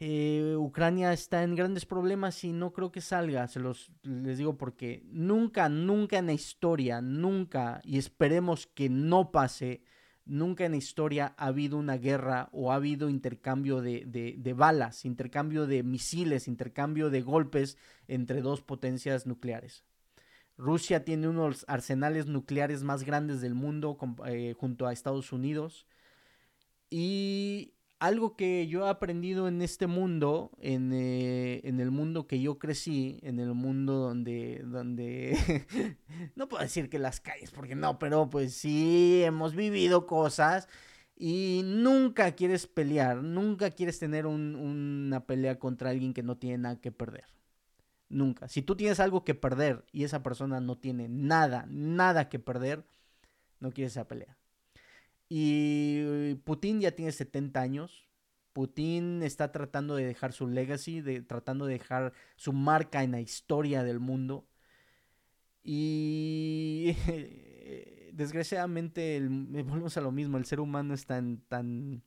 eh, 0.00 0.56
Ucrania 0.58 1.12
está 1.12 1.44
en 1.44 1.54
grandes 1.54 1.86
problemas 1.86 2.42
y 2.44 2.52
no 2.52 2.72
creo 2.72 2.90
que 2.90 3.00
salga, 3.00 3.46
se 3.46 3.60
los 3.60 3.92
les 4.02 4.38
digo 4.38 4.58
porque 4.58 5.02
nunca, 5.06 5.68
nunca 5.68 6.18
en 6.18 6.26
la 6.26 6.32
historia, 6.32 7.00
nunca, 7.00 7.80
y 7.84 7.98
esperemos 7.98 8.66
que 8.66 8.88
no 8.88 9.30
pase, 9.30 9.82
nunca 10.24 10.64
en 10.64 10.72
la 10.72 10.78
historia 10.78 11.34
ha 11.38 11.46
habido 11.46 11.78
una 11.78 11.96
guerra 11.96 12.48
o 12.52 12.72
ha 12.72 12.76
habido 12.76 13.08
intercambio 13.08 13.80
de, 13.80 14.04
de 14.36 14.52
balas, 14.52 15.04
intercambio 15.04 15.66
de 15.66 15.82
misiles, 15.84 16.48
intercambio 16.48 17.08
de 17.08 17.22
golpes 17.22 17.78
entre 18.08 18.42
dos 18.42 18.62
potencias 18.62 19.26
nucleares. 19.26 19.84
Rusia 20.56 21.04
tiene 21.04 21.28
uno 21.28 21.42
de 21.44 21.48
los 21.48 21.64
arsenales 21.68 22.26
nucleares 22.26 22.82
más 22.82 23.02
grandes 23.02 23.40
del 23.40 23.54
mundo 23.54 23.98
eh, 24.26 24.54
junto 24.56 24.86
a 24.86 24.92
Estados 24.92 25.32
Unidos. 25.32 25.86
Y 26.90 27.74
algo 27.98 28.36
que 28.36 28.66
yo 28.68 28.86
he 28.86 28.90
aprendido 28.90 29.48
en 29.48 29.62
este 29.62 29.86
mundo, 29.86 30.50
eh, 30.60 31.60
en, 31.64 31.80
el 31.80 31.90
mundo 31.90 32.26
que 32.26 32.40
yo 32.40 32.58
crecí, 32.58 33.18
en 33.22 33.40
el 33.40 33.54
mundo 33.54 33.94
donde, 33.94 34.62
donde, 34.64 35.36
no 36.36 36.48
puedo 36.48 36.62
decir 36.62 36.88
que 36.90 36.98
las 36.98 37.20
calles, 37.20 37.50
porque 37.50 37.74
no, 37.74 37.98
pero 37.98 38.28
pues 38.30 38.54
sí, 38.54 39.22
hemos 39.24 39.54
vivido 39.54 40.06
cosas 40.06 40.68
y 41.16 41.62
nunca 41.64 42.32
quieres 42.32 42.66
pelear, 42.66 43.22
nunca 43.22 43.70
quieres 43.70 43.98
tener 43.98 44.26
una 44.26 45.26
pelea 45.26 45.58
contra 45.58 45.90
alguien 45.90 46.12
que 46.12 46.22
no 46.22 46.36
tiene 46.36 46.58
nada 46.58 46.80
que 46.80 46.92
perder. 46.92 47.33
Nunca. 48.14 48.46
Si 48.48 48.62
tú 48.62 48.76
tienes 48.76 49.00
algo 49.00 49.24
que 49.24 49.34
perder 49.34 49.84
y 49.90 50.04
esa 50.04 50.22
persona 50.22 50.60
no 50.60 50.78
tiene 50.78 51.08
nada, 51.08 51.66
nada 51.68 52.28
que 52.28 52.38
perder, 52.38 52.84
no 53.58 53.72
quieres 53.72 53.94
esa 53.94 54.06
pelea. 54.06 54.38
Y 55.28 56.36
Putin 56.44 56.80
ya 56.80 56.92
tiene 56.92 57.10
70 57.10 57.60
años. 57.60 58.08
Putin 58.52 59.24
está 59.24 59.50
tratando 59.50 59.96
de 59.96 60.04
dejar 60.04 60.32
su 60.32 60.46
legacy, 60.46 61.00
de, 61.00 61.22
tratando 61.22 61.66
de 61.66 61.72
dejar 61.72 62.12
su 62.36 62.52
marca 62.52 63.02
en 63.02 63.10
la 63.10 63.20
historia 63.20 63.82
del 63.82 63.98
mundo. 63.98 64.46
Y 65.64 66.94
desgraciadamente, 68.12 69.16
el, 69.16 69.28
volvemos 69.28 69.96
a 69.96 70.02
lo 70.02 70.12
mismo, 70.12 70.38
el 70.38 70.44
ser 70.44 70.60
humano 70.60 70.94
es 70.94 71.04
tan, 71.04 71.38
tan, 71.48 72.00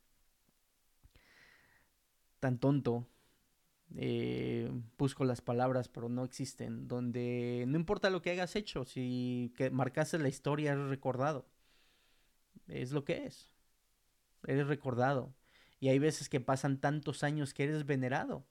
tan 2.39 2.60
tonto. 2.60 3.06
Eh, 3.95 4.69
busco 4.97 5.23
las 5.23 5.41
palabras, 5.41 5.88
pero 5.88 6.10
no 6.10 6.23
existen. 6.23 6.88
Donde 6.88 7.65
no 7.67 7.78
importa 7.78 8.10
lo 8.10 8.21
que 8.21 8.32
hayas 8.32 8.56
hecho, 8.56 8.86
si 8.86 9.54
que 9.56 9.69
marcaste 9.69 10.19
la 10.19 10.30
historia, 10.30 10.73
eres 10.73 10.89
recordado 10.89 11.45
es 12.67 12.91
lo 12.91 13.04
que 13.04 13.26
es. 13.26 13.50
Eres 14.45 14.67
recordado. 14.67 15.34
Y 15.80 15.89
hay 15.89 16.00
veces 16.00 16.30
que 16.30 16.39
pasan 16.39 16.80
tantos 16.80 17.23
años 17.23 17.54
que 17.54 17.63
eres 17.63 17.86
venerado. 17.86 18.45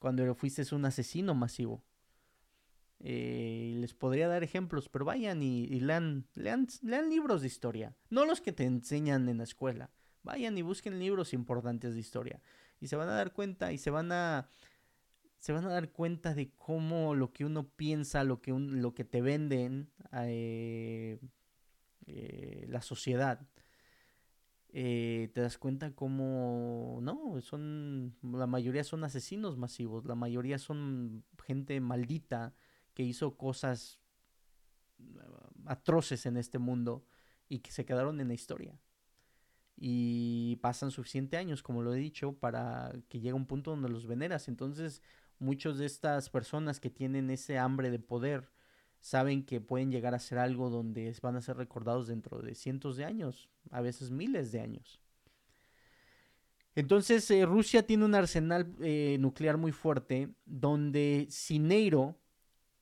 Cuando 0.00 0.34
fuiste 0.34 0.62
un 0.74 0.84
asesino 0.84 1.34
masivo. 1.34 1.82
Eh, 3.00 3.74
les 3.76 3.92
podría 3.92 4.26
dar 4.26 4.42
ejemplos, 4.42 4.88
pero 4.88 5.04
vayan 5.04 5.42
y, 5.42 5.66
lean, 5.80 6.26
lean, 6.34 6.66
lean, 6.82 7.10
libros 7.10 7.42
de 7.42 7.46
historia. 7.46 7.94
No 8.08 8.24
los 8.24 8.40
que 8.40 8.52
te 8.52 8.64
enseñan 8.64 9.28
en 9.28 9.38
la 9.38 9.44
escuela. 9.44 9.90
Vayan 10.22 10.56
y 10.56 10.62
busquen 10.62 10.98
libros 10.98 11.32
importantes 11.34 11.94
de 11.94 12.00
historia. 12.00 12.40
Y 12.80 12.88
se 12.88 12.96
van 12.96 13.08
a 13.08 13.12
dar 13.14 13.32
cuenta 13.32 13.72
y 13.72 13.78
se 13.78 13.90
van 13.90 14.12
a 14.12 14.48
se 15.38 15.52
van 15.52 15.64
a 15.64 15.68
dar 15.68 15.92
cuenta 15.92 16.34
de 16.34 16.50
cómo 16.56 17.14
lo 17.14 17.32
que 17.32 17.44
uno 17.44 17.68
piensa, 17.68 18.24
lo 18.24 18.40
que, 18.40 18.50
lo 18.50 18.94
que 18.94 19.04
te 19.04 19.20
venden, 19.20 19.90
eh, 20.12 21.20
eh, 22.06 22.66
la 22.68 22.82
sociedad, 22.82 23.46
eh, 24.70 25.30
te 25.32 25.40
das 25.40 25.56
cuenta 25.56 25.94
como, 25.94 26.98
no, 27.00 27.40
son, 27.40 28.16
la 28.22 28.46
mayoría 28.46 28.84
son 28.84 29.04
asesinos 29.04 29.56
masivos, 29.56 30.04
la 30.04 30.16
mayoría 30.16 30.58
son 30.58 31.24
gente 31.44 31.80
maldita 31.80 32.52
que 32.92 33.04
hizo 33.04 33.36
cosas 33.36 34.00
uh, 34.98 35.66
atroces 35.66 36.26
en 36.26 36.36
este 36.36 36.58
mundo 36.58 37.06
y 37.48 37.60
que 37.60 37.70
se 37.70 37.84
quedaron 37.84 38.20
en 38.20 38.28
la 38.28 38.34
historia. 38.34 38.80
Y 39.76 40.56
pasan 40.62 40.90
suficientes 40.90 41.38
años, 41.38 41.62
como 41.62 41.82
lo 41.82 41.94
he 41.94 41.98
dicho, 41.98 42.32
para 42.32 42.92
que 43.08 43.20
llegue 43.20 43.34
un 43.34 43.46
punto 43.46 43.72
donde 43.72 43.88
los 43.88 44.06
veneras. 44.06 44.48
Entonces, 44.48 45.02
muchos 45.38 45.78
de 45.78 45.86
estas 45.86 46.30
personas 46.30 46.80
que 46.80 46.90
tienen 46.90 47.30
ese 47.30 47.58
hambre 47.58 47.90
de 47.90 47.98
poder, 47.98 48.50
saben 49.00 49.44
que 49.44 49.60
pueden 49.60 49.90
llegar 49.90 50.14
a 50.14 50.18
ser 50.18 50.38
algo 50.38 50.70
donde 50.70 51.14
van 51.22 51.36
a 51.36 51.40
ser 51.40 51.56
recordados 51.56 52.08
dentro 52.08 52.40
de 52.40 52.54
cientos 52.54 52.96
de 52.96 53.04
años, 53.04 53.48
a 53.70 53.80
veces 53.80 54.10
miles 54.10 54.50
de 54.50 54.60
años. 54.60 55.00
Entonces, 56.74 57.30
eh, 57.30 57.46
Rusia 57.46 57.86
tiene 57.86 58.04
un 58.04 58.14
arsenal 58.14 58.74
eh, 58.82 59.16
nuclear 59.18 59.56
muy 59.56 59.72
fuerte, 59.72 60.28
donde 60.44 61.26
Cineiro, 61.30 62.18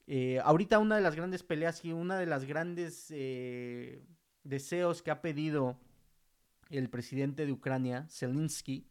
eh, 0.09 0.40
ahorita 0.42 0.80
una 0.80 0.96
de 0.96 1.02
las 1.02 1.14
grandes 1.14 1.44
peleas 1.44 1.85
y 1.85 1.92
una 1.92 2.18
de 2.18 2.26
las 2.26 2.44
grandes 2.44 3.12
deseos 4.42 5.02
que 5.02 5.11
ha 5.11 5.22
pedido 5.22 5.78
el 6.70 6.88
presidente 6.90 7.46
de 7.46 7.53
Ucrania, 7.53 8.07
Zelensky, 8.11 8.87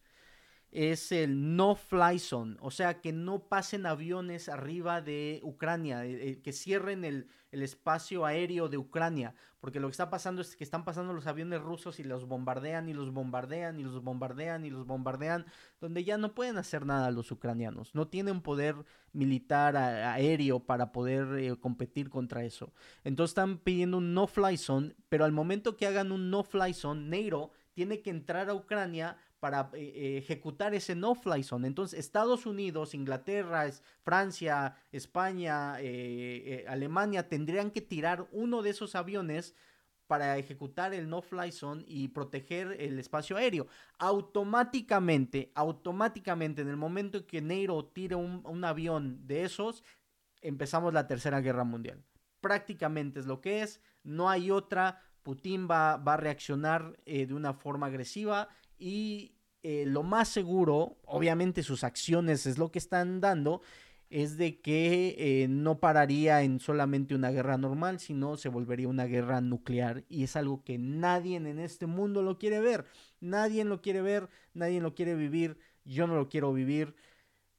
es 0.73 1.11
el 1.11 1.55
no 1.55 1.75
fly 1.75 2.17
zone, 2.17 2.57
o 2.59 2.71
sea, 2.71 2.99
que 2.99 3.13
no 3.13 3.47
pasen 3.47 3.85
aviones 3.85 4.49
arriba 4.49 5.01
de 5.01 5.39
Ucrania, 5.43 6.03
eh, 6.03 6.29
eh, 6.29 6.41
que 6.41 6.51
cierren 6.51 7.05
el, 7.05 7.27
espacio 7.51 8.25
aéreo 8.25 8.67
de 8.67 8.79
Ucrania, 8.79 9.35
porque 9.59 9.79
lo 9.79 9.87
que 9.87 9.91
está 9.91 10.09
pasando 10.09 10.41
es 10.41 10.55
que 10.55 10.63
están 10.63 10.83
pasando 10.83 11.13
los 11.13 11.27
aviones 11.27 11.61
rusos 11.61 11.99
y 11.99 12.03
los 12.03 12.27
bombardean 12.27 12.89
y 12.89 12.95
los 12.95 13.13
bombardean 13.13 13.79
y 13.79 13.83
los 13.83 14.03
bombardean 14.03 14.65
y 14.65 14.71
los 14.71 14.87
bombardean, 14.87 15.45
donde 15.79 16.03
ya 16.03 16.17
no 16.17 16.33
pueden 16.33 16.57
hacer 16.57 16.87
nada 16.87 17.11
los 17.11 17.31
ucranianos, 17.31 17.93
no 17.93 18.07
tienen 18.07 18.41
poder 18.41 18.75
militar 19.11 19.77
aéreo 19.77 20.61
para 20.61 20.91
poder 20.91 21.37
eh, 21.37 21.55
competir 21.59 22.09
contra 22.09 22.43
eso. 22.43 22.73
Entonces 23.03 23.31
están 23.31 23.59
pidiendo 23.59 23.99
un 23.99 24.15
no 24.15 24.25
fly 24.25 24.57
zone, 24.57 24.95
pero 25.07 25.23
al 25.23 25.31
momento 25.31 25.77
que 25.77 25.85
hagan 25.85 26.11
un 26.11 26.31
no 26.31 26.43
fly 26.43 26.73
zone, 26.73 27.07
NATO 27.07 27.51
tiene 27.73 28.01
que 28.01 28.09
entrar 28.09 28.49
a 28.49 28.53
Ucrania 28.53 29.17
para 29.39 29.69
eh, 29.73 29.91
eh, 29.95 30.17
ejecutar 30.17 30.73
ese 30.73 30.95
no-fly 30.95 31.43
zone. 31.43 31.67
Entonces, 31.67 31.99
Estados 31.99 32.45
Unidos, 32.45 32.93
Inglaterra, 32.93 33.69
Francia, 34.01 34.77
España, 34.91 35.75
eh, 35.79 36.65
Alemania 36.67 37.27
tendrían 37.27 37.71
que 37.71 37.81
tirar 37.81 38.27
uno 38.31 38.61
de 38.61 38.69
esos 38.69 38.95
aviones 38.95 39.53
para 40.07 40.37
ejecutar 40.37 40.93
el 40.93 41.09
no-fly 41.09 41.51
zone 41.51 41.83
y 41.87 42.09
proteger 42.09 42.75
el 42.79 42.99
espacio 42.99 43.35
aéreo. 43.35 43.67
Automáticamente, 43.97 45.51
automáticamente, 45.55 46.61
en 46.61 46.69
el 46.69 46.77
momento 46.77 47.17
en 47.17 47.23
que 47.25 47.41
NATO 47.41 47.85
tire 47.85 48.15
un, 48.15 48.63
avión 48.63 49.25
de 49.25 49.43
esos, 49.43 49.83
empezamos 50.41 50.93
la 50.93 51.07
Tercera 51.07 51.41
Guerra 51.41 51.63
Mundial. 51.63 52.03
Prácticamente 52.41 53.19
es 53.19 53.25
lo 53.25 53.41
que 53.41 53.61
es, 53.61 53.81
no 54.03 54.29
hay 54.29 54.51
otra. 54.51 55.01
Putin 55.23 55.67
va, 55.69 55.97
va 55.97 56.13
a 56.13 56.17
reaccionar 56.17 56.97
de 57.05 57.33
una 57.33 57.53
forma 57.53 57.87
agresiva 57.87 58.49
y 58.77 59.33
eh, 59.63 59.85
lo 59.87 60.03
más 60.03 60.27
seguro, 60.27 60.97
obviamente 61.05 61.63
sus 61.63 61.85
acciones 61.85 62.45
es 62.45 62.57
lo 62.57 62.69
que 62.69 62.79
están 62.79 63.21
dando, 63.21 63.61
es 64.09 64.37
de 64.37 64.59
que 64.59 65.15
eh, 65.17 65.47
no 65.47 65.79
pararía 65.79 66.43
en 66.43 66.59
solamente 66.59 67.15
una 67.15 67.31
guerra 67.31 67.57
normal, 67.57 68.01
sino 68.01 68.35
se 68.35 68.49
volvería 68.49 68.89
una 68.89 69.05
guerra 69.05 69.39
nuclear. 69.39 70.03
Y 70.09 70.23
es 70.23 70.35
algo 70.35 70.63
que 70.65 70.77
nadie 70.77 71.37
en 71.37 71.59
este 71.59 71.87
mundo 71.87 72.21
lo 72.21 72.37
quiere 72.37 72.59
ver. 72.59 72.85
Nadie 73.21 73.63
lo 73.63 73.81
quiere 73.81 74.01
ver, 74.01 74.29
nadie 74.53 74.81
lo 74.81 74.93
quiere 74.95 75.15
vivir. 75.15 75.57
Yo 75.85 76.07
no 76.07 76.15
lo 76.15 76.27
quiero 76.27 76.51
vivir. 76.51 76.93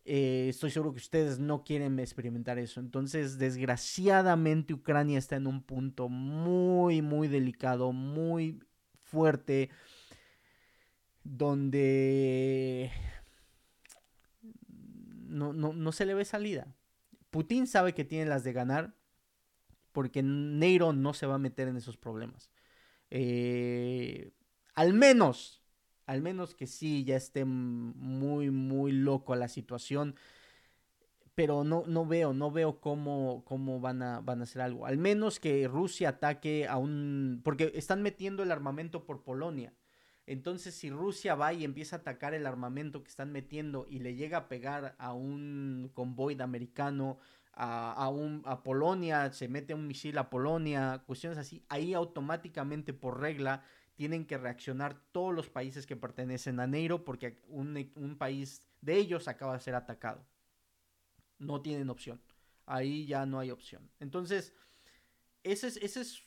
Eh, 0.06 0.48
estoy 0.50 0.70
seguro 0.70 0.92
que 0.92 0.98
ustedes 0.98 1.38
no 1.38 1.64
quieren 1.64 1.98
experimentar 1.98 2.58
eso. 2.58 2.80
Entonces, 2.80 3.38
desgraciadamente, 3.38 4.74
Ucrania 4.74 5.18
está 5.18 5.36
en 5.36 5.46
un 5.46 5.62
punto 5.62 6.08
muy, 6.08 7.00
muy 7.00 7.28
delicado, 7.28 7.92
muy 7.92 8.60
fuerte 9.02 9.70
donde 11.22 12.92
no, 15.26 15.92
se 15.92 16.04
le 16.04 16.14
ve 16.14 16.24
salida. 16.26 16.74
Putin 17.30 17.66
sabe 17.66 17.94
que 17.94 18.04
tiene 18.04 18.26
las 18.26 18.44
de 18.44 18.52
ganar 18.52 18.94
porque 19.92 20.22
Neiro 20.22 20.92
no 20.92 21.14
se 21.14 21.26
va 21.26 21.36
a 21.36 21.38
meter 21.38 21.68
en 21.68 21.76
esos 21.76 21.96
problemas. 21.96 22.50
Eh, 23.10 24.32
al 24.74 24.92
menos, 24.92 25.63
al 26.06 26.22
menos 26.22 26.54
que 26.54 26.66
sí, 26.66 27.04
ya 27.04 27.16
esté 27.16 27.44
muy, 27.44 28.50
muy 28.50 28.92
loco 28.92 29.34
la 29.36 29.48
situación. 29.48 30.14
Pero 31.34 31.64
no, 31.64 31.84
no 31.86 32.06
veo, 32.06 32.32
no 32.32 32.50
veo 32.50 32.80
cómo, 32.80 33.42
cómo 33.44 33.80
van, 33.80 34.02
a, 34.02 34.20
van 34.20 34.40
a 34.40 34.44
hacer 34.44 34.62
algo. 34.62 34.86
Al 34.86 34.98
menos 34.98 35.40
que 35.40 35.66
Rusia 35.66 36.10
ataque 36.10 36.68
a 36.68 36.76
un... 36.76 37.40
Porque 37.42 37.72
están 37.74 38.02
metiendo 38.02 38.42
el 38.42 38.52
armamento 38.52 39.04
por 39.04 39.24
Polonia. 39.24 39.72
Entonces, 40.26 40.74
si 40.74 40.90
Rusia 40.90 41.34
va 41.34 41.52
y 41.52 41.64
empieza 41.64 41.96
a 41.96 41.98
atacar 42.00 42.34
el 42.34 42.46
armamento 42.46 43.02
que 43.02 43.10
están 43.10 43.32
metiendo 43.32 43.86
y 43.90 43.98
le 43.98 44.14
llega 44.14 44.38
a 44.38 44.48
pegar 44.48 44.94
a 44.98 45.12
un 45.12 45.90
convoy 45.92 46.34
de 46.34 46.44
americano, 46.44 47.18
a, 47.56 48.08
un, 48.08 48.42
a 48.46 48.62
Polonia, 48.62 49.32
se 49.32 49.48
mete 49.48 49.74
un 49.74 49.86
misil 49.86 50.18
a 50.18 50.30
Polonia, 50.30 51.02
cuestiones 51.06 51.38
así, 51.38 51.64
ahí 51.68 51.94
automáticamente 51.94 52.92
por 52.92 53.20
regla 53.20 53.62
tienen 53.94 54.26
que 54.26 54.38
reaccionar 54.38 55.00
todos 55.12 55.34
los 55.34 55.48
países 55.48 55.86
que 55.86 55.96
pertenecen 55.96 56.60
a 56.60 56.66
NATO 56.66 57.04
porque 57.04 57.40
un, 57.48 58.16
país 58.18 58.62
de 58.80 58.96
ellos 58.96 59.28
acaba 59.28 59.54
de 59.54 59.60
ser 59.60 59.74
atacado. 59.74 60.24
No 61.38 61.62
tienen 61.62 61.90
opción. 61.90 62.20
Ahí 62.66 63.06
ya 63.06 63.26
no 63.26 63.38
hay 63.38 63.50
opción. 63.50 63.88
Entonces, 64.00 64.54
ese 65.42 65.68
es, 65.68 66.22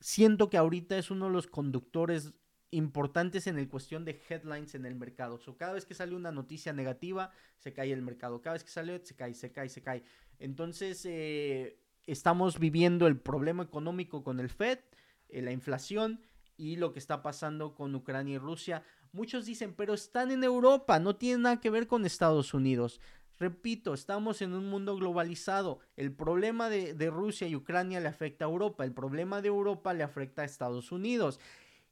siento 0.00 0.50
que 0.50 0.56
ahorita 0.56 0.98
es 0.98 1.10
uno 1.10 1.26
de 1.26 1.32
los 1.32 1.46
conductores 1.46 2.34
importantes 2.72 3.46
en 3.46 3.58
el 3.58 3.68
cuestión 3.68 4.04
de 4.04 4.20
headlines 4.28 4.74
en 4.74 4.84
el 4.84 4.96
mercado. 4.96 5.38
So, 5.38 5.56
cada 5.56 5.72
vez 5.72 5.86
que 5.86 5.94
sale 5.94 6.14
una 6.14 6.32
noticia 6.32 6.72
negativa, 6.72 7.30
se 7.58 7.72
cae 7.72 7.92
el 7.92 8.02
mercado. 8.02 8.42
Cada 8.42 8.54
vez 8.54 8.64
que 8.64 8.70
sale, 8.70 9.00
se 9.04 9.14
cae, 9.14 9.34
se 9.34 9.52
cae, 9.52 9.68
se 9.68 9.82
cae. 9.82 10.02
Entonces, 10.38 11.06
eh, 11.06 11.78
estamos 12.06 12.58
viviendo 12.58 13.06
el 13.06 13.18
problema 13.18 13.62
económico 13.62 14.22
con 14.22 14.40
el 14.40 14.50
Fed, 14.50 14.80
eh, 15.28 15.42
la 15.42 15.52
inflación 15.52 16.20
y 16.56 16.76
lo 16.76 16.92
que 16.92 16.98
está 16.98 17.22
pasando 17.22 17.74
con 17.74 17.94
Ucrania 17.94 18.36
y 18.36 18.38
Rusia. 18.38 18.82
Muchos 19.12 19.46
dicen, 19.46 19.74
pero 19.74 19.94
están 19.94 20.30
en 20.30 20.44
Europa, 20.44 20.98
no 20.98 21.16
tiene 21.16 21.42
nada 21.42 21.60
que 21.60 21.70
ver 21.70 21.86
con 21.86 22.06
Estados 22.06 22.54
Unidos. 22.54 23.00
Repito, 23.38 23.92
estamos 23.92 24.40
en 24.40 24.54
un 24.54 24.68
mundo 24.70 24.96
globalizado. 24.96 25.80
El 25.96 26.12
problema 26.12 26.70
de, 26.70 26.94
de 26.94 27.10
Rusia 27.10 27.46
y 27.46 27.56
Ucrania 27.56 28.00
le 28.00 28.08
afecta 28.08 28.46
a 28.46 28.48
Europa, 28.48 28.84
el 28.84 28.92
problema 28.92 29.42
de 29.42 29.48
Europa 29.48 29.92
le 29.92 30.02
afecta 30.02 30.42
a 30.42 30.46
Estados 30.46 30.90
Unidos. 30.90 31.38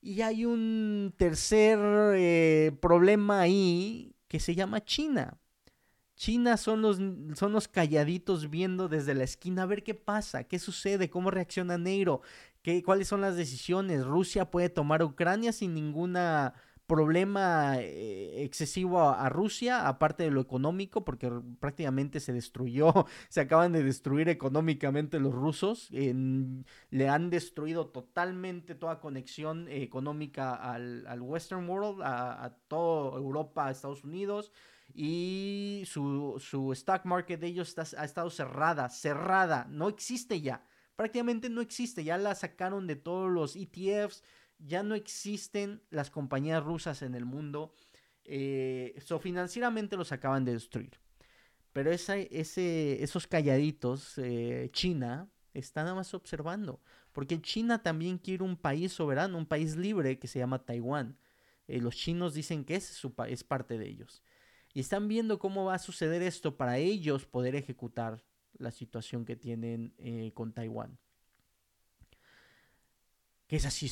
Y 0.01 0.21
hay 0.21 0.45
un 0.45 1.15
tercer 1.17 1.79
eh, 2.15 2.77
problema 2.81 3.41
ahí 3.41 4.15
que 4.29 4.39
se 4.39 4.55
llama 4.55 4.85
China. 4.85 5.39
China 6.15 6.57
son 6.57 6.83
los, 6.83 6.99
son 7.39 7.53
los 7.53 7.69
calladitos 7.69 8.51
viendo 8.51 8.89
desde 8.89 9.15
la 9.15 9.25
esquina 9.25 9.63
a 9.63 9.67
ver 9.67 9.83
qué 9.83 9.95
pasa, 9.95 10.45
qué 10.45 10.59
sucede, 10.59 11.11
cómo 11.11 11.31
reacciona 11.31 11.79
Neiro, 11.79 12.21
cuáles 12.85 13.09
son 13.09 13.21
las 13.21 13.37
decisiones. 13.37 14.05
Rusia 14.05 14.51
puede 14.51 14.69
tomar 14.69 15.03
Ucrania 15.03 15.53
sin 15.53 15.75
ninguna 15.75 16.55
problema 16.87 17.77
eh, 17.79 18.45
excesivo 18.45 19.09
a, 19.09 19.29
Rusia, 19.29 19.89
aparte 19.89 20.25
de 20.25 20.31
lo 20.31 20.41
económico, 20.41 21.05
porque 21.05 21.31
prácticamente 21.59 22.21
se 22.21 22.33
destruyó, 22.33 22.93
se 23.29 23.41
acaban 23.41 23.73
de 23.73 23.83
destruir 23.83 24.29
económicamente 24.29 25.19
los 25.19 25.33
rusos, 25.33 25.91
le 25.91 27.09
han 27.09 27.31
destruido 27.31 27.87
totalmente 27.87 28.75
toda 28.75 29.01
conexión 29.01 29.69
económica 29.69 30.55
al, 30.55 31.21
Western 31.21 31.69
World, 31.69 32.03
a, 32.03 32.55
toda 32.69 33.19
Europa, 33.19 33.67
a 33.67 33.71
Estados 33.71 34.05
Unidos. 34.05 34.53
Y 34.97 35.85
su, 35.87 36.39
stock 36.73 37.05
market 37.05 37.41
de 37.41 37.49
ellos 37.49 37.75
ha 37.79 38.05
estado 38.05 38.31
cerrada, 38.31 38.91
cerrada, 38.91 39.67
no 39.71 39.89
existe 39.89 40.41
ya, 40.41 40.63
prácticamente 40.97 41.49
no 41.51 41.61
existe, 41.61 42.05
ya 42.05 42.19
la 42.19 42.35
sacaron 42.35 42.87
de 42.87 42.97
todos 42.97 43.31
los 43.31 43.57
ETFs, 43.57 44.23
ya 44.59 44.83
no 44.83 44.95
existen 44.95 45.83
las 45.91 46.11
compañías 46.11 46.63
rusas 46.63 47.03
en 47.03 47.15
el 47.15 47.25
mundo. 47.25 47.75
Eh, 48.25 48.99
financieramente 49.21 49.97
los 49.97 50.13
acaban 50.13 50.45
de 50.45 50.53
destruir. 50.53 51.01
Pero 51.73 51.91
esos 51.91 53.27
calladitos, 53.27 54.17
eh, 54.19 54.71
China, 54.73 55.29
está 55.53 55.83
nada 55.83 55.97
más 55.97 56.15
observando. 56.15 56.81
Porque 57.13 57.41
China 57.41 57.83
también 57.83 58.19
quiere 58.19 58.45
un 58.45 58.57
país 58.57 58.93
soberano, 58.93 59.37
un 59.39 59.47
país 59.47 59.77
libre 59.77 60.19
que 60.19 60.29
se 60.29 60.39
llama 60.39 60.65
Taiwán. 60.65 61.19
Eh, 61.67 61.81
los 61.81 61.97
chinos 61.97 62.35
dicen 62.35 62.65
que 62.65 62.77
ese 62.77 62.93
es, 62.93 63.13
es 63.29 63.45
parte 63.45 63.77
de 63.77 63.89
ellos. 63.89 64.23
Y 64.73 64.81
están 64.81 65.09
viendo 65.09 65.39
cómo 65.39 65.67
va 65.67 65.75
a 65.75 65.79
suceder 65.79 66.23
esto 66.23 66.57
para 66.57 66.79
ellos 66.79 67.27
poder 67.27 67.55
ejecutar 67.57 68.25
la 68.59 68.71
situación 68.71 69.25
que 69.25 69.37
tienen 69.37 69.95
eh, 69.99 70.33
con 70.35 70.53
Taiwán. 70.53 70.99
Que 73.47 73.57
es 73.57 73.67
así 73.67 73.91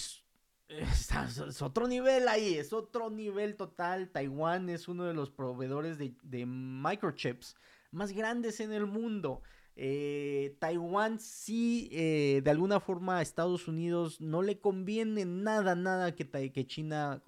es 0.69 1.61
otro 1.61 1.87
nivel 1.87 2.29
ahí, 2.29 2.55
es 2.55 2.73
otro 2.73 3.11
nivel 3.11 3.57
total. 3.57 4.09
Taiwán 4.09 4.71
es 4.71 4.89
uno 4.89 5.05
de 5.05 5.13
los 5.13 5.31
proveedores 5.31 5.99
de, 5.99 6.47
microchips 6.47 7.57
más 7.91 8.13
grandes 8.13 8.61
en 8.61 8.73
el 8.73 8.87
mundo. 8.87 9.43
Eh, 9.77 10.57
Taiwán 10.59 11.19
sí, 11.19 11.91
eh, 11.93 12.41
de 12.43 12.51
alguna 12.51 12.81
forma 12.81 13.19
a 13.19 13.23
Estados 13.23 13.69
Unidos 13.69 14.21
no 14.21 14.41
le 14.41 14.59
conviene 14.59 15.27
nada, 15.27 15.75
nada 15.75 16.15
que, 16.15 16.27
que 16.51 16.67
China 16.67 17.23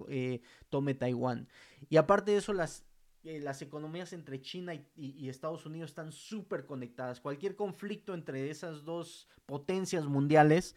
tome 0.69 0.95
Taiwán. 0.95 1.47
Y 1.89 1.97
aparte 1.97 2.31
de 2.31 2.37
eso, 2.37 2.51
las, 2.51 2.83
las 3.25 3.61
economías 3.61 4.13
entre 4.13 4.41
China 4.41 4.73
y 4.95 5.29
Estados 5.29 5.65
Unidos 5.65 5.91
están 5.91 6.11
súper 6.11 6.65
conectadas. 6.65 7.19
Cualquier 7.19 7.55
conflicto 7.55 8.13
entre 8.13 8.49
esas 8.49 8.85
dos 8.85 9.27
potencias 9.45 10.05
mundiales 10.05 10.75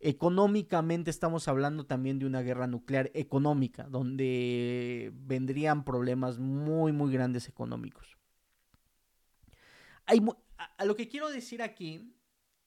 Económicamente 0.00 1.10
estamos 1.10 1.48
hablando 1.48 1.84
también 1.84 2.20
de 2.20 2.26
una 2.26 2.40
guerra 2.42 2.68
nuclear 2.68 3.10
económica, 3.14 3.82
donde 3.84 5.10
vendrían 5.12 5.84
problemas 5.84 6.38
muy, 6.38 6.92
muy 6.92 7.12
grandes 7.12 7.48
económicos. 7.48 8.16
Hay, 10.06 10.24
a, 10.56 10.84
lo 10.84 10.94
que 10.94 11.08
quiero 11.08 11.28
decir 11.30 11.62
aquí, 11.62 12.14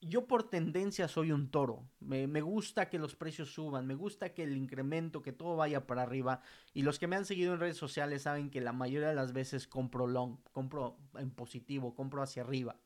yo 0.01 0.27
por 0.27 0.49
tendencia 0.49 1.07
soy 1.07 1.31
un 1.31 1.49
toro. 1.49 1.87
Me, 1.99 2.27
me, 2.27 2.41
gusta 2.41 2.89
que 2.89 2.99
los 2.99 3.15
precios 3.15 3.53
suban, 3.53 3.87
me 3.87 3.95
gusta 3.95 4.33
que 4.33 4.43
el 4.43 4.57
incremento, 4.57 5.21
que 5.21 5.31
todo 5.31 5.55
vaya 5.55 5.85
para 5.87 6.03
arriba. 6.03 6.41
Y 6.73 6.81
los 6.81 6.99
que 6.99 7.07
me 7.07 7.15
han 7.15 7.25
seguido 7.25 7.53
en 7.53 7.59
redes 7.59 7.77
sociales 7.77 8.23
saben 8.23 8.49
que 8.49 8.61
la 8.61 8.73
mayoría 8.73 9.09
de 9.09 9.15
las 9.15 9.31
veces 9.33 9.67
compro 9.67 10.07
long, 10.07 10.37
compro 10.51 10.97
en 11.15 11.31
positivo, 11.31 11.95
compro 11.95 12.23
hacia 12.23 12.43
arriba, 12.43 12.79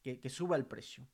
que, 0.00 0.20
que 0.20 0.30
suba 0.30 0.56
el 0.56 0.66
precio 0.66 1.06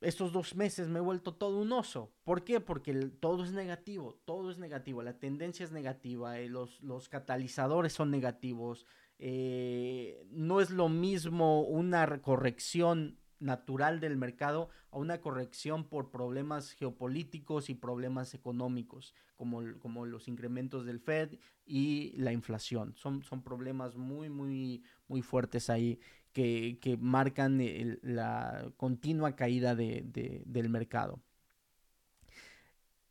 estos 0.00 0.32
dos 0.32 0.56
meses 0.56 0.88
me 0.88 0.98
he 0.98 1.02
vuelto 1.02 1.34
todo 1.34 1.60
un 1.60 1.72
oso. 1.72 2.12
¿Por 2.24 2.42
qué? 2.42 2.60
Porque 2.60 2.94
todo 3.20 3.44
es 3.44 3.52
negativo, 3.52 4.18
todo 4.24 4.50
es 4.50 4.58
negativo, 4.58 5.02
la 5.02 5.18
tendencia 5.18 5.64
es 5.64 5.72
negativa, 5.72 6.38
eh, 6.38 6.48
los, 6.48 6.80
los, 6.82 7.08
catalizadores 7.08 7.92
son 7.92 8.10
negativos, 8.10 8.86
eh, 9.18 10.26
no 10.30 10.60
es 10.60 10.70
lo 10.70 10.88
mismo 10.88 11.62
una 11.62 12.22
corrección 12.22 13.18
natural 13.40 14.00
del 14.00 14.16
mercado 14.16 14.68
a 14.90 14.98
una 14.98 15.20
corrección 15.20 15.84
por 15.84 16.10
problemas 16.10 16.72
geopolíticos 16.72 17.70
y 17.70 17.74
problemas 17.74 18.34
económicos, 18.34 19.14
como, 19.36 19.62
como 19.80 20.06
los 20.06 20.28
incrementos 20.28 20.86
del 20.86 21.00
Fed 21.00 21.38
y 21.66 22.12
la 22.16 22.32
inflación. 22.32 22.94
Son, 22.96 23.22
son 23.22 23.42
problemas 23.42 23.96
muy, 23.96 24.28
muy, 24.28 24.82
muy 25.08 25.22
fuertes 25.22 25.70
ahí 25.70 25.98
que, 26.32 26.98
marcan 27.00 27.60
la 28.02 28.72
continua 28.76 29.34
caída 29.36 29.74
del 29.74 30.68
mercado. 30.68 31.20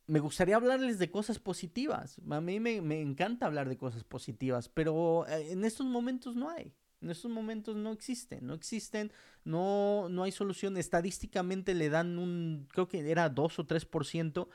Me 0.08 0.20
gustaría 0.20 0.56
hablarles 0.56 0.98
de 0.98 1.12
cosas 1.12 1.38
positivas. 1.38 2.20
A 2.30 2.42
mí 2.42 2.60
me, 2.60 3.02
encanta 3.02 3.46
hablar 3.46 3.70
de 3.70 3.78
cosas 3.78 4.04
positivas, 4.04 4.68
pero 4.70 5.28
eh, 5.28 5.52
en 5.52 5.64
estos 5.66 5.86
momentos 5.86 6.36
no 6.36 6.50
hay. 6.50 6.74
En 7.02 7.10
estos 7.10 7.32
momentos 7.32 7.76
no 7.76 7.92
existen, 7.92 8.46
no 8.46 8.54
existen, 8.54 9.12
no, 9.46 10.10
no 10.10 10.24
hay 10.24 10.32
solución. 10.32 10.78
Estadísticamente 10.78 11.74
le 11.74 11.90
dan 11.90 12.20
un, 12.20 12.68
creo 12.72 12.88
que 12.88 13.10
era 13.10 13.30
2 13.30 13.60
o 13.60 13.68
3% 13.68 14.48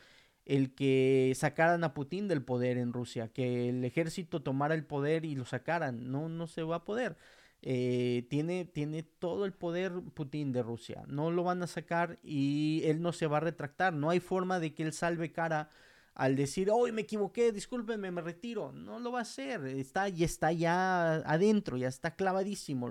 el 0.45 0.75
que 0.75 1.33
sacaran 1.37 1.85
a 1.85 1.95
Putin 1.95 2.29
del 2.29 2.43
poder 2.45 2.77
en 2.77 2.93
Rusia, 2.93 3.29
que 3.29 3.71
el 3.71 3.85
ejército 3.85 4.43
tomara 4.43 4.75
el 4.75 4.85
poder 4.85 5.25
y 5.25 5.35
lo 5.35 5.45
sacaran. 5.47 6.11
No, 6.11 6.29
no 6.29 6.47
se 6.47 6.63
va 6.63 6.77
a 6.77 6.85
poder. 6.85 7.17
Eh, 7.63 8.27
tiene, 8.29 8.67
tiene 8.67 9.03
todo 9.03 9.47
el 9.47 9.55
poder 9.55 9.93
Putin 10.13 10.53
de 10.53 10.63
Rusia. 10.63 11.05
No 11.09 11.31
lo 11.31 11.45
van 11.45 11.63
a 11.63 11.67
sacar 11.67 12.19
y 12.23 12.83
él 12.85 13.01
no 13.01 13.13
se 13.13 13.27
va 13.27 13.39
a 13.39 13.41
retractar. 13.41 13.95
No 13.95 14.11
hay 14.11 14.21
forma 14.21 14.61
de 14.61 14.75
que 14.75 14.83
él 14.83 14.93
salve 14.93 15.33
cara 15.33 15.71
al 16.15 16.37
decir, 16.37 16.71
hoy 16.71 16.93
me 16.93 17.03
equivoqué, 17.03 17.51
discúlpenme, 17.51 18.11
me 18.11 18.21
retiro. 18.21 18.73
No 18.73 19.01
lo 19.01 19.11
va 19.11 19.21
a 19.21 19.23
hacer. 19.23 19.67
Está, 19.67 20.09
y 20.09 20.23
está 20.23 20.53
ya 20.53 21.17
adentro, 21.27 21.77
ya 21.77 21.89
está 21.89 22.15
clavadísimo. 22.15 22.89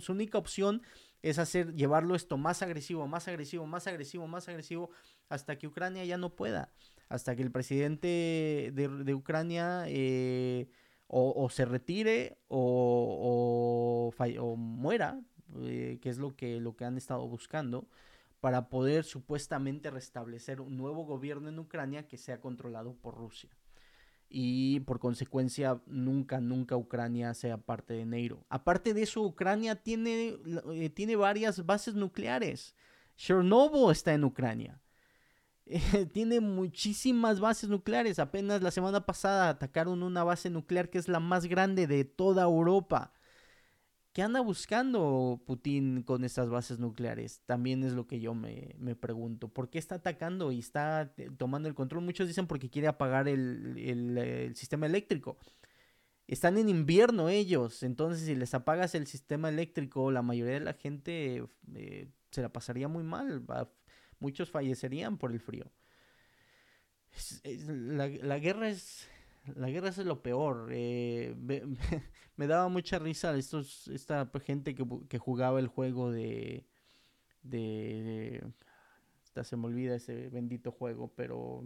su 0.00 0.12
única 0.12 0.38
opción 0.38 0.82
es 1.22 1.38
hacer, 1.38 1.74
llevarlo 1.74 2.16
esto 2.16 2.36
más 2.36 2.62
agresivo, 2.62 3.06
más 3.06 3.28
agresivo, 3.28 3.66
más 3.66 3.86
agresivo, 3.86 4.26
más 4.26 4.48
agresivo, 4.48 4.90
hasta 5.28 5.56
que 5.56 5.68
Ucrania 5.68 6.04
ya 6.04 6.18
no 6.18 6.34
pueda. 6.34 6.72
Hasta 7.08 7.36
que 7.36 7.42
el 7.42 7.52
presidente 7.52 8.72
de, 8.74 9.14
Ucrania 9.14 9.84
eh, 9.86 10.68
o, 11.06 11.48
se 11.50 11.64
retire 11.64 12.38
o, 12.48 14.12
o, 14.16 14.56
muera, 14.56 15.20
eh, 15.60 15.98
que 16.02 16.10
es 16.10 16.18
lo 16.18 16.34
que, 16.34 16.60
lo 16.60 16.74
que 16.74 16.84
han 16.84 16.96
estado 16.96 17.28
buscando, 17.28 17.86
para 18.44 18.68
poder 18.68 19.04
supuestamente 19.04 19.90
restablecer 19.90 20.60
un 20.60 20.76
nuevo 20.76 21.06
gobierno 21.06 21.48
en 21.48 21.58
Ucrania 21.58 22.06
que 22.06 22.18
sea 22.18 22.42
controlado 22.42 22.92
por 22.92 23.14
Rusia. 23.14 23.48
Y 24.28 24.80
por 24.80 24.98
consecuencia, 24.98 25.80
nunca, 25.86 26.42
nunca 26.42 26.76
Ucrania 26.76 27.32
sea 27.32 27.56
parte 27.56 27.94
de 27.94 28.04
NATO. 28.04 28.44
Aparte 28.50 28.92
de 28.92 29.00
eso, 29.00 29.22
Ucrania 29.22 29.76
tiene, 29.76 30.36
eh, 30.74 30.90
tiene 30.90 31.16
varias 31.16 31.64
bases 31.64 31.94
nucleares. 31.94 32.74
Chernobyl 33.16 33.90
está 33.90 34.12
en 34.12 34.24
Ucrania. 34.24 34.78
tiene 36.12 36.40
muchísimas 36.40 37.40
bases 37.40 37.70
nucleares. 37.70 38.18
Apenas 38.18 38.60
la 38.60 38.70
semana 38.70 39.06
pasada 39.06 39.48
atacaron 39.48 40.02
una 40.02 40.22
base 40.22 40.50
nuclear 40.50 40.90
que 40.90 40.98
es 40.98 41.08
la 41.08 41.18
más 41.18 41.46
grande 41.46 41.86
de 41.86 42.04
toda 42.04 42.42
Europa. 42.42 43.14
¿Qué 44.14 44.22
anda 44.22 44.40
buscando 44.40 45.42
Putin 45.44 46.04
con 46.04 46.22
estas 46.22 46.48
bases 46.48 46.78
nucleares? 46.78 47.40
También 47.46 47.82
es 47.82 47.94
lo 47.94 48.06
que 48.06 48.20
yo 48.20 48.32
me, 48.32 48.76
pregunto. 48.94 49.48
¿Por 49.48 49.70
qué 49.70 49.80
está 49.80 49.96
atacando 49.96 50.52
y 50.52 50.60
está 50.60 51.12
tomando 51.36 51.68
el 51.68 51.74
control? 51.74 52.04
Muchos 52.04 52.28
dicen 52.28 52.46
porque 52.46 52.70
quiere 52.70 52.86
apagar 52.86 53.26
el, 53.26 54.52
sistema 54.54 54.86
eléctrico. 54.86 55.36
Están 56.28 56.58
en 56.58 56.68
invierno 56.68 57.28
ellos, 57.28 57.82
entonces 57.82 58.24
si 58.24 58.36
les 58.36 58.54
apagas 58.54 58.94
el 58.94 59.08
sistema 59.08 59.48
eléctrico, 59.48 60.12
la 60.12 60.22
mayoría 60.22 60.54
de 60.54 60.60
la 60.60 60.74
gente 60.74 61.44
eh, 61.74 62.08
se 62.30 62.40
la 62.40 62.52
pasaría 62.52 62.86
muy 62.86 63.02
mal 63.02 63.44
muchos 64.20 64.48
fallecerían 64.48 65.18
por 65.18 65.32
el 65.32 65.40
frío. 65.40 65.72
la, 67.66 68.38
guerra 68.38 68.68
es 68.68 69.08
la 69.56 69.70
guerra 69.70 69.88
es 69.88 69.98
lo 69.98 70.22
peor. 70.22 70.68
Eh, 70.72 71.34
me, 72.36 72.46
daba 72.46 72.68
mucha 72.68 72.98
risa 72.98 73.36
estos, 73.36 73.88
esta 73.88 74.30
gente 74.44 74.74
que, 74.74 75.18
jugaba 75.18 75.60
el 75.60 75.68
juego 75.68 76.10
de, 76.10 76.66
de, 77.42 78.42
se 79.42 79.56
me 79.56 79.66
olvida 79.66 79.96
ese 79.96 80.28
bendito 80.30 80.72
juego, 80.72 81.12
pero 81.14 81.64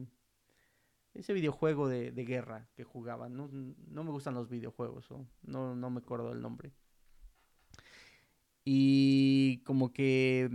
ese 1.14 1.32
videojuego 1.32 1.88
de, 1.88 2.10
guerra 2.12 2.68
que 2.74 2.84
jugaban. 2.84 3.36
No, 3.36 3.48
me 4.04 4.10
gustan 4.10 4.34
los 4.34 4.48
videojuegos, 4.48 5.08
no, 5.42 5.74
no 5.74 5.90
me 5.90 5.98
acuerdo 5.98 6.32
el 6.32 6.40
nombre. 6.40 6.72
Y 8.64 9.62
como 9.64 9.92
que 9.92 10.50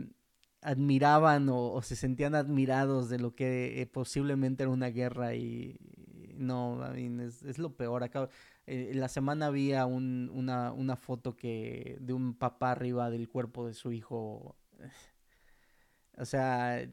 admiraban 0.62 1.50
o, 1.50 1.82
se 1.82 1.96
sentían 1.96 2.36
admirados 2.36 3.10
de 3.10 3.20
lo 3.20 3.36
que 3.36 3.90
posiblemente 3.92 4.64
era 4.64 4.72
una 4.72 4.90
guerra 4.90 5.36
y 5.36 5.80
no, 6.38 6.94
es, 6.94 7.58
lo 7.58 7.76
peor. 7.76 8.04
Acá, 8.04 8.30
eh, 8.66 8.92
la 8.96 9.08
semana 9.08 9.48
había 9.48 9.86
una, 9.86 10.96
foto 10.96 11.36
que 11.36 11.98
de 12.00 12.14
un 12.14 12.36
papá 12.36 12.72
arriba 12.72 13.10
del 13.10 13.30
cuerpo 13.30 13.68
de 13.68 13.74
su 13.74 13.92
hijo. 13.92 14.56
O 16.16 16.26
sea, 16.26 16.88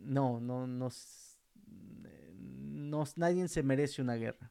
no, 0.00 0.40
no, 0.40 0.66
no, 0.66 0.88
no, 2.48 3.04
nadie 3.16 3.46
se 3.46 3.62
merece 3.62 4.00
una 4.00 4.14
guerra. 4.14 4.50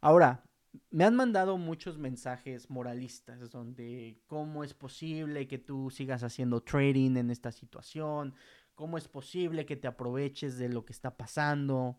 Ahora, 0.00 0.44
me 0.90 1.04
han 1.04 1.16
mandado 1.16 1.58
muchos 1.58 1.98
mensajes 1.98 2.70
moralistas 2.70 3.50
donde 3.50 4.20
cómo 4.26 4.64
es 4.64 4.74
posible 4.74 5.48
que 5.48 5.58
tú 5.58 5.90
sigas 5.90 6.22
haciendo 6.22 6.62
trading 6.62 7.16
en 7.16 7.30
esta 7.30 7.52
situación, 7.52 8.34
cómo 8.74 8.96
es 8.96 9.08
posible 9.08 9.66
que 9.66 9.76
te 9.76 9.88
aproveches 9.88 10.58
de 10.58 10.68
lo 10.68 10.84
que 10.84 10.92
está 10.92 11.16
pasando. 11.16 11.98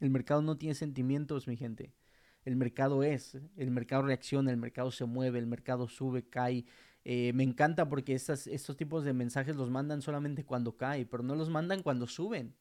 El 0.00 0.10
mercado 0.10 0.42
no 0.42 0.56
tiene 0.56 0.74
sentimientos, 0.74 1.46
mi 1.46 1.56
gente. 1.56 1.92
El 2.44 2.56
mercado 2.56 3.02
es, 3.02 3.38
el 3.56 3.70
mercado 3.70 4.02
reacciona, 4.02 4.50
el 4.50 4.56
mercado 4.56 4.90
se 4.90 5.04
mueve, 5.04 5.38
el 5.38 5.46
mercado 5.46 5.88
sube, 5.88 6.28
cae. 6.28 6.64
Eh, 7.04 7.32
me 7.34 7.44
encanta 7.44 7.88
porque 7.88 8.14
estos 8.14 8.76
tipos 8.76 9.04
de 9.04 9.12
mensajes 9.12 9.56
los 9.56 9.70
mandan 9.70 10.02
solamente 10.02 10.44
cuando 10.44 10.76
cae, 10.76 11.06
pero 11.06 11.22
no 11.22 11.34
los 11.34 11.50
mandan 11.50 11.82
cuando 11.82 12.06
suben. 12.06 12.54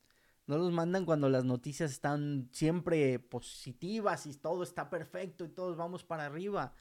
No 0.48 0.58
los 0.58 0.72
mandan 0.72 1.06
cuando 1.06 1.30
las 1.30 1.46
noticias 1.46 1.92
están 1.92 2.50
siempre 2.52 3.20
positivas 3.20 4.26
y 4.26 4.34
todo 4.34 4.64
está 4.64 4.90
perfecto 4.90 5.46
y 5.46 5.50
todos 5.50 5.78
vamos 5.78 6.04
para 6.04 6.26
arriba. 6.26 6.74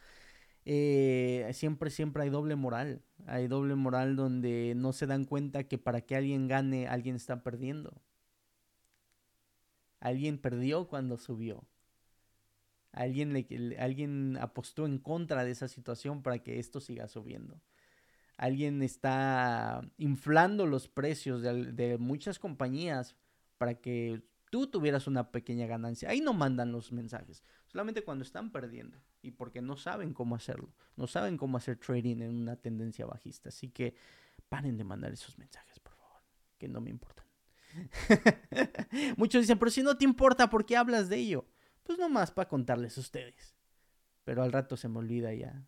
Eh, 0.64 1.48
siempre, 1.54 1.90
siempre 1.90 2.22
hay 2.22 2.30
doble 2.30 2.56
moral. 2.56 3.02
Hay 3.26 3.46
doble 3.48 3.74
moral 3.74 4.16
donde 4.16 4.74
no 4.76 4.92
se 4.92 5.06
dan 5.06 5.24
cuenta 5.24 5.64
que 5.64 5.78
para 5.78 6.00
que 6.02 6.16
alguien 6.16 6.48
gane, 6.48 6.88
alguien 6.88 7.16
está 7.16 7.42
perdiendo. 7.42 7.92
Alguien 10.00 10.38
perdió 10.38 10.88
cuando 10.88 11.16
subió. 11.16 11.64
Alguien, 12.92 13.32
le, 13.32 13.76
alguien 13.78 14.38
apostó 14.40 14.86
en 14.86 14.98
contra 14.98 15.44
de 15.44 15.50
esa 15.50 15.68
situación 15.68 16.22
para 16.22 16.38
que 16.42 16.58
esto 16.58 16.80
siga 16.80 17.08
subiendo. 17.08 17.60
Alguien 18.36 18.82
está 18.82 19.82
inflando 19.98 20.66
los 20.66 20.88
precios 20.88 21.42
de, 21.42 21.72
de 21.72 21.98
muchas 21.98 22.38
compañías 22.38 23.16
para 23.58 23.74
que 23.74 24.22
tú 24.50 24.68
tuvieras 24.68 25.06
una 25.06 25.30
pequeña 25.30 25.66
ganancia. 25.66 26.08
Ahí 26.08 26.20
no 26.20 26.32
mandan 26.32 26.72
los 26.72 26.92
mensajes, 26.92 27.42
solamente 27.66 28.02
cuando 28.02 28.22
están 28.22 28.50
perdiendo 28.50 28.98
y 29.22 29.32
porque 29.32 29.60
no 29.60 29.76
saben 29.76 30.14
cómo 30.14 30.36
hacerlo, 30.36 30.72
no 30.96 31.06
saben 31.06 31.36
cómo 31.36 31.58
hacer 31.58 31.76
trading 31.78 32.22
en 32.22 32.34
una 32.34 32.56
tendencia 32.56 33.06
bajista. 33.06 33.50
Así 33.50 33.70
que 33.70 33.94
paren 34.48 34.76
de 34.76 34.84
mandar 34.84 35.12
esos 35.12 35.38
mensajes, 35.38 35.78
por 35.80 35.94
favor, 35.94 36.22
que 36.58 36.68
no 36.68 36.80
me 36.80 36.90
importan. 36.90 37.27
Muchos 39.16 39.42
dicen, 39.42 39.58
pero 39.58 39.70
si 39.70 39.82
no 39.82 39.96
te 39.96 40.04
importa, 40.04 40.50
¿por 40.50 40.66
qué 40.66 40.76
hablas 40.76 41.08
de 41.08 41.16
ello? 41.16 41.46
Pues 41.82 41.98
nomás 41.98 42.30
para 42.30 42.48
contarles 42.48 42.96
a 42.98 43.00
ustedes. 43.00 43.54
Pero 44.24 44.42
al 44.42 44.52
rato 44.52 44.76
se 44.76 44.88
me 44.88 44.98
olvida 44.98 45.32
ya. 45.32 45.64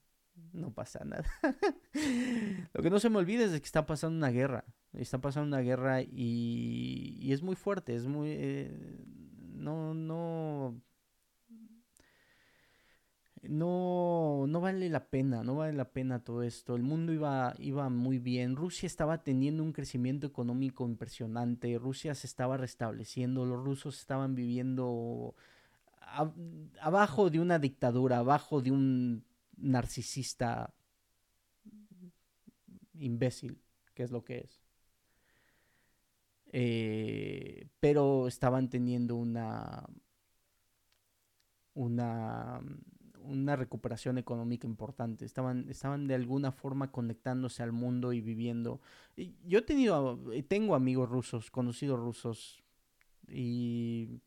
no 0.52 0.72
pasa 0.72 1.04
nada. 1.04 1.24
Lo 2.74 2.82
que 2.82 2.90
no 2.90 3.00
se 3.00 3.10
me 3.10 3.18
olvida 3.18 3.44
es 3.44 3.52
que 3.52 3.64
está 3.64 3.86
pasando 3.86 4.16
una 4.16 4.30
guerra. 4.30 4.64
Está 4.92 5.20
pasando 5.20 5.46
una 5.56 5.62
guerra 5.62 6.02
y, 6.02 7.32
es 7.32 7.42
muy 7.42 7.56
fuerte, 7.56 7.94
es 7.94 8.06
muy... 8.06 8.30
Eh, 8.30 9.04
no, 9.54 9.94
no... 9.94 10.80
No, 13.42 14.44
no 14.46 14.60
vale 14.60 14.90
la 14.90 15.06
pena, 15.08 15.42
no 15.42 15.54
vale 15.56 15.72
la 15.72 15.90
pena 15.90 16.22
todo 16.22 16.42
esto. 16.42 16.76
El 16.76 16.82
mundo 16.82 17.12
iba, 17.12 17.54
iba 17.58 17.88
muy 17.88 18.18
bien. 18.18 18.54
Rusia 18.54 18.86
estaba 18.86 19.22
teniendo 19.22 19.62
un 19.62 19.72
crecimiento 19.72 20.26
económico 20.26 20.86
impresionante. 20.86 21.78
Rusia 21.78 22.14
se 22.14 22.26
estaba 22.26 22.58
restableciendo. 22.58 23.46
Los 23.46 23.64
rusos 23.64 23.98
estaban 23.98 24.34
viviendo 24.34 25.34
abajo 26.80 27.30
de 27.30 27.40
una 27.40 27.58
dictadura, 27.58 28.18
abajo 28.18 28.60
de 28.60 28.72
un 28.72 29.24
narcisista 29.56 30.74
imbécil, 32.94 33.60
que 33.94 34.02
es 34.02 34.10
lo 34.10 34.24
que 34.24 34.38
es. 34.38 34.60
Eh, 36.52 37.68
pero 37.78 38.26
estaban 38.26 38.68
teniendo 38.68 39.14
una, 39.16 39.86
una, 41.74 42.60
una 43.24 43.56
recuperación 43.56 44.18
económica 44.18 44.66
importante. 44.66 45.24
Estaban, 45.24 45.68
estaban 45.68 46.06
de 46.06 46.14
alguna 46.14 46.52
forma 46.52 46.90
conectándose 46.90 47.62
al 47.62 47.72
mundo 47.72 48.12
y 48.12 48.20
viviendo. 48.20 48.80
Yo 49.46 49.60
he 49.60 49.62
tenido, 49.62 50.20
tengo 50.48 50.74
amigos 50.74 51.08
rusos, 51.08 51.50
conocidos 51.50 51.98
rusos, 51.98 52.62
y 53.28 54.20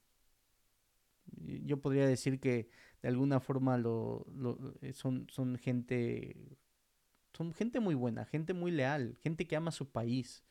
yo 1.66 1.82
podría 1.82 2.08
decir 2.08 2.40
que 2.40 2.70
de 3.02 3.10
alguna 3.10 3.40
forma 3.40 3.78
lo, 3.78 4.26
eh, 4.82 4.94
son, 4.94 5.28
son 5.30 5.58
gente 5.58 6.58
son 7.34 7.52
gente 7.54 7.80
muy 7.80 7.96
buena, 7.96 8.26
gente 8.26 8.54
muy 8.54 8.72
leal, 8.72 9.18
gente 9.22 9.48
que 9.48 9.56
ama 9.56 9.72
su 9.72 9.90
país, 9.90 10.44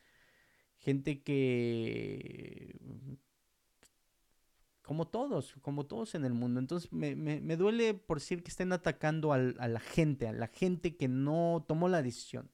gente 0.77 1.23
que 1.23 2.75
como 4.83 5.07
todos, 5.07 5.55
como 5.61 5.85
todos 5.85 6.13
en 6.13 6.25
el 6.25 6.33
mundo. 6.33 6.59
Entonces 6.59 6.91
me, 6.91 7.15
me, 7.15 7.57
duele 7.57 7.93
por 7.93 8.19
decir 8.19 8.43
que 8.43 8.51
estén 8.51 8.73
atacando 8.73 9.33
a 9.33 9.37
la 9.37 9.79
gente, 9.79 10.27
a 10.27 10.33
la 10.33 10.47
gente 10.47 10.95
que 10.95 11.07
no 11.07 11.65
tomó 11.67 11.89
la 11.89 12.03
decisión. 12.03 12.51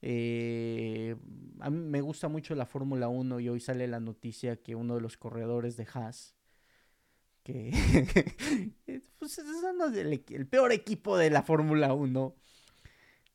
Eh, 0.00 1.16
a 1.60 1.70
mí 1.70 1.78
me 1.78 2.00
gusta 2.00 2.28
mucho 2.28 2.54
la 2.54 2.66
Fórmula 2.66 3.08
1 3.08 3.40
y 3.40 3.48
hoy 3.48 3.60
sale 3.60 3.86
la 3.86 4.00
noticia 4.00 4.56
que 4.56 4.74
uno 4.74 4.96
de 4.96 5.00
los 5.00 5.16
corredores 5.16 5.76
de 5.76 5.86
Haas, 5.92 6.34
que 7.42 7.70
pues, 9.18 9.38
el, 9.38 10.24
el, 10.28 10.46
peor 10.46 10.72
equipo 10.72 11.16
de 11.16 11.30
la 11.30 11.42
Fórmula 11.42 11.92
1. 11.92 12.34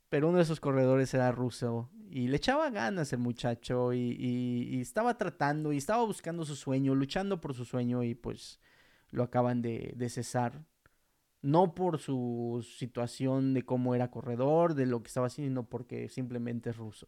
Pero 0.09 0.29
uno 0.29 0.37
de 0.37 0.43
esos 0.43 0.59
corredores 0.59 1.13
era 1.13 1.31
ruso 1.31 1.91
y 2.09 2.27
le 2.27 2.37
echaba 2.37 2.69
ganas 2.69 3.13
el 3.13 3.19
muchacho 3.19 3.93
y, 3.93 4.79
estaba 4.81 5.17
tratando 5.17 5.71
y 5.71 5.77
estaba 5.77 6.03
buscando 6.03 6.45
su 6.45 6.55
sueño, 6.55 6.95
luchando 6.95 7.39
por 7.41 7.53
su 7.53 7.65
sueño 7.65 8.03
y 8.03 8.15
pues 8.15 8.59
lo 9.11 9.23
acaban 9.23 9.61
de, 9.61 10.09
cesar. 10.09 10.65
No 11.41 11.73
por 11.73 11.99
su 11.99 12.65
situación 12.77 13.53
de 13.53 13.63
cómo 13.63 13.95
era 13.95 14.11
corredor, 14.11 14.73
de 14.73 14.85
lo 14.85 15.01
que 15.01 15.07
estaba 15.07 15.27
haciendo, 15.27 15.49
sino 15.61 15.69
porque 15.69 16.09
simplemente 16.09 16.71
es 16.71 16.77
ruso. 16.77 17.07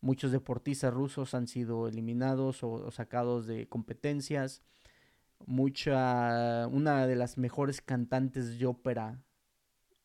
Muchos 0.00 0.30
deportistas 0.30 0.94
rusos 0.94 1.34
han 1.34 1.48
sido 1.48 1.88
eliminados 1.88 2.62
o 2.62 2.90
sacados 2.90 3.46
de 3.46 3.68
competencias 3.68 4.62
mucha, 5.46 6.66
una 6.68 7.06
de 7.06 7.16
las 7.16 7.38
mejores 7.38 7.80
cantantes 7.80 8.58
de 8.58 8.66
ópera 8.66 9.22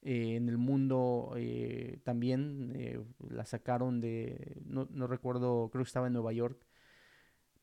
eh, 0.07 0.35
en 0.35 0.49
el 0.49 0.59
mundo 0.59 1.33
eh, 1.35 1.97
también 2.03 2.71
eh, 2.75 3.03
la 3.27 3.43
sacaron 3.43 4.01
de, 4.01 4.61
no, 4.63 4.87
no, 4.91 5.07
recuerdo, 5.07 5.69
creo 5.71 5.83
que 5.83 5.87
estaba 5.87 6.05
en 6.05 6.13
Nueva 6.13 6.31
York, 6.31 6.63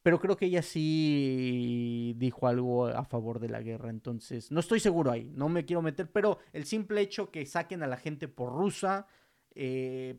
pero 0.02 0.18
creo 0.18 0.36
que 0.36 0.46
ella 0.46 0.62
sí 0.62 2.14
dijo 2.16 2.48
algo 2.48 2.88
a 2.88 3.04
favor 3.04 3.38
de 3.38 3.48
la 3.48 3.62
guerra, 3.62 3.90
entonces 3.90 4.50
no 4.50 4.58
estoy 4.58 4.80
seguro 4.80 5.12
ahí, 5.12 5.30
no 5.36 5.48
me 5.48 5.64
quiero 5.64 5.82
meter, 5.82 6.10
pero 6.10 6.38
el 6.52 6.64
simple 6.64 7.00
hecho 7.00 7.30
que 7.30 7.46
saquen 7.46 7.84
a 7.84 7.86
la 7.86 7.96
gente 7.96 8.26
por 8.26 8.52
rusa, 8.52 9.06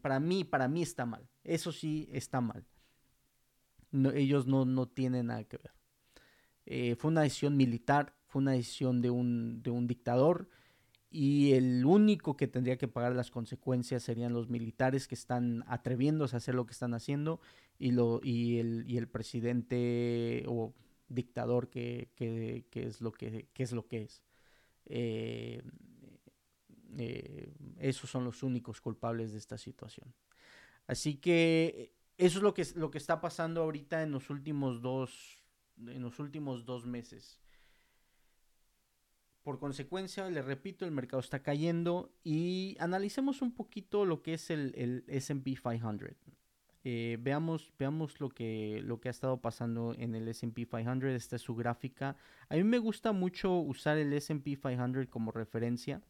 para 0.02 0.22
mí, 0.22 0.46
para 0.46 0.70
mí 0.70 0.82
está 0.82 1.06
mal, 1.06 1.28
eso 1.44 1.74
sí 1.74 2.08
está 2.14 2.40
mal. 2.40 2.66
ellos 4.14 4.48
no, 4.48 4.64
no 4.64 4.88
tienen 4.88 5.26
nada 5.26 5.44
que 5.44 5.58
ver. 5.58 6.96
Fue 6.96 7.12
una 7.12 7.24
decisión 7.24 7.58
militar, 7.58 8.16
fue 8.28 8.42
una 8.42 8.54
decisión 8.54 9.02
de 9.02 9.10
un, 9.10 9.62
de 9.62 9.72
un 9.72 9.88
dictador 9.88 10.48
y 11.14 11.54
el 11.54 11.86
único 11.86 12.36
que 12.36 12.48
tendría 12.48 12.80
que 12.80 12.88
pagar 12.88 13.14
las 13.14 13.30
consecuencias 13.30 14.02
serían 14.02 14.34
los 14.34 14.50
militares 14.50 15.08
que 15.08 15.14
están 15.14 15.64
atreviéndose 15.68 16.36
a 16.36 16.38
hacer 16.38 16.56
lo 16.56 16.66
que 16.66 16.72
están 16.72 16.96
haciendo 16.96 17.40
y, 17.78 17.92
lo, 17.92 18.20
y, 18.24 18.58
el, 18.58 18.84
y 18.88 18.98
el 18.98 19.08
presidente 19.08 20.44
o 20.48 20.74
dictador 21.10 21.70
que, 21.70 22.10
que, 22.16 22.66
es, 22.74 23.00
lo 23.00 23.12
que, 23.12 23.48
que 23.54 23.62
es 23.62 23.74
lo 23.74 23.86
que 23.86 24.02
es. 24.02 24.24
Eh, 24.88 25.62
eh, 26.98 27.54
esos 27.78 28.10
son 28.10 28.26
los 28.26 28.42
únicos 28.42 28.82
culpables 28.82 29.34
de 29.34 29.38
esta 29.38 29.60
situación. 29.60 30.12
Así 30.88 31.18
que 31.18 31.94
eso 32.18 32.40
es 32.40 32.44
lo 32.44 32.56
que, 32.56 32.66
lo 32.74 32.90
que 32.90 32.98
está 32.98 33.22
pasando 33.22 33.62
ahorita 33.62 34.02
en 34.02 34.12
los 34.12 34.32
últimos 34.32 34.82
dos, 34.82 35.44
en 35.78 36.02
los 36.02 36.18
últimos 36.18 36.66
dos 36.66 36.88
meses. 36.88 37.43
Por 39.44 39.60
consecuencia, 39.60 40.30
le 40.30 40.42
repito, 40.42 40.86
el 40.86 40.92
mercado 40.92 41.20
está 41.20 41.44
cayendo 41.44 42.14
y 42.24 42.78
analicemos 42.80 43.42
un 43.42 43.54
poquito 43.54 44.06
lo 44.06 44.22
que 44.22 44.36
es 44.36 44.50
el, 44.50 44.74
el 44.76 45.04
SP 45.12 45.60
500. 45.62 46.12
Eh, 46.86 47.18
veamos 47.22 47.72
veamos 47.80 48.20
lo, 48.20 48.30
que, 48.30 48.82
lo 48.84 49.00
que 49.00 49.08
ha 49.08 49.12
estado 49.12 49.42
pasando 49.42 49.94
en 49.98 50.16
el 50.16 50.28
SP 50.32 50.64
500. 50.66 51.12
Esta 51.12 51.36
es 51.36 51.42
su 51.42 51.56
gráfica. 51.56 52.16
A 52.50 52.56
mí 52.56 52.64
me 52.64 52.78
gusta 52.78 53.12
mucho 53.12 53.54
usar 53.58 53.98
el 53.98 54.14
SP 54.14 54.56
500 54.56 55.08
como 55.08 55.32
referencia 55.32 56.02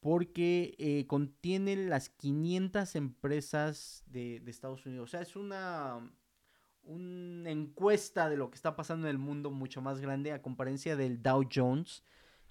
porque 0.00 0.76
eh, 0.78 1.04
contiene 1.08 1.74
las 1.74 2.10
500 2.10 2.94
empresas 2.94 4.04
de, 4.06 4.40
Estados 4.46 4.86
Unidos. 4.86 5.08
O 5.08 5.10
sea, 5.10 5.20
es 5.20 5.34
una 5.34 6.00
una 6.84 7.50
encuesta 7.50 8.30
de 8.30 8.36
lo 8.36 8.48
que 8.48 8.54
está 8.54 8.76
pasando 8.76 9.08
en 9.08 9.10
el 9.10 9.18
mundo 9.18 9.50
mucho 9.50 9.82
más 9.82 10.00
grande 10.00 10.30
a 10.30 10.40
comparación 10.40 10.96
del 10.96 11.20
Dow 11.20 11.48
Jones, 11.52 12.04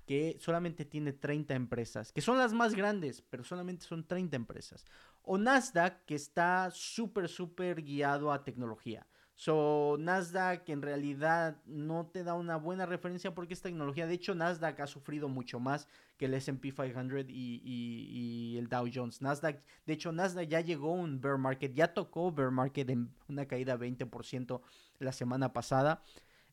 que 0.05 0.37
solamente 0.39 0.85
tiene 0.85 1.13
30 1.13 1.55
empresas, 1.55 2.11
que 2.11 2.21
son 2.21 2.37
las 2.37 2.53
más 2.53 2.75
grandes, 2.75 3.21
pero 3.29 3.43
solamente 3.43 3.85
son 3.85 4.05
30 4.05 4.35
empresas. 4.35 4.85
O 5.23 5.37
Nasdaq, 5.37 6.05
que 6.05 6.15
está 6.15 6.69
súper, 6.71 7.27
súper 7.27 7.81
guiado 7.81 8.31
a 8.31 8.43
tecnología. 8.43 9.07
So, 9.37 9.97
Nasdaq 9.99 10.69
en 10.69 10.81
realidad 10.81 11.57
no 11.65 12.05
te 12.05 12.23
da 12.23 12.35
una 12.35 12.55
buena 12.55 12.85
referencia 12.85 13.35
porque 13.35 13.53
es 13.53 13.61
tecnología. 13.61 14.07
De 14.07 14.13
hecho, 14.13 14.33
Nasdaq 14.33 14.79
ha 14.79 14.87
sufrido 14.87 15.27
mucho 15.27 15.59
más 15.59 15.89
que 16.17 16.25
el 16.25 16.35
SP 16.39 16.71
500 16.71 17.25
y, 17.27 18.55
el 18.57 18.69
Dow 18.69 18.87
Jones. 18.93 19.21
Nasdaq, 19.21 19.61
de 19.85 19.93
hecho, 19.93 20.13
Nasdaq 20.13 20.47
ya 20.47 20.61
llegó 20.61 20.91
a 20.91 21.01
un 21.01 21.19
bear 21.19 21.37
market, 21.37 21.73
ya 21.73 21.93
tocó 21.93 22.31
bear 22.31 22.49
market 22.49 22.89
en 22.89 23.13
una 23.27 23.45
caída 23.45 23.77
20% 23.77 24.61
la 24.99 25.11
semana 25.11 25.51
pasada. 25.51 26.01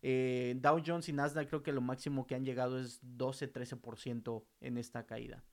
Eh, 0.02 0.56
Dow 0.58 0.82
Jones 0.84 1.08
y 1.08 1.12
Nasdaq 1.12 1.48
creo 1.48 1.62
que 1.62 1.72
lo 1.72 1.80
máximo 1.80 2.26
que 2.26 2.34
han 2.34 2.44
llegado 2.44 2.78
es 2.78 3.00
12-13% 3.02 4.44
en 4.60 4.78
esta 4.78 5.06
caída. 5.06 5.44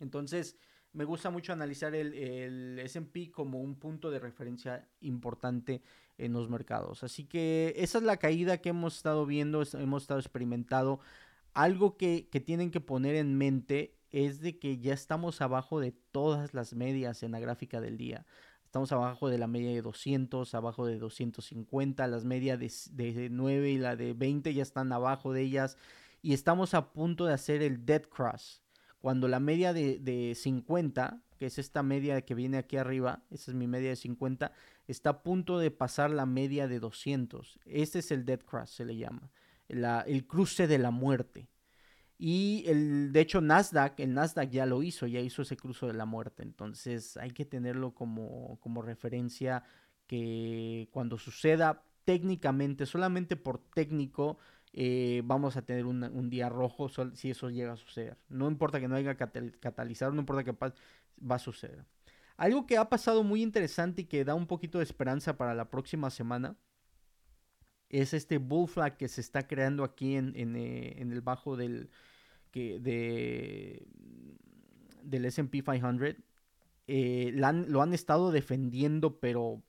Entonces, 0.00 0.58
me 0.94 1.04
gusta 1.04 1.30
mucho 1.30 1.52
analizar 1.52 1.94
el, 1.94 2.78
SP 2.78 3.30
como 3.30 3.60
un 3.60 3.76
punto 3.76 4.10
de 4.10 4.20
referencia 4.20 4.88
importante 5.00 5.82
en 6.18 6.32
los 6.32 6.48
mercados. 6.48 7.02
Así 7.02 7.24
que 7.24 7.74
esa 7.76 7.98
es 7.98 8.04
la 8.04 8.16
caída 8.16 8.58
que 8.58 8.68
hemos 8.68 8.96
estado 8.96 9.26
viendo, 9.26 9.64
hemos 9.74 10.02
estado 10.02 10.20
experimentando. 10.20 11.00
Algo 11.52 11.96
que, 11.96 12.28
tienen 12.46 12.70
que 12.70 12.80
poner 12.80 13.16
en 13.16 13.36
mente 13.36 13.98
es 14.10 14.40
de 14.40 14.58
que 14.60 14.78
ya 14.78 14.94
estamos 14.94 15.40
abajo 15.40 15.80
de 15.80 15.92
todas 16.12 16.54
las 16.54 16.74
medias 16.74 17.24
en 17.24 17.32
la 17.32 17.40
gráfica 17.40 17.80
del 17.80 17.96
día. 17.96 18.24
Estamos 18.74 18.90
abajo 18.90 19.28
de 19.28 19.38
la 19.38 19.46
media 19.46 19.70
de 19.70 19.82
200, 19.82 20.52
abajo 20.52 20.84
de 20.84 20.98
250, 20.98 22.08
las 22.08 22.24
medias 22.24 22.58
de, 22.58 23.12
de 23.12 23.30
9 23.30 23.70
y 23.70 23.78
la 23.78 23.94
de 23.94 24.14
20 24.14 24.52
ya 24.52 24.64
están 24.64 24.92
abajo 24.92 25.32
de 25.32 25.42
ellas. 25.42 25.76
Y 26.22 26.34
estamos 26.34 26.74
a 26.74 26.92
punto 26.92 27.24
de 27.24 27.34
hacer 27.34 27.62
el 27.62 27.86
dead 27.86 28.02
cross. 28.02 28.64
Cuando 28.98 29.28
la 29.28 29.38
media 29.38 29.72
de, 29.72 30.00
de 30.00 30.34
50, 30.34 31.22
que 31.38 31.46
es 31.46 31.58
esta 31.60 31.84
media 31.84 32.22
que 32.22 32.34
viene 32.34 32.58
aquí 32.58 32.76
arriba, 32.76 33.22
esa 33.30 33.52
es 33.52 33.56
mi 33.56 33.68
media 33.68 33.90
de 33.90 33.96
50, 33.96 34.50
está 34.88 35.10
a 35.10 35.22
punto 35.22 35.60
de 35.60 35.70
pasar 35.70 36.10
la 36.10 36.26
media 36.26 36.66
de 36.66 36.80
200. 36.80 37.60
Este 37.66 38.00
es 38.00 38.10
el 38.10 38.24
Dead 38.24 38.40
Cross, 38.40 38.70
se 38.70 38.84
le 38.84 38.96
llama. 38.96 39.30
el 39.68 40.26
cruce 40.26 40.66
de 40.66 40.78
la 40.78 40.90
muerte. 40.90 41.46
Y 42.26 42.64
el, 42.68 43.12
de 43.12 43.20
hecho, 43.20 43.42
Nasdaq, 43.42 44.00
el 44.00 44.14
Nasdaq 44.14 44.48
ya 44.48 44.64
lo 44.64 44.82
hizo, 44.82 45.06
ya 45.06 45.20
hizo 45.20 45.42
ese 45.42 45.58
cruce 45.58 45.84
de 45.84 45.92
la 45.92 46.06
muerte. 46.06 46.42
Entonces 46.42 47.18
hay 47.18 47.32
que 47.32 47.44
tenerlo 47.44 47.92
como, 47.92 48.58
como 48.60 48.80
referencia 48.80 49.62
que 50.06 50.88
cuando 50.90 51.18
suceda 51.18 51.84
técnicamente, 52.04 52.86
solamente 52.86 53.36
por 53.36 53.58
técnico, 53.58 54.38
eh, 54.72 55.20
vamos 55.26 55.58
a 55.58 55.66
tener 55.66 55.84
un, 55.84 56.30
día 56.30 56.48
rojo 56.48 56.88
si 57.12 57.28
eso 57.28 57.50
llega 57.50 57.74
a 57.74 57.76
suceder. 57.76 58.16
No 58.30 58.48
importa 58.48 58.80
que 58.80 58.88
no 58.88 58.96
haya 58.96 59.16
catalizador, 59.16 60.14
no 60.14 60.20
importa 60.20 60.44
que 60.44 60.56
va 60.58 61.34
a 61.36 61.38
suceder. 61.38 61.84
Algo 62.38 62.64
que 62.64 62.78
ha 62.78 62.88
pasado 62.88 63.22
muy 63.22 63.42
interesante 63.42 64.00
y 64.00 64.04
que 64.06 64.24
da 64.24 64.34
un 64.34 64.46
poquito 64.46 64.78
de 64.78 64.84
esperanza 64.84 65.36
para 65.36 65.54
la 65.54 65.68
próxima 65.68 66.08
semana 66.08 66.56
es 67.90 68.14
este 68.14 68.38
bull 68.38 68.66
flag 68.66 68.96
que 68.96 69.08
se 69.08 69.20
está 69.20 69.46
creando 69.46 69.84
aquí 69.84 70.16
en, 70.16 70.56
eh, 70.56 70.96
el 71.02 71.20
bajo 71.20 71.58
del, 71.58 71.90
de, 72.54 73.86
del 75.02 75.24
SP 75.26 75.62
500. 75.62 76.16
Eh, 76.86 77.32
lo 77.34 77.82
han 77.82 77.94
estado 77.94 78.30
defendiendo, 78.30 79.18
pero 79.18 79.62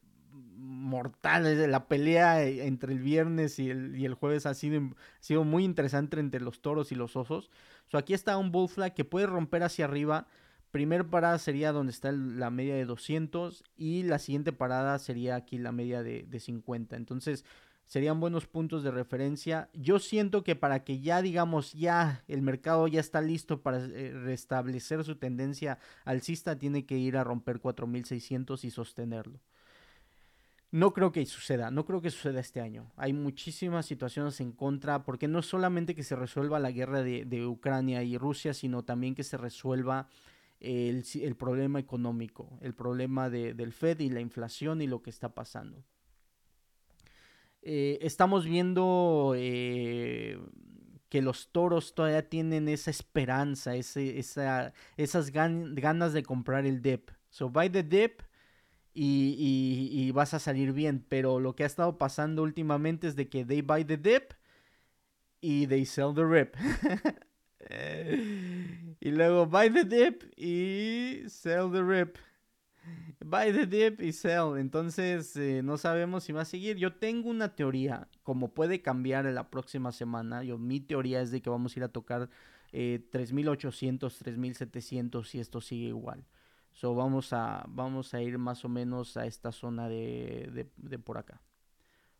mortal. 0.66 1.72
La 1.72 1.88
pelea 1.88 2.44
entre 2.44 2.94
el 2.94 3.00
viernes 3.00 3.60
y 3.60 3.70
el, 3.70 3.96
y 3.98 4.06
el 4.06 4.14
jueves 4.14 4.46
ha 4.46 4.54
sido, 4.54 4.96
sido, 5.20 5.44
muy 5.44 5.64
interesante 5.64 6.20
entre 6.20 6.42
los 6.42 6.62
toros 6.62 6.92
y 6.92 6.96
los 6.96 7.16
osos. 7.16 7.50
So, 7.88 7.98
aquí 7.98 8.14
está 8.14 8.38
un 8.38 8.52
bull 8.52 8.70
flag 8.70 8.94
que 8.94 9.06
puede 9.06 9.28
romper 9.28 9.64
hacia 9.64 9.86
arriba. 9.86 10.28
Primer 10.72 11.08
parada 11.08 11.40
sería 11.40 11.72
donde 11.72 11.92
está 11.92 12.12
la 12.12 12.50
media 12.50 12.76
de 12.76 12.86
200 12.86 13.64
y 13.78 14.04
la 14.04 14.20
siguiente 14.20 14.52
parada 14.52 15.00
sería 15.00 15.36
aquí 15.36 15.58
la 15.58 15.72
media 15.72 16.04
de, 16.04 16.40
50. 16.40 16.98
Entonces 16.98 17.46
serían 17.86 18.20
buenos 18.20 18.48
puntos 18.48 18.84
de 18.84 18.92
referencia. 18.92 19.70
Yo 19.74 20.00
siento 20.00 20.44
que 20.44 20.56
para 20.56 20.84
que 20.84 21.00
ya 21.00 21.22
digamos 21.22 21.74
ya 21.74 22.24
el 22.28 22.42
mercado 22.42 22.88
ya 22.88 23.00
está 23.00 23.22
listo 23.22 23.62
para 23.62 23.86
eh, 23.86 24.12
restablecer 24.14 25.04
su 25.04 25.16
tendencia 25.16 25.80
alcista, 26.04 26.58
tiene 26.58 26.86
que 26.86 26.98
ir 26.98 27.18
a 27.18 27.24
romper 27.24 27.60
4600 27.60 28.64
y 28.64 28.72
sostenerlo. 28.72 29.40
No 30.72 30.92
creo 30.92 31.14
que 31.14 31.26
suceda, 31.26 31.72
no 31.72 31.86
creo 31.86 32.02
que 32.02 32.10
suceda 32.10 32.42
este 32.42 32.60
año. 32.60 32.92
Hay 32.98 33.14
muchísimas 33.14 33.86
situaciones 33.86 34.42
en 34.42 34.52
contra, 34.52 35.06
porque 35.06 35.28
no 35.30 35.42
solamente 35.42 35.96
que 35.96 36.04
se 36.04 36.18
resuelva 36.18 36.60
la 36.60 36.72
guerra 36.72 37.02
de, 37.02 37.46
Ucrania 37.46 38.04
y 38.04 38.18
Rusia, 38.18 38.54
sino 38.54 38.84
también 38.84 39.16
que 39.16 39.24
se 39.24 39.38
resuelva 39.38 40.10
el, 40.60 41.06
problema 41.38 41.80
económico, 41.80 42.60
el 42.62 42.74
problema 42.74 43.30
del 43.30 43.72
Fed 43.72 44.02
y 44.02 44.10
la 44.10 44.20
inflación 44.20 44.82
y 44.82 44.88
lo 44.88 45.02
que 45.02 45.12
está 45.12 45.34
pasando. 45.34 45.82
Eh, 47.68 47.98
estamos 48.06 48.46
viendo 48.46 49.34
eh, 49.36 50.40
que 51.10 51.24
los 51.24 51.52
toros 51.52 51.96
todavía 51.96 52.30
tienen 52.30 52.70
esa 52.70 52.92
esperanza, 52.92 53.74
esas 53.76 55.32
ganas 55.32 56.14
de 56.14 56.24
comprar 56.24 56.68
el 56.68 56.84
dip. 56.84 57.10
So 57.30 57.50
buy 57.50 57.72
the 57.72 57.82
dip 57.82 58.22
y, 58.94 60.12
vas 60.12 60.36
a 60.36 60.40
salir 60.40 60.74
bien. 60.74 61.04
Pero 61.10 61.40
lo 61.40 61.56
que 61.56 61.64
ha 61.64 61.66
estado 61.66 61.98
pasando 61.98 62.44
últimamente 62.44 63.08
es 63.08 63.16
de 63.16 63.30
que 63.30 63.44
they 63.44 63.64
buy 63.64 63.84
the 63.84 63.98
dip 63.98 64.34
y 65.42 65.66
they 65.66 65.86
sell 65.86 66.14
the 66.14 66.24
rip. 66.24 66.56
y 69.00 69.10
luego 69.10 69.48
buy 69.48 69.72
the 69.72 69.86
dip 69.86 70.24
y 70.38 71.28
sell 71.30 71.72
the 71.72 71.82
rip. 71.82 72.18
Buy 73.26 73.52
the 73.52 73.66
dip 73.66 74.02
y 74.02 74.12
sell. 74.12 74.58
Entonces 74.58 75.36
eh, 75.36 75.62
no 75.64 75.78
sabemos 75.78 76.24
si 76.24 76.34
va 76.34 76.42
a 76.42 76.46
seguir. 76.46 76.78
Yo 76.78 76.94
tengo 76.94 77.30
una 77.30 77.56
teoría, 77.56 78.08
como 78.24 78.54
puede 78.54 78.82
cambiar 78.82 79.26
en 79.26 79.36
la 79.36 79.50
próxima 79.50 79.92
semana. 79.92 80.44
Yo, 80.44 80.58
mi 80.58 80.80
teoría 80.80 81.22
es 81.22 81.32
de 81.32 81.42
que 81.42 81.50
vamos 81.50 81.76
a 81.76 81.80
ir 81.80 81.84
a 81.84 81.90
tocar 81.90 82.30
eh, 82.72 83.08
3800, 83.12 84.18
3700 84.18 85.28
si 85.28 85.40
esto 85.40 85.62
sigue 85.62 85.88
igual. 85.88 86.26
So 86.72 86.94
vamos 86.94 87.32
a, 87.32 87.64
vamos 87.70 88.14
a 88.14 88.22
ir 88.22 88.38
más 88.38 88.66
o 88.66 88.70
menos 88.70 89.16
a 89.16 89.26
esta 89.26 89.52
zona 89.54 89.88
de, 89.88 90.68
de, 90.76 91.00
por 91.00 91.18
acá. 91.18 91.42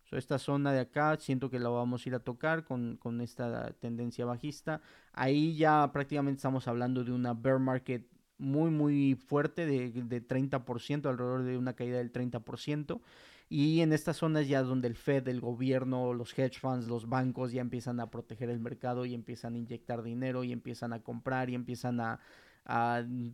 So 0.06 0.18
esta 0.18 0.40
zona 0.40 0.72
de 0.72 0.80
acá 0.80 1.18
siento 1.18 1.50
que 1.50 1.60
la 1.60 1.68
vamos 1.68 2.06
a 2.06 2.10
ir 2.10 2.16
a 2.16 2.20
tocar 2.20 2.64
con, 2.64 2.96
con 2.96 3.20
esta 3.20 3.74
tendencia 3.74 4.26
bajista. 4.26 4.82
Ahí 5.12 5.58
ya 5.58 5.92
prácticamente 5.92 6.38
estamos 6.38 6.68
hablando 6.70 7.04
de 7.04 7.12
una 7.12 7.34
bear 7.34 7.60
market 7.60 8.08
muy 8.38 8.72
muy 8.72 9.16
fuerte 9.16 9.66
de, 9.66 9.92
de 9.92 10.28
30%, 10.28 11.08
alrededor 11.08 11.44
de 11.44 11.58
una 11.58 11.74
caída 11.74 11.98
del 11.98 12.12
30%. 12.12 13.02
Y 13.48 13.82
en 13.82 13.94
estas 13.94 14.18
zonas 14.18 14.48
ya 14.48 14.64
donde 14.64 14.88
el 14.88 14.96
Fed, 14.96 15.28
el 15.28 15.40
gobierno, 15.40 16.14
los 16.14 16.38
hedge 16.38 16.60
funds, 16.60 16.88
los 16.88 17.08
bancos 17.08 17.52
ya 17.52 17.62
empiezan 17.62 18.00
a 18.00 18.10
proteger 18.10 18.50
el 18.50 18.60
mercado 18.60 19.06
y 19.06 19.14
empiezan 19.14 19.54
a 19.54 19.58
inyectar 19.60 20.02
dinero 20.02 20.44
y 20.44 20.52
empiezan 20.52 20.94
a 20.94 21.04
comprar 21.04 21.50
y 21.50 21.56
empiezan 21.56 22.00
a, 22.00 22.20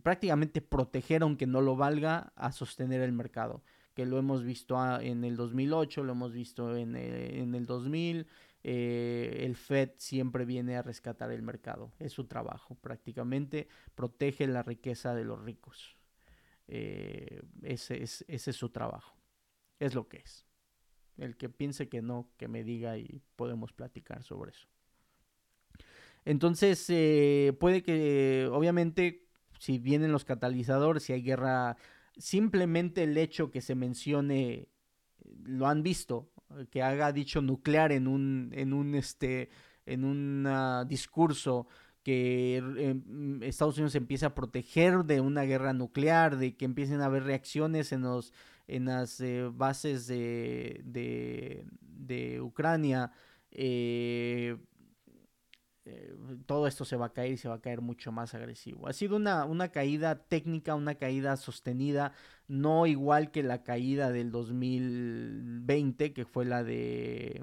prácticamente 0.02 0.60
proteger, 0.60 1.22
aunque 1.22 1.46
no 1.46 1.62
lo 1.62 1.76
valga, 1.76 2.32
a 2.36 2.52
sostener 2.52 3.00
el 3.00 3.12
mercado. 3.12 3.62
Que 3.94 4.04
lo 4.04 4.18
hemos 4.18 4.44
visto 4.44 4.78
en 5.00 5.24
el 5.24 5.36
2008, 5.36 6.04
lo 6.04 6.12
hemos 6.12 6.32
visto 6.32 6.76
en 6.76 6.94
el, 6.96 7.66
2000. 7.66 8.26
Eh, 8.64 9.38
el 9.40 9.56
Fed 9.56 9.90
siempre 9.96 10.44
viene 10.44 10.76
a 10.76 10.82
rescatar 10.82 11.32
el 11.32 11.42
mercado. 11.42 11.92
Es 11.98 12.12
su 12.12 12.26
trabajo, 12.26 12.76
prácticamente 12.76 13.68
protege 13.94 14.46
la 14.46 14.62
riqueza 14.62 15.14
de 15.14 15.24
los 15.24 15.42
ricos. 15.42 15.96
Eh, 16.68 17.42
ese, 17.62 18.02
es, 18.02 18.24
su 18.52 18.70
trabajo. 18.70 19.16
Es 19.78 19.94
lo 19.94 20.08
que 20.08 20.18
es. 20.18 20.46
El 21.18 21.36
que 21.36 21.48
piense 21.48 21.88
que 21.88 22.02
no, 22.02 22.30
que 22.36 22.48
me 22.48 22.64
diga 22.64 22.96
y 22.96 23.20
podemos 23.36 23.72
platicar 23.72 24.22
sobre 24.22 24.52
eso. 24.52 24.68
Entonces, 26.24 26.86
eh, 26.88 27.56
puede 27.58 27.82
que, 27.82 28.48
obviamente, 28.50 29.26
si 29.58 29.78
vienen 29.78 30.12
los 30.12 30.24
catalizadores, 30.24 31.02
si 31.02 31.12
hay 31.12 31.22
guerra, 31.22 31.76
simplemente 32.16 33.02
el 33.02 33.18
hecho 33.18 33.50
que 33.50 33.60
se 33.60 33.74
mencione, 33.74 34.68
lo 35.44 35.66
han 35.66 35.82
visto, 35.82 36.31
que 36.70 36.82
haga 36.82 37.12
dicho 37.12 37.40
nuclear 37.42 37.92
en 37.92 38.06
un, 38.06 38.50
en 38.52 38.72
un, 38.72 38.94
este, 38.94 39.50
en 39.86 40.04
un 40.04 40.48
discurso 40.88 41.66
que 42.02 42.56
em, 42.56 43.42
Estados 43.42 43.76
Unidos 43.76 43.94
empiece 43.94 44.26
a 44.26 44.34
proteger 44.34 45.04
de 45.04 45.20
una 45.20 45.42
guerra 45.42 45.72
nuclear, 45.72 46.36
de 46.36 46.56
que 46.56 46.64
empiecen 46.64 47.00
a 47.00 47.06
haber 47.06 47.24
reacciones 47.24 47.92
en 47.92 48.02
los 48.02 48.32
en 48.68 48.86
las 48.86 49.20
eh, 49.20 49.48
bases 49.52 50.06
de, 50.06 50.80
de, 50.84 51.66
de 51.80 52.40
Ucrania, 52.40 53.12
eh, 53.50 54.56
eh, 55.92 56.14
todo 56.46 56.66
esto 56.66 56.84
se 56.84 56.96
va 56.96 57.06
a 57.06 57.12
caer 57.12 57.32
y 57.32 57.36
se 57.36 57.48
va 57.48 57.56
a 57.56 57.60
caer 57.60 57.80
mucho 57.80 58.12
más 58.12 58.34
agresivo. 58.34 58.88
Ha 58.88 58.92
sido 58.92 59.16
una, 59.16 59.44
una, 59.44 59.68
caída 59.68 60.24
técnica, 60.24 60.74
una 60.74 60.94
caída 60.94 61.36
sostenida, 61.36 62.12
no 62.48 62.86
igual 62.86 63.30
que 63.30 63.42
la 63.42 63.62
caída 63.62 64.10
del 64.10 64.30
2020, 64.30 66.12
que 66.12 66.24
fue 66.24 66.44
la 66.44 66.64
de... 66.64 67.42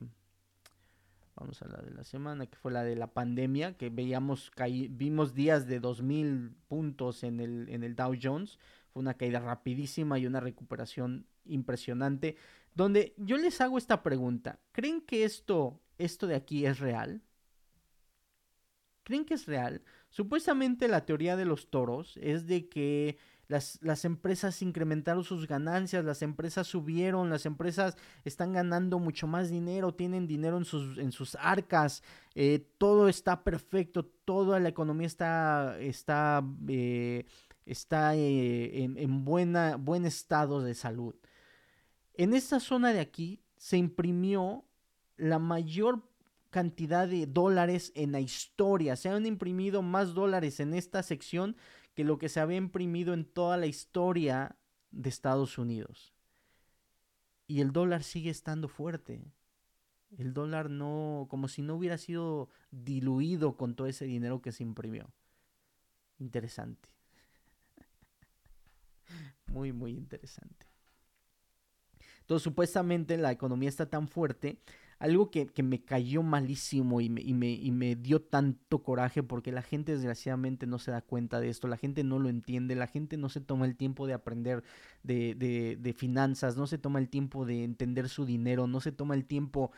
Vamos 1.35 1.61
a 1.61 1.67
la 1.67 1.77
de 1.81 1.91
la 1.91 2.03
semana, 2.03 2.47
que 2.47 2.57
fue 2.57 2.71
la 2.71 2.83
de 2.83 2.97
la 2.97 3.13
pandemia, 3.13 3.77
que 3.77 3.89
veíamos, 3.89 4.51
vimos 4.89 5.33
días 5.33 5.67
de 5.67 5.79
2000 5.79 6.53
puntos 6.67 7.23
en 7.23 7.39
el, 7.39 7.69
en 7.69 7.83
el 7.83 7.95
Dow 7.95 8.13
Jones. 8.21 8.59
Fue 8.91 8.99
una 8.99 9.13
caída 9.13 9.39
rapidísima 9.39 10.19
y 10.19 10.25
una 10.25 10.41
recuperación 10.41 11.27
impresionante. 11.45 12.35
Donde 12.75 13.13
yo 13.17 13.37
les 13.37 13.61
hago 13.61 13.77
esta 13.77 14.03
pregunta, 14.03 14.59
¿creen 14.73 14.99
que 14.99 15.23
esto, 15.23 15.79
esto 15.97 16.27
de 16.27 16.35
aquí 16.35 16.65
es 16.65 16.79
real? 16.79 17.21
Creen 19.09 19.25
que 19.25 19.33
es 19.33 19.47
real. 19.47 19.81
Supuestamente 20.11 20.87
la 20.87 21.03
teoría 21.03 21.35
de 21.35 21.43
los 21.43 21.71
toros 21.71 22.15
es 22.21 22.45
de 22.45 22.69
que 22.69 23.17
las, 23.47 23.79
las, 23.81 24.05
empresas 24.05 24.61
incrementaron 24.61 25.23
sus 25.23 25.47
ganancias, 25.47 26.05
las 26.05 26.21
empresas 26.21 26.67
subieron, 26.67 27.31
las 27.31 27.47
empresas 27.47 27.97
están 28.23 28.53
ganando 28.53 28.99
mucho 28.99 29.25
más 29.25 29.49
dinero, 29.49 29.95
tienen 29.95 30.27
dinero 30.27 30.57
en 30.57 30.65
sus, 30.65 30.99
en 30.99 31.11
sus 31.11 31.33
arcas, 31.33 32.03
eh, 32.35 32.63
todo 32.77 33.09
está 33.09 33.43
perfecto, 33.43 34.05
toda 34.05 34.59
la 34.59 34.69
economía 34.69 35.07
está, 35.07 35.79
está, 35.79 36.43
eh, 36.67 37.25
está 37.65 38.15
eh, 38.15 38.83
en, 38.83 38.95
en 38.95 39.25
buena, 39.25 39.77
buen 39.77 40.05
estado 40.05 40.61
de 40.61 40.75
salud. 40.75 41.15
En 42.13 42.35
esta 42.35 42.59
zona 42.59 42.93
de 42.93 42.99
aquí 42.99 43.41
se 43.57 43.77
imprimió 43.77 44.65
la 45.17 45.39
mayor 45.39 46.08
cantidad 46.49 47.07
de 47.07 47.27
dólares 47.27 47.91
en 47.95 48.11
la 48.11 48.19
historia. 48.19 48.95
Se 48.95 49.09
han 49.09 49.25
imprimido 49.25 49.81
más 49.81 50.13
dólares 50.13 50.59
en 50.59 50.73
esta 50.73 51.03
sección 51.03 51.55
que 51.93 52.03
lo 52.03 52.17
que 52.17 52.29
se 52.29 52.39
había 52.39 52.57
imprimido 52.57 53.13
en 53.13 53.25
toda 53.25 53.57
la 53.57 53.67
historia 53.67 54.57
de 54.91 55.09
Estados 55.09 55.57
Unidos. 55.57 56.13
Y 57.47 57.61
el 57.61 57.71
dólar 57.71 58.03
sigue 58.03 58.29
estando 58.29 58.67
fuerte. 58.67 59.21
El 60.17 60.33
dólar 60.33 60.69
no, 60.69 61.27
como 61.29 61.47
si 61.47 61.61
no 61.61 61.75
hubiera 61.75 61.97
sido 61.97 62.49
diluido 62.71 63.57
con 63.57 63.75
todo 63.75 63.87
ese 63.87 64.05
dinero 64.05 64.41
que 64.41 64.51
se 64.51 64.63
imprimió. 64.63 65.11
Interesante. 66.19 66.89
Muy, 69.47 69.71
muy 69.71 69.91
interesante. 69.91 70.67
Entonces, 72.19 72.43
supuestamente 72.43 73.17
la 73.17 73.31
economía 73.31 73.69
está 73.69 73.89
tan 73.89 74.07
fuerte 74.07 74.61
algo 74.99 75.31
que, 75.31 75.49
me 75.63 75.81
cayó 75.81 76.23
malísimo 76.23 76.99
y 76.99 77.09
me, 77.09 77.21
y, 77.21 77.71
me, 77.71 77.95
dio 77.95 78.21
tanto 78.21 78.83
coraje 78.83 79.23
porque 79.23 79.53
la 79.53 79.61
gente 79.61 79.93
desgraciadamente 79.93 80.67
no 80.67 80.77
se 80.77 80.91
da 80.91 81.01
cuenta 81.01 81.39
de 81.39 81.49
esto, 81.49 81.69
la 81.69 81.77
gente 81.77 82.03
no 82.03 82.19
lo 82.19 82.27
entiende, 82.27 82.75
la 82.75 82.87
gente 82.87 83.15
no 83.15 83.29
se 83.29 83.39
toma 83.39 83.65
el 83.65 83.77
tiempo 83.77 84.07
de 84.07 84.13
aprender 84.13 84.61
de, 85.03 85.35
de, 85.79 85.93
finanzas, 85.93 86.57
no 86.57 86.67
se 86.67 86.77
toma 86.77 86.99
el 86.99 87.07
tiempo 87.07 87.45
de 87.45 87.63
entender 87.63 88.09
su 88.09 88.25
dinero, 88.25 88.67
no 88.67 88.81
se 88.81 88.91
toma 88.91 89.15
el 89.15 89.25
tiempo 89.25 89.71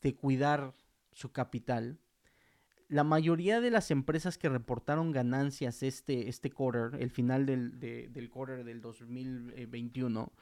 de 0.00 0.14
cuidar 0.14 0.74
su 1.12 1.30
capital, 1.30 1.98
la 2.88 3.04
mayoría 3.04 3.60
de 3.60 3.70
las 3.70 3.90
empresas 3.90 4.38
que 4.38 4.48
reportaron 4.48 5.12
ganancias 5.12 5.82
este, 5.82 6.28
este 6.28 6.50
quarter, 6.50 7.00
el 7.00 7.10
final 7.10 7.44
del, 7.44 7.78
del 7.78 8.30
quarter 8.30 8.64
del 8.64 8.80
2021, 8.80 10.32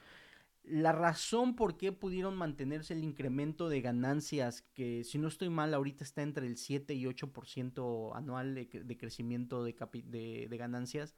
la 0.64 0.92
razón 0.92 1.56
por 1.56 1.76
qué 1.76 1.92
pudieron 1.92 2.36
mantenerse 2.36 2.94
el 2.94 3.04
incremento 3.04 3.68
de 3.68 3.80
ganancias, 3.80 4.62
que 4.74 5.04
si 5.04 5.18
no 5.18 5.28
estoy 5.28 5.50
mal, 5.50 5.74
ahorita 5.74 6.04
está 6.04 6.22
entre 6.22 6.46
el 6.46 6.56
7 6.56 6.94
y 6.94 7.06
8% 7.06 8.12
anual 8.14 8.54
de, 8.54 8.66
de 8.66 8.96
crecimiento 8.96 9.64
de, 9.64 9.74
de, 10.04 10.46
de 10.48 10.56
ganancias, 10.56 11.14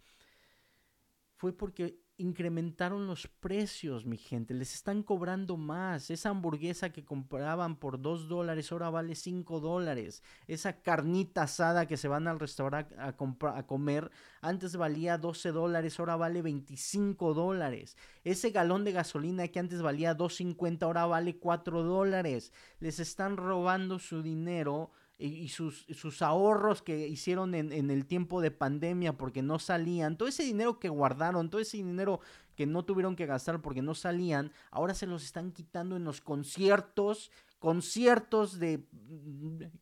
fue 1.36 1.53
porque 1.53 1.99
incrementaron 2.17 3.07
los 3.07 3.27
precios, 3.27 4.07
mi 4.07 4.17
gente. 4.17 4.55
Les 4.55 4.75
están 4.75 5.03
cobrando 5.03 5.57
más. 5.57 6.11
Esa 6.11 6.31
hamburguesa 6.31 6.91
que 6.91 7.05
compraban 7.05 7.77
por 7.77 8.01
2 8.01 8.29
dólares 8.29 8.71
ahora 8.71 8.91
vale 8.91 9.15
5 9.15 9.61
dólares. 9.61 10.23
Esa 10.47 10.81
carnita 10.81 11.43
asada 11.43 11.87
que 11.87 11.97
se 11.97 12.09
van 12.09 12.29
al 12.29 12.39
restaurante 12.39 12.95
a, 12.97 13.17
a 13.57 13.67
comer 13.67 14.11
antes 14.45 14.77
valía 14.77 15.17
12 15.17 15.53
dólares, 15.53 15.99
ahora 15.99 16.17
vale 16.17 16.43
25 16.43 17.33
dólares. 17.33 17.97
Ese 18.25 18.51
galón 18.51 18.85
de 18.85 18.93
gasolina 18.93 19.49
que 19.49 19.59
antes 19.59 19.81
valía 19.81 20.15
2.50 20.15 20.83
ahora 20.83 21.07
vale 21.07 21.39
4 21.39 21.83
dólares. 21.83 22.53
Les 22.79 23.01
están 23.01 23.39
robando 23.39 23.99
su 23.99 24.23
dinero 24.23 24.93
y, 25.17 25.49
sus, 25.49 25.87
sus, 25.95 26.23
ahorros 26.23 26.83
que 26.83 27.07
hicieron 27.07 27.55
en, 27.55 27.73
en, 27.73 27.91
el 27.91 28.05
tiempo 28.05 28.41
de 28.41 28.51
pandemia 28.51 29.17
porque 29.17 29.43
no 29.43 29.59
salían, 29.59 30.17
todo 30.17 30.29
ese 30.29 30.43
dinero 30.43 30.81
que 30.81 30.89
guardaron, 30.89 31.51
todo 31.51 31.61
ese 31.61 31.77
dinero 31.77 32.21
que 32.57 32.67
no 32.67 32.85
tuvieron 32.85 33.17
que 33.17 33.27
gastar 33.27 33.61
porque 33.62 33.83
no 33.83 33.95
salían, 33.95 34.53
ahora 34.71 34.95
se 34.95 35.07
los 35.07 35.25
están 35.25 35.53
quitando 35.53 35.97
en 35.97 36.05
los 36.05 36.21
conciertos, 36.21 37.31
conciertos 37.59 38.59
de 38.59 38.87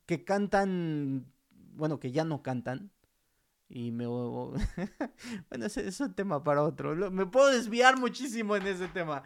que 0.06 0.24
cantan, 0.24 1.26
bueno, 1.74 1.98
que 1.98 2.12
ya 2.12 2.24
no 2.24 2.42
cantan. 2.42 2.90
Y 3.68 3.90
me... 3.90 4.06
bueno, 5.48 5.66
ese 5.66 5.88
es 5.88 5.98
un 6.00 6.12
tema 6.12 6.44
para 6.44 6.62
otro. 6.62 6.94
Me 7.10 7.24
puedo 7.24 7.48
desviar 7.48 7.98
muchísimo 7.98 8.54
en 8.54 8.66
ese 8.66 8.86
tema. 8.88 9.22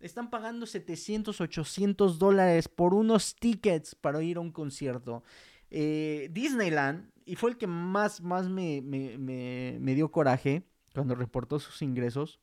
Están 0.00 0.30
pagando 0.30 0.66
700, 0.66 1.40
800 1.40 2.18
dólares 2.18 2.68
por 2.68 2.94
unos 2.94 3.34
tickets 3.34 3.94
para 3.94 4.22
ir 4.22 4.36
a 4.36 4.40
un 4.40 4.52
concierto. 4.52 5.24
Eh, 5.70 6.28
Disneyland, 6.32 7.10
y 7.24 7.34
fue 7.36 7.50
el 7.50 7.58
que 7.58 7.66
más, 7.66 8.20
más 8.20 8.48
me, 8.48 8.80
dio 9.94 10.10
coraje 10.10 10.62
cuando 10.94 11.14
reportó 11.14 11.58
sus 11.58 11.82
ingresos. 11.82 12.40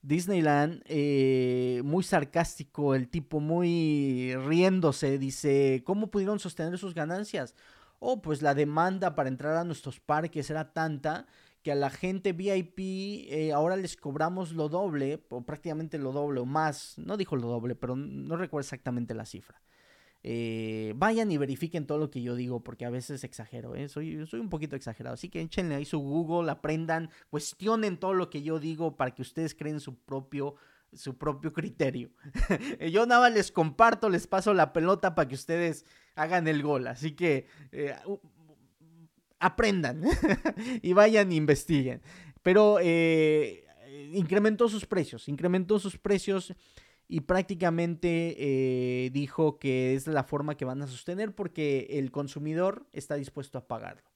Disneyland, 0.00 0.82
eh, 0.86 1.82
muy 1.84 2.04
sarcástico, 2.04 2.94
el 2.94 3.08
tipo 3.08 3.40
muy 3.40 4.32
riéndose, 4.46 5.18
dice, 5.18 5.82
¿cómo 5.84 6.08
pudieron 6.08 6.38
sostener 6.38 6.78
sus 6.78 6.94
ganancias? 6.94 7.56
Oh, 7.98 8.22
pues 8.22 8.42
la 8.42 8.54
demanda 8.54 9.16
para 9.16 9.28
entrar 9.28 9.56
a 9.56 9.64
nuestros 9.64 9.98
parques 9.98 10.50
era 10.50 10.72
tanta 10.72 11.26
a 11.70 11.74
la 11.74 11.90
gente 11.90 12.32
VIP 12.32 12.78
eh, 12.78 13.52
ahora 13.52 13.76
les 13.76 13.96
cobramos 13.96 14.52
lo 14.52 14.68
doble, 14.68 15.22
o 15.30 15.42
prácticamente 15.42 15.98
lo 15.98 16.12
doble 16.12 16.40
o 16.40 16.46
más, 16.46 16.94
no 16.98 17.16
dijo 17.16 17.36
lo 17.36 17.48
doble, 17.48 17.74
pero 17.74 17.96
no 17.96 18.36
recuerdo 18.36 18.64
exactamente 18.64 19.14
la 19.14 19.26
cifra. 19.26 19.60
Eh, 20.24 20.92
vayan 20.96 21.30
y 21.30 21.38
verifiquen 21.38 21.86
todo 21.86 21.98
lo 21.98 22.10
que 22.10 22.22
yo 22.22 22.34
digo, 22.34 22.62
porque 22.64 22.84
a 22.84 22.90
veces 22.90 23.22
exagero, 23.24 23.74
¿eh? 23.74 23.88
soy, 23.88 24.26
soy 24.26 24.40
un 24.40 24.48
poquito 24.48 24.76
exagerado. 24.76 25.14
Así 25.14 25.28
que 25.28 25.40
échenle 25.40 25.76
ahí 25.76 25.84
su 25.84 26.00
Google, 26.00 26.50
aprendan, 26.50 27.10
cuestionen 27.30 27.98
todo 27.98 28.14
lo 28.14 28.28
que 28.30 28.42
yo 28.42 28.58
digo 28.58 28.96
para 28.96 29.14
que 29.14 29.22
ustedes 29.22 29.54
creen 29.54 29.80
su 29.80 29.96
propio, 29.96 30.56
su 30.92 31.16
propio 31.16 31.52
criterio. 31.52 32.10
yo 32.92 33.06
nada 33.06 33.22
más 33.22 33.32
les 33.32 33.52
comparto, 33.52 34.08
les 34.08 34.26
paso 34.26 34.54
la 34.54 34.72
pelota 34.72 35.14
para 35.14 35.28
que 35.28 35.36
ustedes 35.36 35.86
hagan 36.16 36.48
el 36.48 36.62
gol. 36.62 36.88
Así 36.88 37.12
que 37.12 37.46
aprendan 39.38 40.02
y 40.82 40.92
vayan 40.92 41.32
e 41.32 41.36
investiguen. 41.36 42.00
Pero 42.42 42.78
eh, 42.80 43.64
incrementó 44.12 44.68
sus 44.68 44.86
precios, 44.86 45.28
incrementó 45.28 45.78
sus 45.78 45.98
precios 45.98 46.54
y 47.08 47.20
prácticamente 47.20 48.36
eh, 48.38 49.10
dijo 49.10 49.58
que 49.58 49.94
es 49.94 50.06
la 50.06 50.24
forma 50.24 50.56
que 50.56 50.64
van 50.64 50.82
a 50.82 50.86
sostener 50.86 51.34
porque 51.34 51.86
el 51.90 52.10
consumidor 52.10 52.86
está 52.92 53.16
dispuesto 53.16 53.58
a 53.58 53.66
pagarlo. 53.66 54.08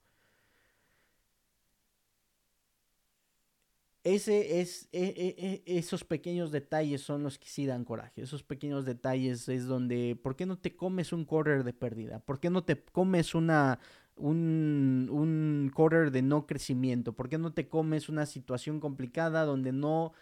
Ese 4.04 4.60
es, 4.60 4.88
e, 4.90 5.04
e, 5.04 5.62
e, 5.64 5.78
esos 5.78 6.02
pequeños 6.02 6.50
detalles 6.50 7.02
son 7.02 7.22
los 7.22 7.38
que 7.38 7.48
sí 7.48 7.66
dan 7.66 7.84
coraje. 7.84 8.22
Esos 8.22 8.42
pequeños 8.42 8.84
detalles 8.84 9.48
es 9.48 9.66
donde, 9.66 10.18
¿por 10.20 10.34
qué 10.34 10.44
no 10.44 10.58
te 10.58 10.74
comes 10.74 11.12
un 11.12 11.24
quarter 11.24 11.62
de 11.62 11.72
pérdida? 11.72 12.18
¿Por 12.18 12.40
qué 12.40 12.50
no 12.50 12.64
te 12.64 12.82
comes 12.82 13.32
una, 13.36 13.78
un, 14.16 15.08
un 15.10 15.70
quarter 15.74 16.10
de 16.10 16.22
no 16.22 16.46
crecimiento? 16.46 17.12
¿Por 17.12 17.28
qué 17.28 17.38
no 17.38 17.52
te 17.52 17.68
comes 17.68 18.08
una 18.08 18.26
situación 18.26 18.80
complicada 18.80 19.44
donde 19.44 19.72
no 19.72 20.12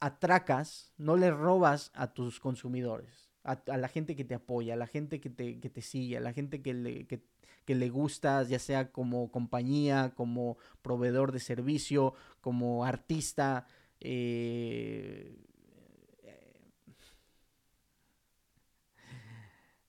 atracas, 0.00 0.92
no 0.96 1.16
le 1.16 1.30
robas 1.30 1.90
a 1.94 2.12
tus 2.12 2.40
consumidores, 2.40 3.30
a, 3.42 3.76
la 3.76 3.88
gente 3.88 4.14
que 4.14 4.24
te 4.24 4.34
apoya, 4.34 4.74
a 4.74 4.76
la 4.76 4.86
gente 4.86 5.20
que 5.20 5.30
te, 5.30 5.58
que 5.60 5.70
te 5.70 5.82
sigue, 5.82 6.16
a 6.16 6.20
la 6.20 6.32
gente 6.32 6.62
que 6.62 6.74
le, 6.74 7.06
que, 7.06 7.74
le 7.74 7.88
gustas, 7.90 8.48
ya 8.48 8.58
sea 8.58 8.92
como 8.92 9.30
compañía, 9.30 10.12
como 10.14 10.56
proveedor 10.82 11.32
de 11.32 11.40
servicio, 11.40 12.14
como 12.40 12.84
artista. 12.84 13.66
Eh, 14.00 15.36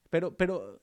pero, 0.10 0.36
pero 0.36 0.82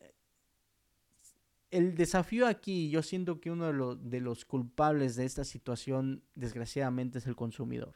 el 1.77 1.95
desafío 1.95 2.47
aquí, 2.47 2.89
yo 2.91 3.03
siento 3.03 3.41
que 3.41 3.51
uno 3.51 3.97
de, 3.97 4.21
los, 4.21 4.45
culpables 4.45 5.15
de 5.17 5.25
esta 5.27 5.45
situación, 5.45 6.23
desgraciadamente, 6.35 7.19
es 7.19 7.27
el 7.27 7.37
consumidor. 7.37 7.95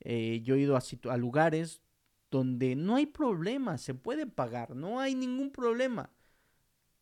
Eh, 0.00 0.42
yo 0.44 0.54
he 0.54 0.60
ido 0.60 0.76
a, 0.76 0.82
a 1.10 1.16
lugares 1.16 1.82
donde 2.30 2.76
no 2.76 2.96
hay 2.96 3.06
problema, 3.06 3.78
se 3.78 3.94
puede 3.94 4.26
pagar, 4.26 4.76
no 4.76 5.00
hay 5.00 5.14
ningún 5.14 5.50
problema, 5.50 6.10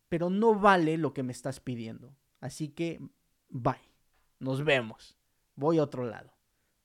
pero 0.07 0.29
no 0.29 0.55
vale 0.55 0.97
lo 0.97 1.13
que 1.13 1.23
me 1.23 1.33
estás 1.33 1.59
pidiendo. 1.59 2.15
Así 2.39 2.69
que, 2.69 3.01
bye, 3.49 3.75
nos 4.39 4.63
vemos, 4.63 5.17
voy 5.55 5.79
a 5.79 5.83
otro 5.83 6.05
lado. 6.05 6.31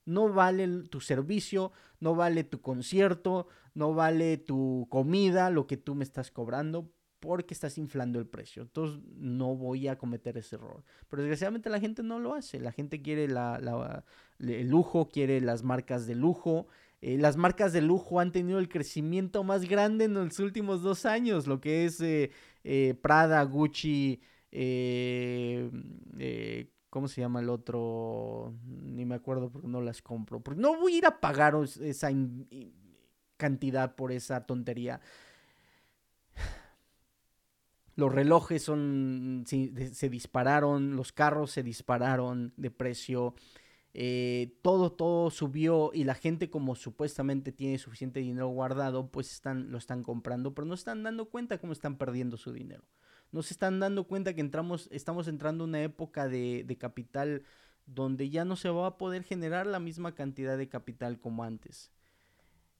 No 0.03 0.33
vale 0.33 0.67
tu 0.89 0.99
servicio, 0.99 1.71
no 1.99 2.15
vale 2.15 2.43
tu 2.43 2.59
concierto, 2.59 3.47
no 3.73 3.93
vale 3.93 4.37
tu 4.37 4.87
comida, 4.89 5.49
lo 5.49 5.67
que 5.67 5.77
tú 5.77 5.95
me 5.95 6.03
estás 6.03 6.31
cobrando, 6.31 6.91
porque 7.21 7.53
estás 7.53 7.77
inflando 7.77 8.19
el 8.19 8.27
precio. 8.27 8.63
Entonces 8.63 8.99
no 9.15 9.55
voy 9.55 9.87
a 9.87 9.97
cometer 9.97 10.37
ese 10.37 10.57
error. 10.57 10.83
Pero 11.07 11.21
desgraciadamente 11.21 11.69
la 11.69 11.79
gente 11.79 12.03
no 12.03 12.19
lo 12.19 12.33
hace. 12.33 12.59
La 12.59 12.73
gente 12.73 13.01
quiere 13.01 13.25
el 13.25 14.67
lujo, 14.67 15.07
quiere 15.07 15.39
las 15.39 15.63
marcas 15.63 16.07
de 16.07 16.15
lujo. 16.15 16.67
Eh, 16.99 17.17
las 17.17 17.37
marcas 17.37 17.73
de 17.73 17.81
lujo 17.81 18.19
han 18.19 18.31
tenido 18.31 18.59
el 18.59 18.69
crecimiento 18.69 19.43
más 19.43 19.67
grande 19.67 20.05
en 20.05 20.15
los 20.15 20.39
últimos 20.39 20.81
dos 20.81 21.05
años, 21.05 21.47
lo 21.47 21.59
que 21.59 21.85
es 21.85 21.99
eh, 22.01 22.31
eh, 22.63 22.95
Prada, 23.01 23.41
Gucci, 23.43 24.21
¿cómo 26.89 27.07
se 27.07 27.21
llama 27.21 27.39
el 27.39 27.49
otro? 27.49 28.53
Ni 28.65 29.05
me 29.05 29.15
acuerdo 29.15 29.51
porque 29.51 29.67
no 29.67 29.81
las 29.81 30.01
compro. 30.01 30.41
Porque 30.41 30.59
no 30.59 30.75
voy 30.79 30.95
a 30.95 30.97
ir 30.97 31.05
a 31.05 31.19
pagar 31.19 31.55
esa 31.81 32.09
cantidad 33.37 33.95
por 33.95 34.11
esa 34.11 34.45
tontería. 34.45 35.01
Los 37.95 38.13
relojes 38.13 38.63
son, 38.63 39.43
se 39.45 40.09
dispararon, 40.09 40.95
los 40.95 41.11
carros 41.11 41.51
se 41.51 41.61
dispararon 41.61 42.53
de 42.55 42.71
precio, 42.71 43.35
eh, 43.93 44.57
todo, 44.61 44.93
todo 44.93 45.29
subió 45.29 45.91
y 45.93 46.05
la 46.05 46.15
gente 46.15 46.49
como 46.49 46.75
supuestamente 46.75 47.51
tiene 47.51 47.77
suficiente 47.77 48.21
dinero 48.21 48.47
guardado, 48.47 49.11
pues 49.11 49.31
están, 49.33 49.71
lo 49.71 49.77
están 49.77 50.03
comprando, 50.03 50.53
pero 50.53 50.65
no 50.65 50.73
están 50.73 51.03
dando 51.03 51.25
cuenta 51.25 51.57
cómo 51.57 51.73
están 51.73 51.97
perdiendo 51.97 52.37
su 52.37 52.53
dinero. 52.53 52.83
No 53.31 53.41
se 53.43 53.53
están 53.53 53.79
dando 53.79 54.05
cuenta 54.05 54.33
que 54.33 54.41
entramos, 54.41 54.87
estamos 54.91 55.27
entrando 55.27 55.65
en 55.65 55.71
una 55.71 55.81
época 55.81 56.27
de, 56.29 56.77
capital 56.79 57.43
donde 57.85 58.29
ya 58.29 58.45
no 58.45 58.55
se 58.55 58.69
va 58.69 58.87
a 58.87 58.97
poder 58.97 59.23
generar 59.23 59.67
la 59.67 59.79
misma 59.79 60.15
cantidad 60.15 60.57
de 60.57 60.69
capital 60.69 61.19
como 61.19 61.43
antes. 61.43 61.91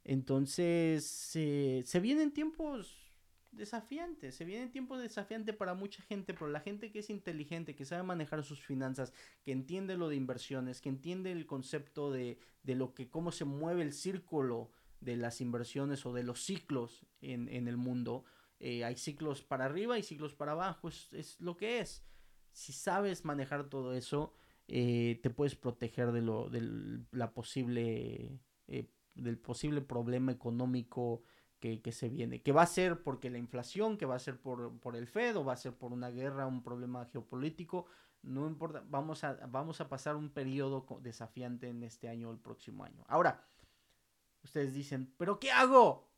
Entonces, 0.04 1.06
se 1.06 2.00
vienen 2.00 2.32
tiempos 2.32 3.11
desafiante, 3.52 4.32
se 4.32 4.46
viene 4.46 4.68
tiempo 4.68 4.98
desafiante 4.98 5.54
para 5.54 5.74
mucha 5.74 6.02
gente, 6.04 6.34
pero 6.34 6.50
la 6.50 6.62
gente 6.62 6.92
que 6.92 7.00
es 7.00 7.10
inteligente, 7.10 7.76
que 7.76 7.86
sabe 7.86 8.04
manejar 8.04 8.44
sus 8.44 8.62
finanzas, 8.62 9.14
que 9.44 9.52
entiende 9.52 9.98
lo 9.98 10.10
de 10.10 10.16
inversiones, 10.16 10.82
que 10.82 10.90
entiende 10.90 11.32
el 11.32 11.46
concepto 11.46 12.12
de, 12.12 12.40
de 12.64 12.76
lo 12.76 12.94
que, 12.94 13.10
cómo 13.10 13.32
se 13.32 13.46
mueve 13.46 13.84
el 13.84 13.94
círculo 13.94 14.72
de 15.02 15.18
las 15.18 15.42
inversiones 15.42 16.06
o 16.06 16.14
de 16.14 16.24
los 16.24 16.44
ciclos 16.44 17.06
en, 17.22 17.50
en 17.50 17.68
el 17.68 17.78
mundo, 17.78 18.24
eh, 18.60 18.86
hay 18.86 18.96
ciclos 18.96 19.42
para 19.42 19.66
arriba 19.66 19.98
y 19.98 20.04
ciclos 20.04 20.34
para 20.34 20.52
abajo, 20.52 20.88
es, 20.88 21.12
es, 21.14 21.42
lo 21.42 21.58
que 21.58 21.80
es. 21.80 22.04
Si 22.52 22.74
sabes 22.74 23.26
manejar 23.26 23.70
todo 23.70 23.94
eso, 23.94 24.34
eh, 24.68 25.20
te 25.24 25.30
puedes 25.30 25.56
proteger 25.56 26.12
de 26.12 26.22
lo, 26.22 26.50
la 27.12 27.34
posible, 27.34 28.40
eh, 28.68 28.90
del 29.16 29.38
posible 29.40 29.82
problema 29.82 30.32
económico 30.32 31.24
que, 31.62 31.92
se 31.92 32.10
viene. 32.10 32.42
Que 32.42 32.52
va 32.52 32.64
a 32.64 32.68
ser 32.68 33.04
porque 33.04 33.30
la 33.30 33.38
inflación, 33.38 33.98
que 33.98 34.08
va 34.08 34.16
a 34.16 34.20
ser 34.20 34.40
por, 34.40 34.80
por, 34.80 34.96
el 34.96 35.08
Fed, 35.08 35.38
o 35.38 35.46
va 35.46 35.54
a 35.54 35.58
ser 35.58 35.74
por 35.74 35.94
una 35.94 36.10
guerra, 36.10 36.48
un 36.48 36.64
problema 36.64 37.06
geopolítico. 37.06 37.86
No 38.24 38.48
importa, 38.48 38.84
vamos 38.90 39.24
a, 39.24 39.34
vamos 39.48 39.80
a 39.80 39.88
pasar 39.88 40.16
un 40.16 40.32
periodo 40.32 40.86
desafiante 41.02 41.70
en 41.70 41.84
este 41.84 42.10
año 42.10 42.30
o 42.30 42.32
el 42.34 42.40
próximo 42.40 42.84
año. 42.84 43.06
Ahora, 43.08 43.44
ustedes 44.44 44.74
dicen, 44.74 45.14
¿pero 45.18 45.40
qué 45.40 45.52
hago? 45.52 46.10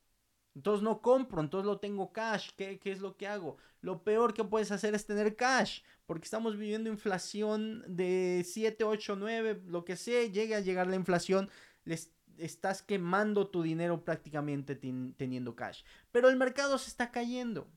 Entonces 0.54 0.82
no 0.82 1.02
compro, 1.02 1.40
entonces 1.40 1.66
lo 1.66 1.78
tengo 1.78 2.12
cash. 2.12 2.50
¿Qué, 2.56 2.78
¿Qué, 2.78 2.92
es 2.92 3.00
lo 3.00 3.16
que 3.16 3.26
hago? 3.26 3.58
Lo 3.80 4.02
peor 4.02 4.32
que 4.32 4.44
puedes 4.44 4.70
hacer 4.72 4.94
es 4.94 5.04
tener 5.04 5.36
cash, 5.36 5.82
porque 6.06 6.24
estamos 6.24 6.56
viviendo 6.56 6.88
inflación 6.88 7.84
de 7.86 8.42
7, 8.46 8.84
8, 8.84 9.16
9, 9.16 9.62
lo 9.66 9.84
que 9.84 9.96
sea, 9.96 10.26
llegue 10.26 10.54
a 10.54 10.60
llegar 10.60 10.86
la 10.86 10.96
inflación, 10.96 11.50
les 11.84 12.13
estás 12.38 12.82
quemando 12.82 13.48
tu 13.48 13.62
dinero 13.62 14.04
prácticamente 14.04 14.74
teniendo 14.74 15.56
cash. 15.56 15.82
Pero 16.12 16.28
el 16.28 16.36
mercado 16.36 16.78
se 16.78 16.88
está 16.88 17.10
cayendo. 17.10 17.68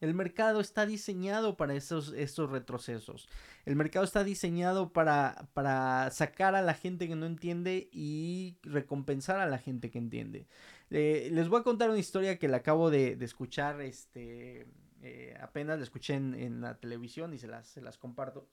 El 0.00 0.14
mercado 0.14 0.60
está 0.60 0.86
diseñado 0.86 1.56
para 1.58 1.74
esos, 1.74 2.10
retrocesos. 2.50 3.28
El 3.66 3.76
mercado 3.76 4.04
está 4.04 4.24
diseñado 4.24 4.92
para, 4.92 5.48
para, 5.52 6.10
sacar 6.10 6.54
a 6.54 6.62
la 6.62 6.72
gente 6.72 7.06
que 7.06 7.16
no 7.16 7.26
entiende 7.26 7.90
y 7.92 8.56
recompensar 8.62 9.40
a 9.40 9.46
la 9.46 9.58
gente 9.58 9.90
que 9.90 9.98
entiende. 9.98 10.46
les 10.88 11.48
voy 11.48 11.60
a 11.60 11.64
contar 11.64 11.90
una 11.90 11.98
historia 11.98 12.38
que 12.38 12.48
la 12.48 12.58
acabo 12.58 12.90
de, 12.90 13.12
escuchar, 13.20 13.82
este, 13.82 14.66
eh, 15.02 15.36
apenas 15.40 15.78
la 15.78 15.84
escuché 15.84 16.14
en, 16.14 16.62
la 16.62 16.78
televisión 16.80 17.34
y 17.34 17.38
se 17.38 17.48
las, 17.48 17.68
se 17.68 17.82
las 17.82 17.98
comparto. 17.98 18.48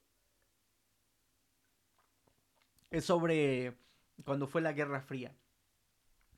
Es 2.91 3.05
sobre 3.05 3.78
cuando 4.24 4.47
fue 4.47 4.61
la 4.61 4.74
Guerra 4.74 5.01
Fría. 5.01 5.36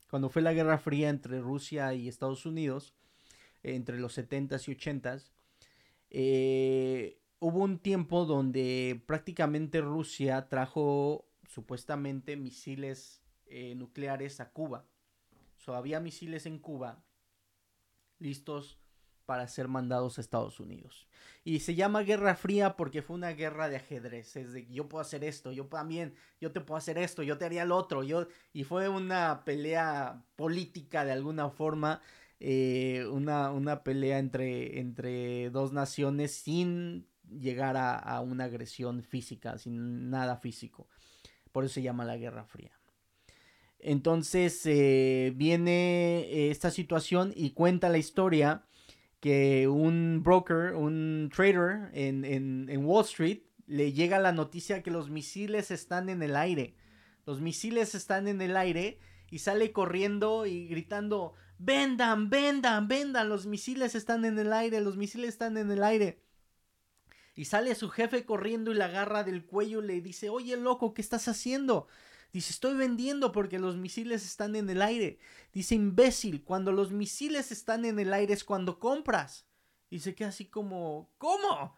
Cuando 0.09 0.29
fue 0.29 0.41
la 0.41 0.53
Guerra 0.53 0.77
Fría 0.77 1.09
entre 1.09 1.39
Rusia 1.39 1.93
y 1.93 2.07
Estados 2.07 2.45
Unidos, 2.45 2.95
entre 3.63 3.99
los 3.99 4.17
70s 4.17 4.67
y 4.67 4.75
80s, 4.75 5.31
eh, 6.09 7.19
hubo 7.39 7.59
un 7.59 7.79
tiempo 7.79 8.25
donde 8.25 9.01
prácticamente 9.05 9.81
Rusia 9.81 10.47
trajo 10.49 11.27
supuestamente 11.47 12.37
misiles 12.37 13.21
eh, 13.45 13.75
nucleares 13.75 14.39
a 14.39 14.51
Cuba. 14.51 14.85
So, 15.57 15.75
había 15.75 15.99
misiles 15.99 16.45
en 16.45 16.59
Cuba 16.59 17.03
listos 18.17 18.78
para 19.29 19.47
ser 19.47 19.67
mandados 19.67 20.17
a 20.17 20.21
Estados 20.21 20.59
Unidos. 20.59 21.07
Y 21.43 21.59
se 21.59 21.75
llama 21.75 22.01
Guerra 22.01 22.33
Fría 22.33 22.75
porque 22.75 23.03
fue 23.03 23.15
una 23.15 23.29
guerra 23.29 23.69
de 23.69 23.75
ajedrez. 23.75 24.35
Es 24.35 24.53
de 24.53 24.65
yo 24.71 24.89
puedo 24.89 25.03
hacer 25.03 25.23
esto, 25.23 25.51
yo 25.51 25.67
también, 25.67 26.15
yo 26.41 26.51
te 26.51 26.61
puedo 26.61 26.79
hacer 26.79 26.97
esto, 26.97 27.21
yo 27.21 27.37
te 27.37 27.45
haría 27.45 27.61
el 27.61 27.71
otro. 27.71 28.01
Yo... 28.01 28.27
Y 28.53 28.63
fue 28.63 28.89
una 28.89 29.43
pelea 29.45 30.23
política 30.35 31.05
de 31.05 31.11
alguna 31.11 31.47
forma. 31.51 32.01
Eh, 32.39 33.05
una, 33.11 33.51
una, 33.51 33.83
pelea 33.83 34.17
entre, 34.17 34.79
entre 34.79 35.51
dos 35.51 35.73
naciones 35.73 36.33
sin 36.33 37.05
llegar 37.29 37.77
a, 37.77 38.19
una 38.21 38.45
agresión 38.45 39.03
física, 39.03 39.59
sin 39.59 40.09
nada 40.09 40.37
físico. 40.37 40.87
Por 41.51 41.65
eso 41.65 41.75
se 41.75 41.83
llama 41.83 42.03
la 42.03 42.17
Guerra 42.17 42.45
Fría. 42.45 42.71
Entonces 43.77 44.65
eh, 44.65 45.33
viene 45.35 46.21
eh, 46.21 46.49
esta 46.49 46.71
situación 46.71 47.31
y 47.35 47.51
cuenta 47.51 47.89
la 47.89 47.99
historia 47.99 48.63
que 49.19 49.67
un 49.67 50.21
broker, 50.23 50.73
un 50.75 51.29
trader 51.33 51.89
en, 51.93 52.85
Wall 52.85 53.05
Street, 53.05 53.41
le 53.67 53.91
llega 53.93 54.19
la 54.19 54.31
noticia 54.31 54.81
que 54.81 54.91
los 54.91 55.09
misiles 55.09 55.71
están 55.71 56.09
en 56.09 56.23
el 56.23 56.35
aire. 56.35 56.75
Los 57.25 57.41
misiles 57.41 57.95
están 57.95 58.27
en 58.27 58.41
el 58.41 58.57
aire 58.57 58.99
y 59.29 59.39
sale 59.39 59.71
corriendo 59.71 60.45
y 60.45 60.67
gritando, 60.67 61.33
vendan, 61.59 62.29
vendan, 62.29 62.87
vendan, 62.87 63.29
los 63.29 63.45
misiles 63.45 63.93
están 63.93 64.25
en 64.25 64.39
el 64.39 64.53
aire, 64.53 64.81
los 64.81 64.97
misiles 64.97 65.29
están 65.29 65.57
en 65.57 65.69
el 65.69 65.83
aire. 65.83 66.23
Y 67.35 67.45
sale 67.45 67.75
su 67.75 67.89
jefe 67.89 68.25
corriendo 68.25 68.71
y 68.71 68.75
la 68.75 68.85
agarra 68.85 69.23
del 69.23 69.45
cuello 69.45 69.83
y 69.83 69.87
le 69.87 70.01
dice, 70.01 70.29
oye 70.29 70.57
loco, 70.57 70.93
¿qué 70.93 71.01
estás 71.01 71.27
haciendo? 71.27 71.87
Dice, 72.31 72.53
estoy 72.53 72.75
vendiendo 72.75 73.31
porque 73.31 73.57
los 73.57 73.75
misiles 73.75 74.23
están 74.23 74.55
en 74.55 74.69
el 74.69 74.81
aire. 74.81 75.19
Dice, 75.51 75.75
imbécil, 75.75 76.43
cuando 76.43 76.71
los 76.71 76.91
misiles 76.91 77.51
están 77.51 77.85
en 77.85 77.99
el 77.99 78.13
aire 78.13 78.33
es 78.33 78.43
cuando 78.43 78.79
compras. 78.79 79.47
Dice 79.89 80.13
que 80.13 80.25
así 80.25 80.45
como, 80.45 81.11
¿cómo? 81.17 81.75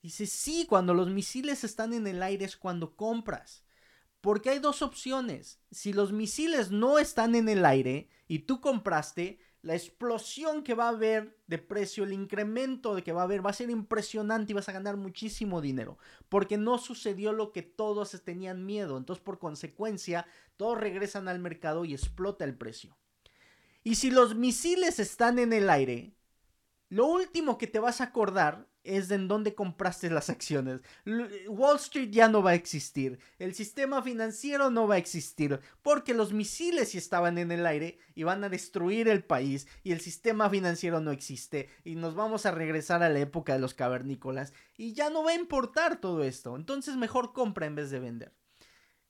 Dice, 0.00 0.26
sí, 0.26 0.66
cuando 0.68 0.94
los 0.94 1.10
misiles 1.10 1.64
están 1.64 1.92
en 1.92 2.06
el 2.06 2.22
aire 2.22 2.44
es 2.44 2.56
cuando 2.56 2.94
compras. 2.94 3.64
Porque 4.20 4.50
hay 4.50 4.60
dos 4.60 4.82
opciones. 4.82 5.60
Si 5.70 5.92
los 5.92 6.12
misiles 6.12 6.70
no 6.70 6.98
están 6.98 7.34
en 7.34 7.48
el 7.48 7.64
aire 7.64 8.08
y 8.28 8.40
tú 8.40 8.60
compraste, 8.60 9.40
la 9.62 9.74
explosión 9.74 10.62
que 10.62 10.74
va 10.74 10.86
a 10.86 10.90
haber 10.90 11.36
de 11.46 11.58
precio, 11.58 12.04
el 12.04 12.12
incremento 12.12 12.94
de 12.94 13.02
que 13.02 13.12
va 13.12 13.22
a 13.22 13.24
haber, 13.24 13.44
va 13.44 13.50
a 13.50 13.54
ser 13.54 13.70
impresionante 13.70 14.52
y 14.52 14.54
vas 14.54 14.68
a 14.68 14.72
ganar 14.72 14.96
muchísimo 14.96 15.60
dinero. 15.60 15.98
Porque 16.28 16.56
no 16.56 16.78
sucedió 16.78 17.32
lo 17.32 17.52
que 17.52 17.62
todos 17.62 18.10
tenían 18.22 18.64
miedo. 18.64 18.96
Entonces, 18.96 19.22
por 19.22 19.38
consecuencia, 19.38 20.26
todos 20.56 20.78
regresan 20.78 21.28
al 21.28 21.40
mercado 21.40 21.84
y 21.84 21.92
explota 21.92 22.44
el 22.44 22.56
precio. 22.56 22.96
Y 23.82 23.96
si 23.96 24.10
los 24.10 24.34
misiles 24.34 25.00
están 25.00 25.38
en 25.38 25.52
el 25.52 25.70
aire, 25.70 26.14
lo 26.90 27.06
último 27.06 27.58
que 27.58 27.66
te 27.66 27.80
vas 27.80 28.00
a 28.00 28.04
acordar 28.04 28.66
es 28.82 29.08
de 29.08 29.16
en 29.16 29.28
dónde 29.28 29.54
compraste 29.54 30.08
las 30.08 30.30
acciones. 30.30 30.80
Wall 31.48 31.76
Street 31.76 32.10
ya 32.10 32.28
no 32.28 32.42
va 32.42 32.52
a 32.52 32.54
existir. 32.54 33.18
El 33.38 33.54
sistema 33.54 34.02
financiero 34.02 34.70
no 34.70 34.88
va 34.88 34.94
a 34.94 34.98
existir. 34.98 35.60
Porque 35.82 36.14
los 36.14 36.32
misiles 36.32 36.90
sí 36.90 36.98
estaban 36.98 37.36
en 37.36 37.52
el 37.52 37.66
aire 37.66 37.98
y 38.14 38.22
van 38.22 38.42
a 38.44 38.48
destruir 38.48 39.08
el 39.08 39.22
país. 39.22 39.68
Y 39.82 39.92
el 39.92 40.00
sistema 40.00 40.48
financiero 40.48 41.00
no 41.00 41.10
existe. 41.10 41.68
Y 41.84 41.96
nos 41.96 42.14
vamos 42.14 42.46
a 42.46 42.50
regresar 42.50 43.02
a 43.02 43.10
la 43.10 43.18
época 43.18 43.52
de 43.52 43.58
los 43.58 43.74
cavernícolas. 43.74 44.54
Y 44.78 44.94
ya 44.94 45.10
no 45.10 45.22
va 45.22 45.32
a 45.32 45.34
importar 45.34 46.00
todo 46.00 46.24
esto. 46.24 46.56
Entonces 46.56 46.96
mejor 46.96 47.34
compra 47.34 47.66
en 47.66 47.74
vez 47.74 47.90
de 47.90 48.00
vender. 48.00 48.32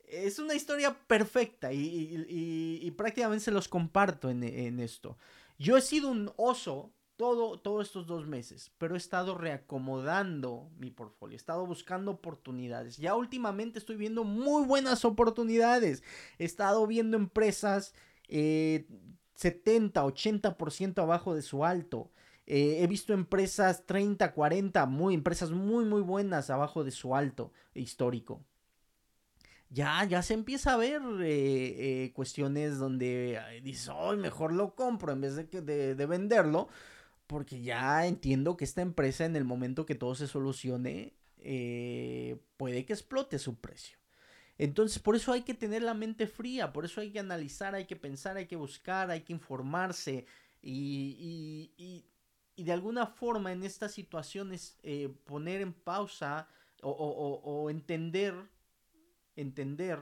Es 0.09 0.41
una 0.41 0.55
historia 0.55 0.99
perfecta 1.07 1.73
y, 1.73 2.91
prácticamente 2.97 3.45
se 3.45 3.51
los 3.51 3.69
comparto 3.69 4.31
en 4.31 4.81
esto. 4.81 5.19
Yo 5.59 5.77
he 5.77 5.83
sido 5.83 6.09
un 6.09 6.33
oso 6.37 6.95
todo, 7.19 7.59
todos 7.59 7.89
estos 7.89 8.07
dos 8.07 8.27
meses, 8.27 8.71
pero 8.79 8.95
he 8.95 8.97
estado 8.97 9.37
reacomodando 9.37 10.71
mi 10.79 10.93
portfolio, 10.93 11.35
he 11.35 11.37
estado 11.37 11.67
buscando 11.67 12.13
oportunidades. 12.13 12.97
Ya 12.97 13.17
últimamente 13.17 13.81
estoy 13.81 13.97
viendo 13.97 14.23
muy 14.23 14.65
buenas 14.65 15.05
oportunidades. 15.05 16.05
He 16.39 16.45
estado 16.45 16.87
viendo 16.87 17.17
empresas 17.17 17.93
70, 18.29 20.01
eh, 20.01 20.05
80% 20.05 21.03
abajo 21.03 21.35
de 21.35 21.43
su 21.43 21.65
alto. 21.65 22.13
Eh, 22.47 22.79
he 22.83 22.87
visto 22.87 23.13
empresas 23.13 23.85
30, 23.85 24.33
40, 24.33 24.87
muy, 24.87 25.15
empresas 25.15 25.51
muy, 25.51 25.85
muy 25.85 26.03
buenas 26.03 26.51
abajo 26.51 26.85
de 26.85 26.93
su 26.93 27.17
alto 27.17 27.53
histórico. 27.75 28.45
Ya, 29.71 30.05
ya 30.05 30.23
se 30.23 30.35
empieza 30.35 30.75
a 30.75 30.77
ver 30.77 31.03
eh, 31.21 32.13
cuestiones 32.15 32.79
donde 32.79 33.41
dices, 33.65 33.91
oh, 33.93 34.17
mejor 34.17 34.53
lo 34.53 34.77
compro 34.77 35.13
en 35.13 35.21
vez 35.21 35.35
de, 35.35 35.45
de, 35.61 35.95
de 35.97 36.07
venderlo 36.07 36.69
porque 37.29 37.61
ya 37.61 38.07
entiendo 38.07 38.57
que 38.57 38.65
esta 38.65 38.81
empresa 38.81 39.25
en 39.27 39.37
el 39.37 39.45
momento 39.45 39.87
que 39.87 39.95
todo 39.95 40.15
se 40.17 40.27
solucione, 40.27 41.13
eh, 41.39 42.37
puede 42.57 42.85
que 42.85 42.95
explote 42.95 43.39
su 43.39 43.61
precio. 43.61 43.99
Entonces, 44.57 44.99
por 44.99 45.15
eso 45.15 45.33
hay 45.33 45.43
que 45.43 45.55
tener 45.55 45.83
la 45.83 45.95
mente 45.95 46.27
fría, 46.27 46.73
por 46.73 46.85
eso 46.85 47.01
hay 47.01 47.13
que 47.13 47.21
analizar, 47.21 47.77
hay 47.77 47.85
que 47.85 47.95
pensar, 47.95 48.37
hay 48.39 48.47
que 48.47 48.57
buscar, 48.57 49.11
hay 49.11 49.21
que 49.21 49.35
informarse 49.35 50.27
y, 50.61 51.71
y, 51.77 52.05
de 52.65 52.73
alguna 52.73 53.07
forma 53.07 53.53
en 53.53 53.63
estas 53.63 53.93
situaciones 53.93 54.77
eh, 54.83 55.15
poner 55.27 55.61
en 55.61 55.73
pausa 55.73 56.49
o, 56.83 57.69
entender, 57.71 58.35
entender 59.37 60.01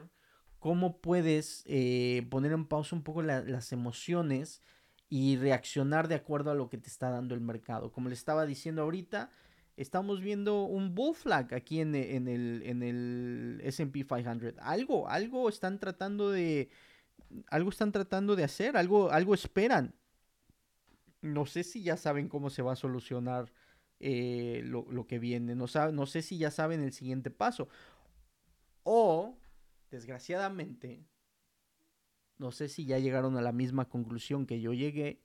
cómo 0.58 1.00
puedes 1.02 1.64
eh, 1.66 2.26
poner 2.30 2.52
en 2.52 2.64
pausa 2.64 2.96
un 2.96 3.02
poco 3.02 3.20
las 3.20 3.72
emociones 3.72 4.62
y 5.08 5.36
reaccionar 5.36 6.08
de 6.08 6.16
acuerdo 6.16 6.50
a 6.50 6.54
lo 6.54 6.68
que 6.68 6.78
te 6.78 6.88
está 6.88 7.10
dando 7.10 7.34
el 7.34 7.40
mercado. 7.40 7.92
Como 7.92 8.08
le 8.08 8.14
estaba 8.14 8.46
diciendo 8.46 8.82
ahorita, 8.82 9.30
estamos 9.76 10.20
viendo 10.20 10.64
un 10.64 10.94
bull 10.94 11.14
flag 11.14 11.54
aquí 11.54 11.80
en, 11.80 11.94
el, 11.94 12.62
en 12.64 12.82
el 12.82 13.60
S&P 13.62 14.04
500. 14.04 14.54
Algo, 14.58 15.08
algo 15.08 15.48
están 15.48 15.78
tratando 15.78 16.30
de, 16.30 16.70
algo 17.48 17.70
están 17.70 17.92
tratando 17.92 18.36
de 18.36 18.44
hacer, 18.44 18.76
algo, 18.76 19.10
algo 19.10 19.34
esperan. 19.34 19.94
No 21.22 21.46
sé 21.46 21.62
si 21.62 21.82
ya 21.82 21.96
saben 21.96 22.28
cómo 22.28 22.50
se 22.50 22.62
va 22.62 22.72
a 22.72 22.76
solucionar 22.76 23.52
eh, 24.00 24.62
lo, 24.64 24.86
lo, 24.90 25.06
que 25.06 25.18
viene. 25.18 25.54
No, 25.54 25.66
no 25.92 26.06
sé 26.06 26.22
si 26.22 26.38
ya 26.38 26.50
saben 26.50 26.82
el 26.82 26.92
siguiente 26.92 27.30
paso. 27.30 27.68
O, 28.82 29.36
desgraciadamente, 29.90 31.04
no 32.38 32.52
sé 32.52 32.68
si 32.68 32.84
ya 32.84 32.98
llegaron 32.98 33.36
a 33.36 33.42
la 33.42 33.52
misma 33.52 33.88
conclusión 33.88 34.46
que 34.46 34.60
yo 34.60 34.72
llegué, 34.72 35.20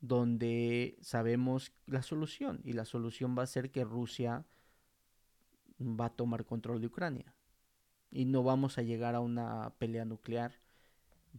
donde 0.00 0.96
sabemos 1.00 1.72
la 1.86 2.02
solución 2.02 2.60
y 2.64 2.72
la 2.72 2.84
solución 2.84 3.36
va 3.36 3.42
a 3.42 3.46
ser 3.46 3.70
que 3.70 3.84
Rusia 3.84 4.44
va 5.80 6.06
a 6.06 6.16
tomar 6.16 6.44
control 6.44 6.80
de 6.80 6.86
Ucrania 6.86 7.34
y 8.10 8.24
no 8.24 8.42
vamos 8.42 8.78
a 8.78 8.82
llegar 8.82 9.14
a 9.14 9.20
una 9.20 9.74
pelea 9.78 10.04
nuclear 10.04 10.52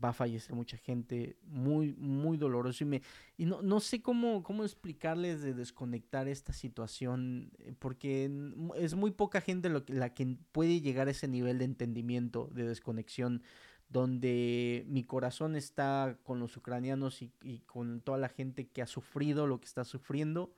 va 0.02 0.10
a 0.10 0.14
fallecer 0.14 0.56
mucha 0.56 0.78
gente, 0.78 1.38
muy, 1.44 1.94
muy 1.98 2.38
doloroso. 2.38 2.84
Y, 2.84 2.88
me, 2.88 3.02
y 3.38 3.46
no, 3.46 3.62
no 3.62 3.80
sé 3.80 4.02
cómo, 4.02 4.44
cómo 4.44 4.64
explicarles 4.64 5.42
de 5.42 5.54
desconectar 5.54 6.28
esta 6.28 6.54
situación, 6.54 7.52
eh, 7.60 7.74
porque 7.78 8.32
es 8.76 8.96
muy 8.96 9.12
poca 9.12 9.42
gente 9.42 9.70
lo 9.70 9.86
que, 9.86 9.94
la 9.94 10.14
que 10.14 10.38
puede 10.52 10.82
llegar 10.82 11.08
a 11.08 11.12
ese 11.12 11.28
nivel 11.28 11.60
de 11.60 11.66
entendimiento, 11.66 12.50
de 12.54 12.68
desconexión, 12.68 13.44
donde 13.90 14.86
mi 14.88 15.04
corazón 15.04 15.56
está 15.56 16.18
con 16.24 16.40
los 16.40 16.56
ucranianos 16.56 17.24
y, 17.24 17.60
con 17.66 18.02
toda 18.02 18.20
la 18.20 18.30
gente 18.30 18.68
que 18.68 18.84
ha 18.84 18.88
sufrido 18.88 19.48
lo 19.48 19.60
que 19.60 19.66
está 19.66 19.84
sufriendo. 19.84 20.54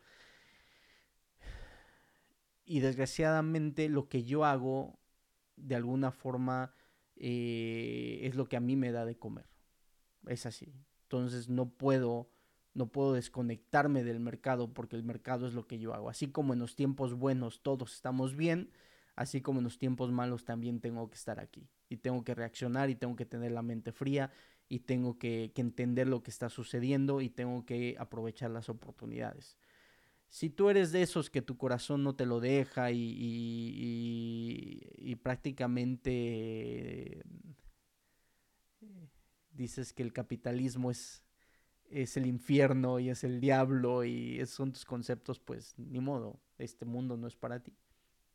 Y 2.65 2.81
desgraciadamente 2.81 3.89
lo 3.89 4.09
que 4.09 4.23
yo 4.23 4.45
hago, 4.45 4.99
de 5.55 5.75
alguna 5.75 6.11
forma, 6.11 6.73
eh, 7.15 8.19
es 8.23 8.35
lo 8.35 8.47
que 8.47 8.57
a 8.57 8.61
mí 8.61 8.75
me 8.75 8.91
da 8.91 9.05
de 9.05 9.17
comer. 9.17 9.47
Es 10.27 10.45
así. 10.45 10.73
Entonces 11.03 11.47
no 11.47 11.69
puedo, 11.69 12.29
no 12.73 12.87
puedo 12.87 13.13
desconectarme 13.13 14.03
del 14.03 14.19
mercado 14.19 14.73
porque 14.73 14.97
el 14.97 15.03
mercado 15.03 15.47
es 15.47 15.53
lo 15.53 15.67
que 15.67 15.79
yo 15.79 15.93
hago. 15.93 16.09
Así 16.09 16.27
como 16.27 16.51
en 16.51 16.59
los 16.59 16.75
tiempos 16.75 17.13
buenos 17.13 17.61
todos 17.61 17.93
estamos 17.93 18.35
bien, 18.35 18.71
así 19.15 19.41
como 19.41 19.59
en 19.59 19.65
los 19.65 19.77
tiempos 19.77 20.11
malos 20.11 20.45
también 20.45 20.79
tengo 20.79 21.09
que 21.09 21.15
estar 21.15 21.39
aquí. 21.39 21.67
Y 21.89 21.97
tengo 21.97 22.23
que 22.23 22.35
reaccionar 22.35 22.89
y 22.89 22.95
tengo 22.95 23.15
que 23.15 23.25
tener 23.25 23.51
la 23.51 23.61
mente 23.61 23.91
fría 23.91 24.31
y 24.69 24.79
tengo 24.79 25.19
que, 25.19 25.51
entender 25.55 26.07
lo 26.07 26.23
que 26.23 26.31
está 26.31 26.49
sucediendo 26.49 27.21
y 27.21 27.29
tengo 27.29 27.65
que 27.65 27.95
aprovechar 27.99 28.51
las 28.51 28.69
oportunidades 28.69 29.57
si 30.29 30.49
tú 30.49 30.69
eres 30.69 30.93
de 30.93 31.01
esos 31.01 31.29
que 31.29 31.41
tu 31.41 31.57
corazón 31.57 32.03
no 32.03 32.15
te 32.15 32.25
lo 32.25 32.39
deja 32.39 32.89
y, 32.91 32.97
y, 34.97 35.15
prácticamente 35.17 37.21
eh, 38.79 39.09
dices 39.51 39.91
que 39.91 40.03
el 40.03 40.13
capitalismo 40.13 40.89
es, 40.89 41.21
es 41.89 42.15
el 42.15 42.25
infierno 42.25 42.99
y 42.99 43.09
es 43.09 43.25
el 43.25 43.41
diablo 43.41 44.05
y 44.05 44.39
esos 44.39 44.55
son 44.55 44.71
tus 44.71 44.85
conceptos, 44.85 45.41
pues 45.41 45.77
ni 45.77 45.99
modo, 45.99 46.39
este 46.57 46.85
mundo 46.85 47.17
no 47.17 47.27
es 47.27 47.35
para 47.35 47.61
ti. 47.61 47.75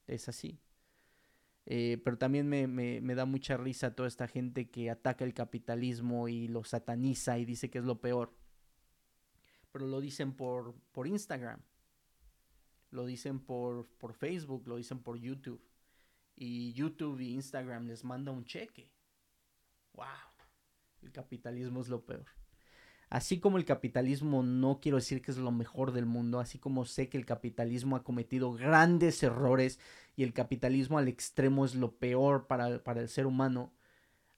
Es 0.06 0.28
así. 0.28 0.60
Eh, 1.66 2.00
pero 2.04 2.16
también 2.16 2.48
me, 2.48 2.66
me, 2.68 3.00
me, 3.00 3.14
da 3.14 3.24
mucha 3.24 3.56
risa 3.56 3.94
toda 3.94 4.08
esta 4.08 4.28
gente 4.28 4.70
que 4.70 4.88
ataca 4.88 5.24
el 5.24 5.34
capitalismo 5.34 6.28
y 6.28 6.46
lo 6.46 6.62
sataniza 6.62 7.38
y 7.38 7.44
dice 7.44 7.70
que 7.70 7.78
es 7.78 7.84
lo 7.84 8.00
peor. 8.00 8.32
Pero 9.72 9.86
lo 9.86 10.00
dicen 10.00 10.32
por, 10.32 10.74
por 10.92 11.06
Instagram 11.08 11.60
lo 12.90 13.04
dicen 13.04 13.40
por, 13.40 13.86
por 13.98 14.14
Facebook, 14.14 14.66
lo 14.66 14.76
dicen 14.76 15.00
por 15.00 15.18
YouTube. 15.18 15.62
Y 16.34 16.72
YouTube 16.72 17.20
y 17.20 17.34
Instagram 17.34 17.86
les 17.86 18.04
manda 18.04 18.32
un 18.32 18.44
cheque. 18.44 18.90
¡Wow! 19.92 20.06
El 21.02 21.12
capitalismo 21.12 21.80
es 21.80 21.88
lo 21.88 22.04
peor. 22.04 22.26
Así 23.08 23.38
como 23.38 23.56
el 23.58 23.64
capitalismo 23.64 24.42
no 24.42 24.80
quiero 24.80 24.96
decir 24.96 25.22
que 25.22 25.30
es 25.30 25.38
lo 25.38 25.52
mejor 25.52 25.92
del 25.92 26.06
mundo, 26.06 26.40
así 26.40 26.58
como 26.58 26.84
sé 26.84 27.08
que 27.08 27.18
el 27.18 27.26
capitalismo 27.26 27.96
ha 27.96 28.02
cometido 28.02 28.52
grandes 28.52 29.22
errores 29.22 29.78
y 30.16 30.24
el 30.24 30.32
capitalismo 30.32 30.98
al 30.98 31.08
extremo 31.08 31.64
es 31.64 31.74
lo 31.74 31.92
peor 31.96 32.46
para, 32.46 32.82
para 32.82 33.00
el 33.00 33.08
ser 33.08 33.26
humano, 33.26 33.72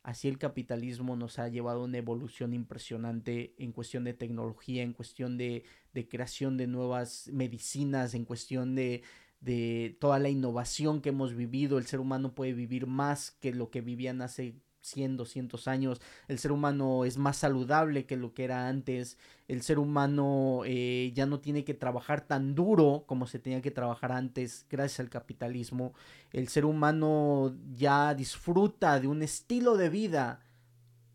Así 0.09 0.27
el 0.27 0.39
capitalismo 0.39 1.17
nos 1.17 1.39
ha 1.39 1.49
llevado 1.49 1.83
a 1.83 1.85
una 1.85 1.99
evolución 1.99 2.55
impresionante 2.55 3.55
en 3.59 3.73
cuestión 3.73 4.05
de 4.05 4.15
tecnología, 4.15 4.83
en 4.83 4.95
cuestión 4.95 5.37
de, 5.37 5.65
creación 6.09 6.57
de 6.57 6.67
nuevas 6.67 7.29
medicinas, 7.31 8.15
en 8.15 8.25
cuestión 8.25 8.75
de, 8.75 9.03
de 9.41 9.99
toda 10.01 10.19
la 10.19 10.31
innovación 10.31 11.03
que 11.03 11.11
hemos 11.11 11.35
vivido. 11.35 11.77
El 11.77 11.85
ser 11.85 12.01
humano 12.01 12.35
puede 12.35 12.55
vivir 12.55 12.87
más 12.87 13.33
que 13.33 13.53
lo 13.53 13.71
que 13.71 13.83
vivían 13.83 14.23
hace 14.23 14.55
100, 14.81 15.17
200 15.17 15.69
años, 15.69 16.01
el 16.29 16.39
ser 16.39 16.53
humano 16.53 17.05
es 17.05 17.19
más 17.19 17.37
saludable 17.37 18.07
que 18.07 18.17
lo 18.17 18.35
que 18.35 18.45
era 18.45 18.69
antes, 18.69 19.19
el 19.49 19.63
ser 19.63 19.79
humano 19.79 20.63
eh, 20.65 21.13
ya 21.15 21.27
no 21.27 21.41
tiene 21.41 21.65
que 21.65 21.75
trabajar 21.75 22.21
tan 22.27 22.55
duro 22.55 23.05
como 23.07 23.27
se 23.27 23.39
tenía 23.39 23.63
que 23.63 23.71
trabajar 23.71 24.13
antes 24.13 24.67
gracias 24.71 25.01
al 25.01 25.11
capitalismo, 25.11 25.93
el 26.33 26.49
ser 26.49 26.65
humano 26.65 27.57
ya 27.75 28.15
disfruta 28.15 29.01
de 29.01 29.09
un 29.09 29.23
estilo 29.23 29.77
de 29.77 29.89
vida 29.89 30.41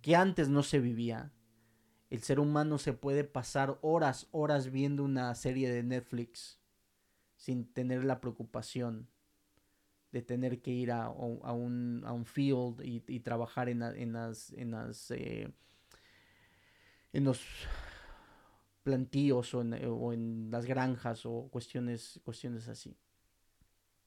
que 0.02 0.16
antes 0.16 0.50
no 0.50 0.64
se 0.64 0.80
vivía. 0.80 1.32
El 2.10 2.22
ser 2.22 2.40
humano 2.40 2.78
se 2.78 2.94
puede 2.94 3.24
pasar 3.24 3.80
horas, 3.82 4.28
horas 4.32 4.70
viendo 4.70 5.04
una 5.04 5.34
serie 5.34 5.72
de 5.72 5.82
Netflix 5.82 6.60
sin 7.38 7.66
tener 7.66 8.04
la 8.04 8.22
preocupación 8.22 9.08
de 10.14 10.22
tener 10.22 10.62
que 10.62 10.70
ir 10.70 10.92
a, 10.92 11.10
un, 11.10 12.04
a 12.06 12.14
un, 12.14 12.26
field 12.26 12.82
y, 12.84 13.20
trabajar 13.22 13.68
en, 13.68 13.82
en, 13.82 14.14
las, 14.14 14.54
en, 14.54 14.70
las, 14.70 15.10
eh, 15.10 15.52
en 17.12 17.24
los 17.24 17.44
plantíos 18.84 19.56
o 19.56 19.62
en, 20.14 20.52
las 20.52 20.68
granjas 20.68 21.26
o 21.26 21.50
cuestiones, 21.50 22.22
cuestiones 22.24 22.68
así. 22.68 22.96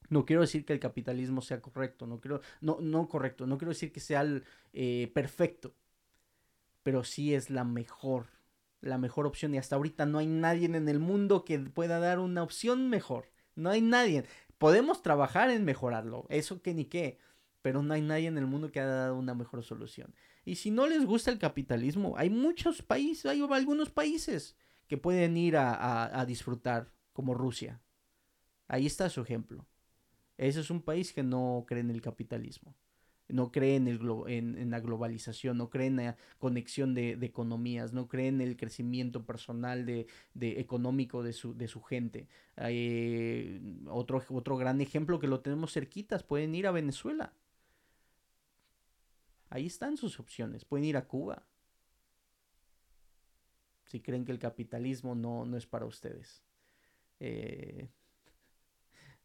No 0.09 0.25
quiero 0.25 0.43
decir 0.43 0.65
que 0.65 0.71
el 0.71 0.79
capitalismo 0.79 1.41
sea 1.41 1.61
correcto, 1.61 2.07
no 2.07 2.21
quiero, 2.21 2.39
no, 2.61 2.77
no 2.79 3.09
correcto, 3.09 3.45
no 3.45 3.57
quiero 3.57 3.71
decir 3.71 3.91
que 3.91 3.99
sea 3.99 4.23
eh, 4.71 5.11
perfecto, 5.13 5.75
pero 6.83 7.03
sí 7.03 7.33
es 7.33 7.49
la 7.49 7.65
mejor, 7.65 8.27
la 8.79 8.97
mejor 8.97 9.27
opción 9.27 9.53
y 9.53 9.57
hasta 9.57 9.75
ahorita 9.75 10.05
no 10.05 10.19
hay 10.19 10.27
nadie 10.27 10.67
en 10.67 10.87
el 10.87 10.99
mundo 10.99 11.43
que 11.43 11.59
pueda 11.59 11.99
dar 11.99 12.19
una 12.19 12.43
opción 12.43 12.89
mejor. 12.89 13.25
No 13.57 13.71
hay 13.71 13.81
nadie. 13.81 14.23
Podemos 14.57 15.01
trabajar 15.01 15.49
en 15.49 15.65
mejorarlo, 15.65 16.25
eso 16.29 16.61
que 16.61 16.73
ni 16.73 16.85
qué, 16.85 17.19
pero 17.61 17.83
no 17.83 17.93
hay 17.93 18.01
nadie 18.01 18.27
en 18.27 18.37
el 18.37 18.47
mundo 18.47 18.71
que 18.71 18.79
haya 18.79 18.89
dado 18.89 19.17
una 19.17 19.33
mejor 19.33 19.63
solución. 19.63 20.13
Y 20.45 20.55
si 20.55 20.71
no 20.71 20.87
les 20.87 21.05
gusta 21.05 21.31
el 21.31 21.39
capitalismo, 21.39 22.15
hay 22.17 22.29
muchos 22.29 22.81
países, 22.81 23.25
hay 23.25 23.41
algunos 23.41 23.89
países 23.89 24.55
que 24.87 24.97
pueden 24.97 25.35
ir 25.35 25.57
a, 25.57 26.23
disfrutar, 26.25 26.91
como 27.11 27.33
Rusia. 27.33 27.81
Ahí 28.67 28.85
está 28.85 29.09
su 29.09 29.21
ejemplo. 29.21 29.65
Ese 30.37 30.59
es 30.61 30.69
un 30.69 30.81
país 30.81 31.13
que 31.13 31.23
no 31.23 31.65
cree 31.67 31.81
en 31.81 31.89
el 31.89 32.01
capitalismo 32.01 32.75
no 33.29 33.51
cree 33.51 33.75
en, 33.75 33.87
el 33.87 33.99
en, 34.27 34.69
la 34.69 34.79
globalización, 34.79 35.57
no 35.57 35.69
cree 35.69 35.87
en 35.87 35.97
la 35.97 36.17
conexión 36.39 36.93
de, 36.93 37.11
economías, 37.21 37.93
no 37.93 38.07
cree 38.07 38.27
en 38.27 38.41
el 38.41 38.55
crecimiento 38.57 39.25
personal 39.25 39.85
de, 39.85 40.07
económico 40.39 41.23
de 41.23 41.33
su, 41.33 41.55
de 41.55 41.67
su 41.67 41.81
gente. 41.81 42.27
Eh, 42.57 43.59
otro, 43.87 44.23
otro 44.29 44.57
gran 44.57 44.81
ejemplo 44.81 45.19
que 45.19 45.27
lo 45.27 45.41
tenemos 45.41 45.73
cerquitas, 45.73 46.23
pueden 46.23 46.55
ir 46.55 46.67
a 46.67 46.71
Venezuela. 46.71 47.33
Ahí 49.49 49.65
están 49.65 49.97
sus 49.97 50.19
opciones, 50.19 50.65
pueden 50.65 50.85
ir 50.85 50.97
a 50.97 51.07
Cuba. 51.07 51.43
Si 53.85 54.01
creen 54.01 54.25
que 54.25 54.33
el 54.33 54.39
capitalismo 54.39 55.15
no, 55.15 55.45
no 55.45 55.57
es 55.57 55.65
para 55.65 55.85
ustedes. 55.85 56.43
Eh, 57.19 57.87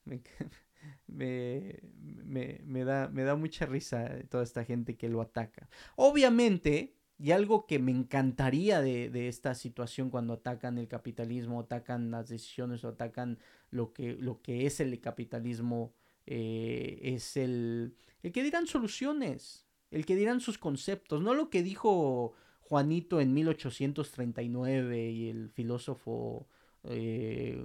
me, 1.07 1.81
me, 2.65 2.85
da, 2.85 3.09
me 3.09 3.23
da 3.23 3.37
mucha 3.37 3.67
risa 3.67 4.19
toda 4.29 4.43
esta 4.43 4.65
gente 4.65 4.97
que 4.97 5.09
lo 5.09 5.21
ataca. 5.21 5.69
Obviamente, 5.97 6.97
y 7.19 7.31
algo 7.31 7.67
que 7.67 7.79
me 7.79 7.93
encantaría 7.93 8.81
de, 8.81 9.29
esta 9.29 9.55
situación 9.55 10.11
cuando 10.11 10.35
atacan 10.35 10.79
el 10.79 10.89
capitalismo, 10.89 11.61
atacan 11.61 12.11
las 12.11 12.29
decisiones 12.29 12.85
o 12.85 12.89
atacan 12.89 13.39
lo 13.71 13.93
que, 13.93 14.15
lo 14.15 14.43
que 14.43 14.67
es 14.67 14.81
el 14.81 15.01
capitalismo, 15.01 15.95
eh, 16.27 16.99
es 17.03 17.37
el, 17.37 17.97
el 18.23 18.33
que 18.33 18.43
dirán 18.43 18.67
soluciones, 18.67 19.67
el 19.91 20.07
que 20.07 20.17
dirán 20.17 20.41
sus 20.41 20.59
conceptos, 20.59 21.23
no 21.23 21.35
lo 21.35 21.51
que 21.51 21.63
dijo 21.63 22.35
Juanito 22.61 23.21
en 23.21 23.35
1839 23.35 25.11
y 25.11 25.29
el 25.29 25.51
filósofo... 25.51 26.49
Eh, 26.85 27.65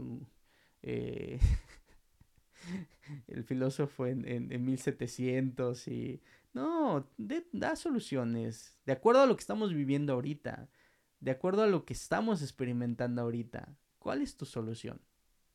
eh, 0.84 1.40
el 3.28 3.44
filósofo 3.44 4.06
en, 4.06 4.52
en, 4.52 4.66
1700 4.66 5.88
y... 5.88 6.22
No, 6.54 7.08
da 7.52 7.76
soluciones, 7.76 8.76
de 8.86 8.94
acuerdo 8.94 9.22
a 9.22 9.28
lo 9.28 9.36
que 9.36 9.42
estamos 9.42 9.76
viviendo 9.76 10.14
ahorita, 10.14 10.70
de 11.20 11.32
acuerdo 11.32 11.62
a 11.62 11.68
lo 11.68 11.86
que 11.86 11.94
estamos 11.94 12.42
experimentando 12.42 13.22
ahorita. 13.22 13.78
¿Cuál 14.00 14.24
es 14.24 14.38
tu 14.38 14.46
solución? 14.46 15.00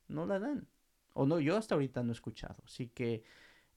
No 0.06 0.26
la 0.26 0.38
dan. 0.38 0.68
O 1.14 1.26
no, 1.26 1.40
yo 1.40 1.56
hasta 1.56 1.74
ahorita 1.74 2.04
no 2.04 2.10
he 2.10 2.12
escuchado. 2.12 2.62
Así 2.64 2.86
que 2.86 3.24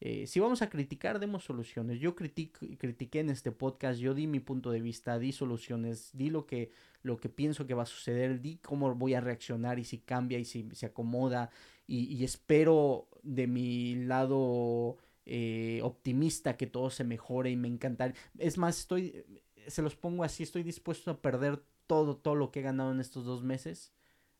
eh, 0.01 0.27
si 0.27 0.39
vamos 0.39 0.61
a 0.61 0.69
criticar, 0.69 1.19
demos 1.19 1.43
soluciones. 1.43 1.99
Yo 1.99 2.15
critiqué 2.15 3.19
en 3.19 3.29
este 3.29 3.51
podcast, 3.51 3.99
yo 3.99 4.13
di 4.13 4.27
mi 4.27 4.39
punto 4.39 4.71
de 4.71 4.81
vista, 4.81 5.17
di 5.19 5.31
soluciones, 5.31 6.09
di 6.13 6.29
lo 6.29 6.45
que, 6.45 6.71
lo 7.01 7.17
que 7.17 7.29
pienso 7.29 7.65
que 7.65 7.73
va 7.73 7.83
a 7.83 7.87
suceder, 7.87 8.41
di 8.41 8.57
cómo 8.57 8.93
voy 8.95 9.13
a 9.13 9.21
reaccionar 9.21 9.79
y 9.79 9.85
si 9.85 9.99
cambia 9.99 10.37
y 10.37 10.45
si 10.45 10.69
se 10.73 10.85
acomoda 10.87 11.49
y, 11.87 12.23
espero 12.23 13.07
de 13.25 13.47
mi 13.47 13.95
lado 14.05 14.97
eh, 15.25 15.81
optimista 15.83 16.57
que 16.57 16.67
todo 16.67 16.89
se 16.89 17.03
mejore 17.03 17.51
y 17.51 17.55
me 17.57 17.67
encantaría. 17.67 18.15
Es 18.37 18.57
más, 18.57 18.79
estoy, 18.79 19.25
se 19.67 19.81
los 19.81 19.95
pongo 19.95 20.23
así, 20.23 20.43
estoy 20.43 20.63
dispuesto 20.63 21.11
a 21.11 21.21
perder 21.21 21.61
todo, 21.87 22.17
todo 22.17 22.35
lo 22.35 22.51
que 22.51 22.59
he 22.59 22.63
ganado 22.63 22.91
en 22.91 22.99
estos 22.99 23.25
dos 23.25 23.43
meses 23.43 23.93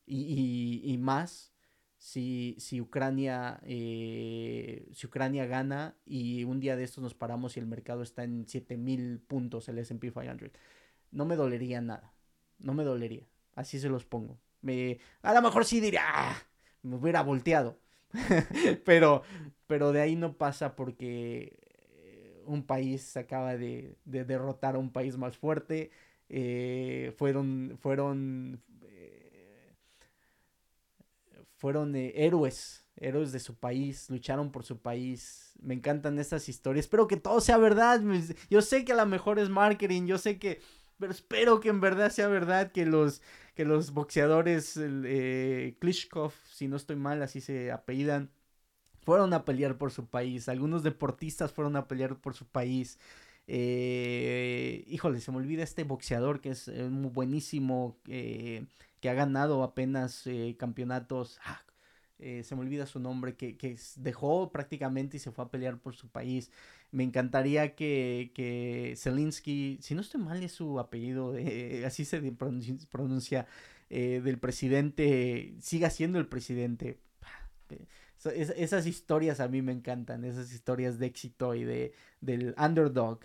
y, 0.06 0.80
y, 0.84 0.98
más 0.98 1.52
si, 1.98 2.56
si 2.58 2.80
Ucrania 2.80 3.60
eh, 3.64 4.88
si 4.92 5.06
Ucrania 5.06 5.46
gana 5.46 5.96
y 6.04 6.44
un 6.44 6.60
día 6.60 6.76
de 6.76 6.84
estos 6.84 7.02
nos 7.02 7.14
paramos 7.14 7.56
y 7.56 7.60
el 7.60 7.66
mercado 7.66 8.02
está 8.02 8.24
en 8.24 8.46
7000 8.46 9.20
puntos 9.20 9.68
el 9.68 9.78
S&P 9.78 10.12
500 10.12 10.50
no 11.10 11.24
me 11.24 11.36
dolería 11.36 11.80
nada 11.80 12.12
no 12.58 12.74
me 12.74 12.84
dolería 12.84 13.26
así 13.54 13.80
se 13.80 13.88
los 13.88 14.04
pongo 14.04 14.38
me 14.60 14.98
a 15.22 15.34
lo 15.34 15.42
mejor 15.42 15.64
sí 15.64 15.80
diría 15.80 16.02
ah, 16.04 16.36
me 16.82 16.96
hubiera 16.96 17.22
volteado 17.22 17.78
pero 18.84 19.22
pero 19.66 19.92
de 19.92 20.00
ahí 20.00 20.16
no 20.16 20.36
pasa 20.36 20.76
porque 20.76 21.58
eh, 22.04 22.42
un 22.46 22.64
país 22.66 23.16
acaba 23.16 23.56
de, 23.56 23.96
de 24.04 24.24
derrotar 24.24 24.76
a 24.76 24.78
un 24.78 24.92
país 24.92 25.16
más 25.16 25.36
fuerte 25.36 25.90
eh, 26.28 27.14
fueron 27.18 27.76
fueron 27.80 28.62
fueron 31.56 31.94
eh, 31.96 32.12
héroes, 32.16 32.86
héroes 32.96 33.32
de 33.32 33.40
su 33.40 33.54
país, 33.56 34.08
lucharon 34.10 34.50
por 34.52 34.64
su 34.64 34.78
país. 34.80 35.52
Me 35.60 35.74
encantan 35.74 36.18
estas 36.18 36.48
historias. 36.48 36.84
Espero 36.86 37.06
que 37.06 37.16
todo 37.16 37.40
sea 37.40 37.58
verdad. 37.58 38.00
Yo 38.50 38.62
sé 38.62 38.84
que 38.84 38.92
a 38.92 38.96
lo 38.96 39.06
mejor 39.06 39.38
es 39.38 39.48
marketing, 39.48 40.06
yo 40.06 40.18
sé 40.18 40.38
que, 40.38 40.60
pero 40.98 41.12
espero 41.12 41.60
que 41.60 41.68
en 41.68 41.80
verdad 41.80 42.10
sea 42.10 42.28
verdad 42.28 42.72
que 42.72 42.86
los 42.86 43.22
que 43.56 43.64
los 43.64 43.92
boxeadores 43.92 44.78
eh, 44.78 45.74
Klitschko, 45.80 46.32
si 46.52 46.68
no 46.68 46.76
estoy 46.76 46.96
mal, 46.96 47.22
así 47.22 47.40
se 47.40 47.72
apellidan, 47.72 48.30
fueron 49.04 49.32
a 49.32 49.44
pelear 49.44 49.78
por 49.78 49.90
su 49.90 50.06
país. 50.06 50.48
Algunos 50.48 50.84
deportistas 50.84 51.52
fueron 51.52 51.74
a 51.76 51.88
pelear 51.88 52.16
por 52.16 52.34
su 52.34 52.46
país. 52.46 52.98
Eh, 53.48 54.84
híjole, 54.86 55.20
se 55.20 55.32
me 55.32 55.38
olvida 55.38 55.62
este 55.64 55.84
boxeador 55.84 56.40
que 56.40 56.50
es 56.50 56.68
eh, 56.68 56.84
muy 56.90 57.10
buenísimo. 57.10 57.96
Eh, 58.06 58.66
que 59.00 59.10
ha 59.10 59.14
ganado 59.14 59.62
apenas 59.62 60.26
eh, 60.26 60.56
campeonatos, 60.58 61.38
ah, 61.44 61.62
eh, 62.18 62.42
se 62.44 62.54
me 62.54 62.62
olvida 62.62 62.86
su 62.86 62.98
nombre, 62.98 63.36
que, 63.36 63.56
que, 63.58 63.76
dejó 63.96 64.50
prácticamente 64.50 65.18
y 65.18 65.20
se 65.20 65.32
fue 65.32 65.44
a 65.44 65.48
pelear 65.50 65.78
por 65.78 65.94
su 65.94 66.08
país. 66.08 66.50
Me 66.90 67.04
encantaría 67.04 67.74
que, 67.74 68.32
que 68.34 68.94
Zelensky, 68.96 69.78
si 69.82 69.94
no 69.94 70.00
estoy 70.00 70.22
mal 70.22 70.42
es 70.42 70.52
su 70.52 70.80
apellido, 70.80 71.34
así 71.86 72.04
se 72.04 72.20
pronuncia, 72.90 73.46
eh, 73.90 74.20
del 74.24 74.38
presidente, 74.38 75.54
siga 75.60 75.90
siendo 75.90 76.18
el 76.18 76.26
presidente. 76.26 76.98
esas 78.34 78.86
historias 78.86 79.40
a 79.40 79.48
mí 79.48 79.62
me 79.62 79.72
encantan, 79.72 80.24
esas 80.24 80.52
historias 80.52 80.98
de 80.98 81.06
éxito 81.06 81.54
y 81.54 81.64
de, 81.64 81.92
del 82.20 82.54
underdog. 82.58 83.20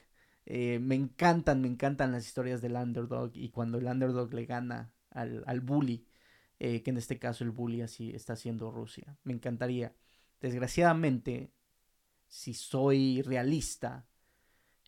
me 0.46 0.96
encantan, 0.96 1.62
me 1.62 1.68
encantan 1.70 2.12
las 2.12 2.26
historias 2.28 2.62
del 2.62 2.76
underdog 2.76 3.32
y 3.36 3.50
cuando 3.50 3.78
el 3.78 3.86
underdog 3.88 4.34
le 4.34 4.46
gana 4.46 4.92
al, 5.12 5.44
al 5.48 5.62
bully, 5.62 6.06
eh, 6.64 6.84
que 6.84 6.91
en 6.91 6.97
este 6.97 7.18
caso 7.18 7.43
el 7.43 7.49
bully 7.49 7.82
así 7.82 8.12
está 8.12 8.34
haciendo 8.34 8.70
Rusia. 8.70 9.18
Me 9.24 9.34
encantaría. 9.34 9.95
Desgraciadamente, 10.41 11.51
si 12.28 12.53
soy 12.53 13.24
realista, 13.24 14.05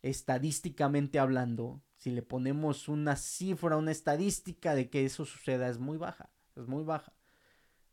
estadísticamente 0.00 1.18
hablando, 1.18 1.82
si 1.96 2.12
le 2.12 2.22
ponemos 2.22 2.88
una 2.88 3.16
cifra, 3.16 3.76
una 3.76 3.90
estadística 3.90 4.76
de 4.76 4.88
que 4.88 5.04
eso 5.04 5.24
suceda, 5.24 5.68
es 5.68 5.78
muy 5.78 5.98
baja, 5.98 6.30
es 6.54 6.68
muy 6.68 6.84
baja. 6.84 7.12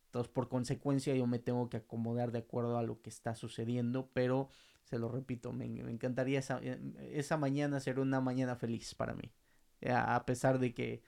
Entonces, 0.05 0.31
por 0.31 0.47
consecuencia, 0.47 1.15
yo 1.15 1.25
me 1.25 1.39
tengo 1.39 1.67
que 1.67 1.77
acomodar 1.77 2.31
de 2.31 2.37
acuerdo 2.37 2.77
a 2.77 2.83
lo 2.83 3.01
que 3.01 3.09
está 3.09 3.33
sucediendo, 3.33 4.11
pero 4.13 4.49
se 4.83 4.99
lo 4.99 5.09
repito, 5.09 5.53
me, 5.53 5.65
encantaría 5.65 6.37
esa, 6.37 6.59
esa, 6.59 7.35
mañana 7.35 7.79
ser 7.79 7.99
una 7.99 8.21
mañana 8.21 8.55
feliz 8.55 8.93
para 8.93 9.15
mí. 9.15 9.31
A 9.89 10.23
pesar 10.27 10.59
de 10.59 10.75
que 10.75 11.01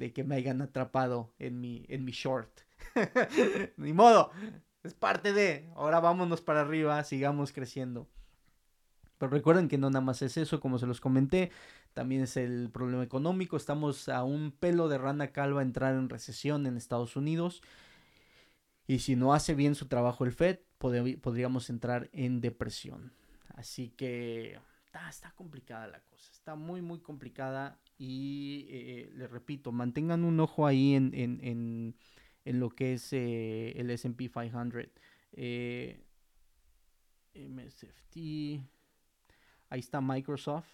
de 0.00 0.14
que 0.14 0.24
me 0.24 0.34
hayan 0.34 0.62
atrapado 0.62 1.30
en 1.38 1.60
mi, 1.60 1.84
en 1.90 2.06
mi 2.06 2.12
short. 2.12 2.50
Ni 3.76 3.92
modo, 3.92 4.30
es 4.82 4.94
parte 4.94 5.34
de. 5.34 5.68
Ahora 5.76 6.00
vámonos 6.00 6.40
para 6.40 6.62
arriba, 6.62 7.04
sigamos 7.04 7.52
creciendo. 7.52 8.08
Pero 9.18 9.30
recuerden 9.30 9.68
que 9.68 9.76
no 9.76 9.90
nada 9.90 10.02
más 10.02 10.22
es 10.22 10.38
eso, 10.38 10.58
como 10.58 10.78
se 10.78 10.86
los 10.86 11.02
comenté, 11.02 11.50
también 11.92 12.22
es 12.22 12.38
el 12.38 12.70
problema 12.70 13.02
económico. 13.02 13.58
Estamos 13.58 14.08
a 14.08 14.24
un 14.24 14.52
pelo 14.52 14.88
de 14.88 14.96
rana 14.96 15.32
calva 15.32 15.60
entrar 15.60 15.94
en 15.94 16.08
recesión 16.08 16.66
en 16.66 16.78
Estados 16.78 17.14
Unidos. 17.16 17.60
Y 18.86 19.00
si 19.00 19.16
no 19.16 19.34
hace 19.34 19.54
bien 19.54 19.74
su 19.74 19.86
trabajo 19.86 20.24
el 20.24 20.32
Fed, 20.32 20.60
podríamos 20.78 21.68
entrar 21.68 22.08
en 22.14 22.40
depresión. 22.40 23.12
Así 23.54 23.90
que 23.90 24.58
está, 24.90 25.08
está 25.08 25.30
complicada 25.32 25.86
la 25.86 26.00
cosa, 26.00 26.32
está 26.32 26.56
muy, 26.56 26.82
muy 26.82 26.98
complicada 26.98 27.78
y 27.96 28.66
eh, 28.70 29.10
les 29.14 29.30
repito, 29.30 29.70
mantengan 29.70 30.24
un 30.24 30.40
ojo 30.40 30.66
ahí 30.66 30.94
en, 30.94 31.14
en, 31.14 31.38
en, 31.44 31.96
en 32.44 32.60
lo 32.60 32.70
que 32.70 32.94
es 32.94 33.12
eh, 33.12 33.72
el 33.76 33.90
SP 33.94 34.26
500. 34.28 34.88
Eh, 35.32 36.04
MSFT. 37.34 38.16
Ahí 39.68 39.78
está 39.78 40.00
Microsoft. 40.00 40.66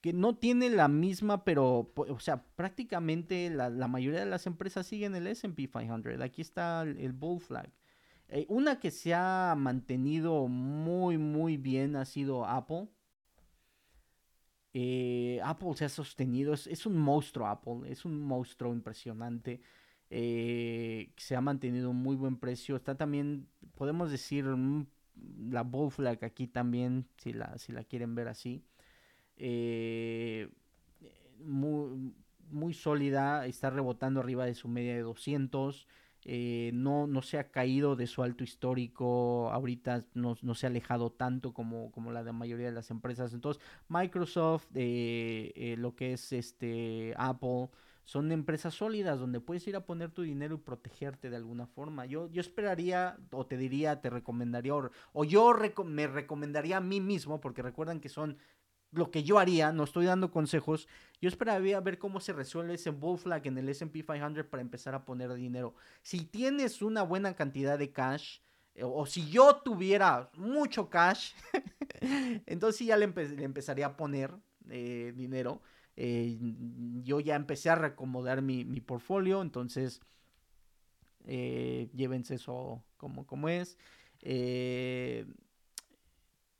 Que 0.00 0.12
no 0.12 0.36
tiene 0.36 0.70
la 0.70 0.86
misma, 0.86 1.44
pero, 1.44 1.92
o 1.96 2.20
sea, 2.20 2.44
prácticamente 2.54 3.50
la, 3.50 3.68
la 3.68 3.88
mayoría 3.88 4.20
de 4.20 4.26
las 4.26 4.46
empresas 4.46 4.86
siguen 4.86 5.16
el 5.16 5.26
SP 5.26 5.66
500. 5.66 6.20
Aquí 6.20 6.40
está 6.40 6.82
el 6.82 7.12
Bull 7.12 7.40
Flag. 7.40 7.72
Eh, 8.28 8.46
una 8.48 8.80
que 8.80 8.90
se 8.90 9.14
ha 9.14 9.54
mantenido 9.56 10.48
muy, 10.48 11.16
muy 11.18 11.56
bien 11.56 11.96
ha 11.96 12.04
sido 12.04 12.44
Apple. 12.44 12.88
Eh, 14.72 15.40
Apple 15.42 15.74
se 15.74 15.86
ha 15.86 15.88
sostenido, 15.88 16.52
es, 16.52 16.86
un 16.86 16.98
monstruo 16.98 17.46
Apple, 17.46 17.90
es 17.90 18.04
un 18.04 18.20
monstruo 18.20 18.72
impresionante. 18.72 19.60
Eh, 20.10 21.12
se 21.16 21.36
ha 21.36 21.40
mantenido 21.40 21.90
un 21.90 21.96
muy 21.96 22.16
buen 22.16 22.36
precio. 22.36 22.76
Está 22.76 22.96
también, 22.96 23.48
podemos 23.76 24.10
decir, 24.10 24.44
mm, 24.44 24.86
la 25.50 25.62
Bull 25.62 25.90
Flag 25.90 26.24
aquí 26.24 26.46
también, 26.48 27.06
si 27.18 27.32
la, 27.32 27.56
si 27.58 27.72
la 27.72 27.84
quieren 27.84 28.14
ver 28.14 28.28
así. 28.28 28.64
Muy, 31.38 32.12
muy 32.50 32.74
sólida, 32.74 33.46
está 33.46 33.70
rebotando 33.70 34.20
arriba 34.20 34.46
de 34.46 34.54
su 34.54 34.68
media 34.68 34.94
de 34.94 35.02
200. 35.02 35.86
Eh, 36.28 36.72
no, 36.74 37.06
no 37.06 37.22
se 37.22 37.38
ha 37.38 37.52
caído 37.52 37.94
de 37.94 38.08
su 38.08 38.20
alto 38.24 38.42
histórico, 38.42 39.48
ahorita 39.52 40.04
no, 40.14 40.34
se 40.34 40.66
ha 40.66 40.68
alejado 40.68 41.12
tanto 41.12 41.54
como, 41.54 41.92
como 41.92 42.10
la 42.10 42.24
de 42.24 42.32
mayoría 42.32 42.66
de 42.66 42.72
las 42.72 42.90
empresas. 42.90 43.32
Entonces, 43.32 43.62
Microsoft, 43.88 44.66
eh, 44.74 45.52
eh, 45.54 45.76
lo 45.78 45.94
que 45.94 46.14
es 46.14 46.32
este 46.32 47.14
Apple, 47.16 47.68
son 48.02 48.32
empresas 48.32 48.74
sólidas 48.74 49.20
donde 49.20 49.38
puedes 49.38 49.68
ir 49.68 49.76
a 49.76 49.86
poner 49.86 50.10
tu 50.10 50.22
dinero 50.22 50.56
y 50.56 50.58
protegerte 50.58 51.30
de 51.30 51.36
alguna 51.36 51.68
forma. 51.68 52.06
Yo, 52.06 52.28
yo 52.32 52.40
esperaría, 52.40 53.18
o 53.30 53.46
te 53.46 53.56
diría, 53.56 54.00
te 54.00 54.10
recomendaría, 54.10 54.72
o, 55.12 55.24
yo 55.24 55.54
me 55.84 56.08
recomendaría 56.08 56.78
a 56.78 56.80
mí 56.80 57.00
mismo, 57.00 57.40
porque 57.40 57.62
recuerdan 57.62 58.00
que 58.00 58.08
son 58.08 58.38
lo 58.92 59.10
que 59.10 59.22
yo 59.22 59.38
haría, 59.38 59.72
no 59.72 59.84
estoy 59.84 60.06
dando 60.06 60.30
consejos, 60.30 60.88
yo 61.20 61.28
esperaría 61.28 61.80
ver 61.80 61.98
cómo 61.98 62.20
se 62.20 62.32
resuelve 62.32 62.74
ese 62.74 62.90
bull 62.90 63.18
flag 63.18 63.46
en 63.46 63.58
el 63.58 63.68
SP 63.68 64.04
500 64.04 64.46
para 64.46 64.60
empezar 64.60 64.94
a 64.94 65.04
poner 65.04 65.32
dinero. 65.34 65.74
Si 66.02 66.24
tienes 66.24 66.82
una 66.82 67.02
buena 67.02 67.34
cantidad 67.34 67.78
de 67.78 67.92
cash, 67.92 68.38
eh, 68.74 68.82
o 68.84 69.06
si 69.06 69.28
yo 69.30 69.56
tuviera 69.56 70.30
mucho 70.36 70.90
cash, 70.90 71.32
entonces 72.46 72.86
ya 72.86 72.96
le, 72.96 73.04
empezaría 73.04 73.86
a 73.86 73.96
poner 73.96 74.34
eh, 74.68 75.12
dinero. 75.16 75.62
Eh, 75.96 76.36
yo 77.02 77.20
ya 77.20 77.36
empecé 77.36 77.70
a 77.70 77.74
reacomodar 77.74 78.42
mi, 78.42 78.64
mi 78.64 78.80
portfolio, 78.80 79.42
entonces 79.42 80.00
llévense 81.24 82.36
eso 82.36 82.84
como, 82.96 83.26
como 83.26 83.48
es. 83.48 83.78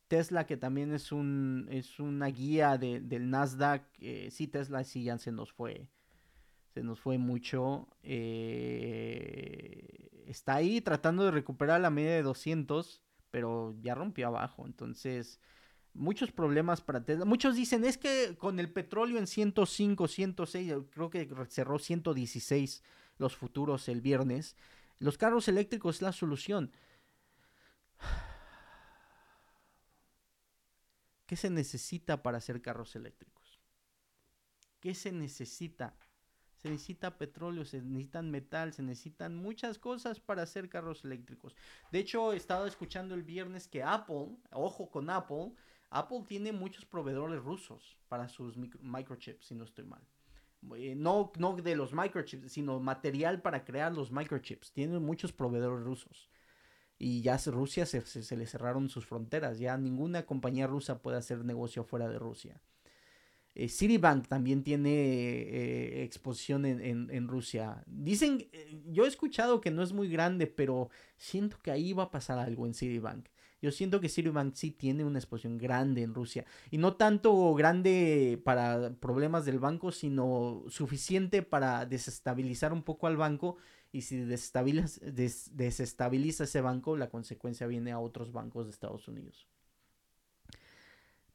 Tesla, 0.09 0.47
que 0.47 0.57
también 0.57 0.93
es 0.93 1.13
un 1.13 1.69
es 1.71 1.99
una 2.01 2.27
guía 2.27 2.79
del 2.79 3.31
Nasdaq. 3.31 3.85
Eh, 4.01 4.29
sí, 4.31 4.47
Tesla 4.47 4.85
sí 4.85 5.05
ya 5.05 5.19
se 5.19 5.33
nos 5.33 5.53
fue. 5.53 5.89
Se 6.75 6.83
nos 6.83 7.01
fue 7.01 7.19
mucho. 7.19 7.89
Eh, 8.03 10.25
está 10.27 10.57
ahí 10.57 10.81
tratando 10.81 11.25
de 11.25 11.31
recuperar 11.31 11.81
la 11.81 11.91
media 11.91 12.13
de 12.13 12.23
200, 12.23 13.03
pero 13.31 13.75
ya 13.81 13.95
rompió 13.95 14.29
abajo. 14.29 14.67
Entonces, 14.67 15.41
muchos 15.95 16.33
problemas 16.33 16.81
para 16.81 17.05
Tesla. 17.05 17.25
Muchos 17.25 17.57
dicen, 17.57 17.85
es 17.85 17.99
que 17.99 18.37
con 18.39 18.61
el 18.61 18.71
petróleo 18.71 19.19
en 19.19 19.27
105, 19.27 20.09
106, 20.09 20.75
creo 20.91 21.11
que 21.11 21.29
cerró 21.49 21.79
116 21.79 22.83
los 23.19 23.37
futuros 23.37 23.89
el 23.89 24.01
viernes. 24.01 24.57
Los 24.99 25.19
carros 25.19 25.49
eléctricos 25.49 25.97
es 25.97 26.03
la 26.03 26.13
solución. 26.13 26.73
¿Qué 31.27 31.37
se 31.37 31.51
necesita 31.51 32.23
para 32.23 32.39
hacer 32.39 32.63
carros 32.63 32.95
eléctricos? 32.97 33.61
¿Qué 34.81 34.95
se 34.95 35.13
necesita? 35.13 35.97
Se 36.57 36.71
necesita 36.71 37.19
petróleo, 37.19 37.65
se 37.65 37.83
necesitan 37.83 38.31
metal, 38.31 38.73
se 38.73 38.83
necesitan 38.83 39.37
muchas 39.37 39.79
cosas 39.79 40.21
para 40.21 40.43
hacer 40.43 40.69
carros 40.69 41.05
eléctricos. 41.05 41.55
De 41.93 41.99
hecho, 41.99 42.33
he 42.33 42.37
estado 42.37 42.67
escuchando 42.67 43.15
el 43.15 43.23
viernes 43.23 43.69
que 43.69 43.83
Apple, 43.83 44.37
ojo 44.53 44.91
con 44.91 45.11
Apple, 45.11 45.53
Apple 45.91 46.25
tiene 46.27 46.53
muchos 46.53 46.85
proveedores 46.85 47.43
rusos 47.43 47.97
para 48.09 48.29
sus 48.29 48.57
microchips, 48.57 49.47
si 49.47 49.55
no 49.55 49.65
estoy 49.65 49.85
mal. 49.85 50.03
Eh, 50.77 50.95
no, 50.97 51.33
no 51.39 51.55
de 51.55 51.77
los 51.77 51.93
microchips, 51.93 52.53
sino 52.53 52.81
material 52.81 53.43
para 53.43 53.65
crear 53.65 53.93
los 53.93 54.11
microchips. 54.11 54.73
Tienen 54.73 55.03
muchos 55.03 55.33
proveedores 55.33 55.85
rusos. 55.85 56.29
Y 56.99 57.21
ya 57.21 57.39
Rusia 57.47 57.85
se, 57.85 58.01
se, 58.07 58.37
le 58.37 58.47
cerraron 58.47 58.89
sus 58.89 59.07
fronteras. 59.07 59.59
Ya 59.59 59.77
ninguna 59.77 60.25
compañía 60.25 60.67
rusa 60.67 61.03
puede 61.03 61.19
hacer 61.19 61.45
negocio 61.45 61.85
fuera 61.85 62.09
de 62.09 62.19
Rusia. 62.19 62.63
Eh, 63.55 63.69
Citibank 63.69 64.29
también 64.29 64.63
tiene 64.63 64.91
eh, 64.91 66.05
exposición 66.05 66.67
en, 66.67 67.11
en, 67.11 67.29
Rusia. 67.29 67.83
Dicen, 67.87 68.49
yo 68.87 69.05
he 69.05 69.09
escuchado 69.09 69.61
que 69.61 69.71
no 69.71 69.83
es 69.83 69.93
muy 69.93 70.09
grande, 70.09 70.47
pero 70.47 70.91
siento 71.17 71.59
que 71.63 71.71
ahí 71.71 71.93
va 71.93 72.05
a 72.05 72.11
pasar 72.11 72.39
algo 72.39 72.67
en 72.67 72.75
Citibank. 72.75 73.29
Yo 73.67 73.73
siento 73.73 74.01
que 74.01 74.09
Citibank 74.09 74.55
sí 74.55 74.71
tiene 74.71 75.03
una 75.03 75.19
exposición 75.19 75.59
grande 75.59 76.03
en 76.03 76.15
Rusia. 76.15 76.45
Y 76.71 76.79
no 76.79 76.95
tanto 76.95 77.53
grande 77.55 78.41
para 78.45 78.95
problemas 79.01 79.45
del 79.45 79.59
banco, 79.59 79.91
sino 79.91 80.63
suficiente 80.69 81.43
para 81.43 81.85
desestabilizar 81.85 82.73
un 82.73 82.85
poco 82.85 83.09
al 83.09 83.17
banco. 83.17 83.57
Y 83.91 84.03
si 84.03 84.19
desestabiliza, 84.19 85.01
desestabiliza 85.03 86.45
ese 86.45 86.61
banco, 86.61 86.97
la 86.97 87.11
consecuencia 87.11 87.67
viene 87.67 87.91
a 87.91 87.99
otros 87.99 88.31
bancos 88.31 88.67
de 88.67 88.71
Estados 88.71 89.09
Unidos. 89.09 89.49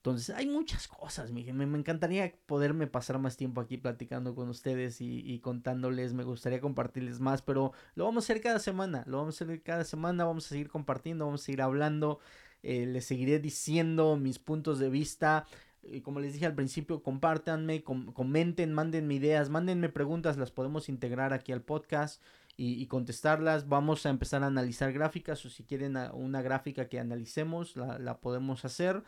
Entonces, 0.03 0.35
hay 0.35 0.47
muchas 0.47 0.87
cosas, 0.87 1.29
me, 1.29 1.53
me, 1.53 1.77
encantaría 1.77 2.33
poderme 2.47 2.87
pasar 2.87 3.19
más 3.19 3.37
tiempo 3.37 3.61
aquí 3.61 3.77
platicando 3.77 4.33
con 4.33 4.49
ustedes 4.49 4.99
y, 4.99 5.37
contándoles, 5.43 6.15
me 6.15 6.23
gustaría 6.23 6.59
compartirles 6.59 7.19
más, 7.19 7.43
pero 7.43 7.71
lo 7.93 8.05
vamos 8.05 8.23
a 8.23 8.25
hacer 8.25 8.41
cada 8.41 8.57
semana, 8.57 9.03
lo 9.05 9.17
vamos 9.17 9.39
a 9.39 9.45
hacer 9.45 9.61
cada 9.61 9.83
semana, 9.83 10.25
vamos 10.25 10.47
a 10.47 10.49
seguir 10.49 10.69
compartiendo, 10.69 11.25
vamos 11.25 11.43
a 11.43 11.45
seguir 11.45 11.61
hablando, 11.61 12.19
eh, 12.63 12.87
les 12.87 13.05
seguiré 13.05 13.37
diciendo 13.37 14.15
mis 14.15 14.39
puntos 14.39 14.79
de 14.79 14.89
vista. 14.89 15.45
Y 15.83 16.01
como 16.01 16.19
les 16.19 16.33
dije 16.33 16.47
al 16.47 16.55
principio, 16.55 17.03
compártanme, 17.03 17.83
comenten, 17.83 18.73
mándenme 18.73 19.13
ideas, 19.13 19.49
mándenme 19.49 19.89
preguntas, 19.89 20.35
las 20.35 20.49
podemos 20.49 20.89
integrar 20.89 21.31
aquí 21.31 21.51
al 21.51 21.61
podcast 21.61 22.23
y, 22.57 22.87
contestarlas. 22.87 23.67
Vamos 23.67 24.07
a 24.07 24.09
empezar 24.09 24.41
a 24.41 24.47
analizar 24.47 24.91
gráficas 24.93 25.45
o 25.45 25.49
si 25.51 25.63
quieren 25.63 25.95
una 26.13 26.41
gráfica 26.41 26.89
que 26.89 26.99
analicemos, 26.99 27.75
la, 27.75 27.99
la 27.99 28.17
podemos 28.19 28.65
hacer. 28.65 29.03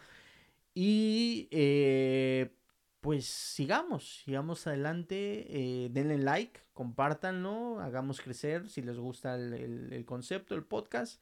Y 0.73 1.47
eh, 1.51 2.55
pues 2.99 3.25
sigamos, 3.25 4.23
sigamos 4.23 4.65
adelante, 4.65 5.45
eh, 5.49 5.89
denle 5.91 6.17
like, 6.17 6.61
compártanlo, 6.73 7.79
hagamos 7.79 8.21
crecer 8.21 8.69
si 8.69 8.81
les 8.81 8.97
gusta 8.97 9.35
el, 9.35 10.03
concepto, 10.05 10.55
el 10.55 10.63
podcast. 10.63 11.21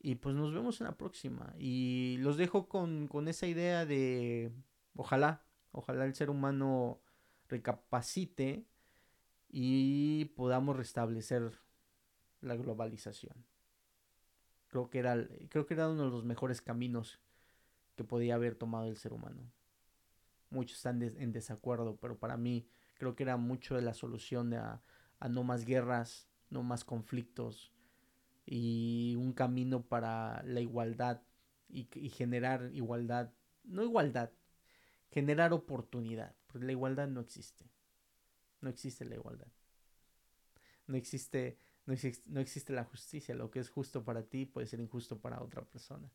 Y 0.00 0.16
pues 0.16 0.34
nos 0.36 0.54
vemos 0.54 0.80
en 0.80 0.86
la 0.86 0.96
próxima. 0.96 1.54
Y 1.58 2.16
los 2.20 2.36
dejo 2.36 2.68
con, 2.68 3.08
con 3.08 3.28
esa 3.28 3.46
idea 3.46 3.84
de, 3.86 4.52
ojalá, 4.94 5.42
ojalá 5.72 6.04
el 6.04 6.14
ser 6.14 6.30
humano 6.30 7.00
recapacite 7.48 8.64
y 9.48 10.26
podamos 10.36 10.76
restablecer 10.76 11.52
la 12.40 12.56
globalización. 12.56 13.44
Creo 14.68 14.90
que 14.90 14.98
era, 14.98 15.26
creo 15.48 15.66
que 15.66 15.74
era 15.74 15.88
uno 15.88 16.04
de 16.04 16.10
los 16.10 16.24
mejores 16.24 16.60
caminos 16.60 17.20
que 17.96 18.04
podía 18.04 18.34
haber 18.34 18.54
tomado 18.54 18.88
el 18.88 18.96
ser 18.96 19.12
humano. 19.12 19.50
Muchos 20.50 20.76
están 20.76 21.02
en 21.02 21.32
desacuerdo, 21.32 21.96
pero 21.96 22.18
para 22.18 22.36
mí 22.36 22.68
creo 22.98 23.14
que 23.14 23.22
era 23.22 23.36
mucho 23.36 23.74
de 23.74 23.82
la 23.82 23.94
solución 23.94 24.54
a, 24.54 24.82
no 25.28 25.42
más 25.42 25.64
guerras, 25.64 26.28
no 26.50 26.62
más 26.62 26.84
conflictos 26.84 27.72
y 28.44 29.16
un 29.16 29.32
camino 29.32 29.82
para 29.82 30.42
la 30.44 30.60
igualdad 30.60 31.22
y, 31.68 31.88
y, 31.94 32.10
generar 32.10 32.70
igualdad, 32.72 33.32
no 33.64 33.82
igualdad, 33.82 34.30
generar 35.10 35.52
oportunidad, 35.52 36.36
porque 36.46 36.66
la 36.66 36.72
igualdad 36.72 37.08
no 37.08 37.20
existe. 37.20 37.68
No 38.60 38.70
existe 38.70 39.04
la 39.04 39.16
igualdad. 39.16 39.48
No 40.86 40.96
existe, 40.96 41.58
no 41.84 41.92
existe, 41.92 42.30
no 42.30 42.40
existe 42.40 42.72
la 42.72 42.84
justicia. 42.84 43.34
Lo 43.34 43.50
que 43.50 43.58
es 43.58 43.68
justo 43.68 44.04
para 44.04 44.22
ti 44.22 44.46
puede 44.46 44.66
ser 44.66 44.80
injusto 44.80 45.20
para 45.20 45.42
otra 45.42 45.62
persona. 45.62 46.10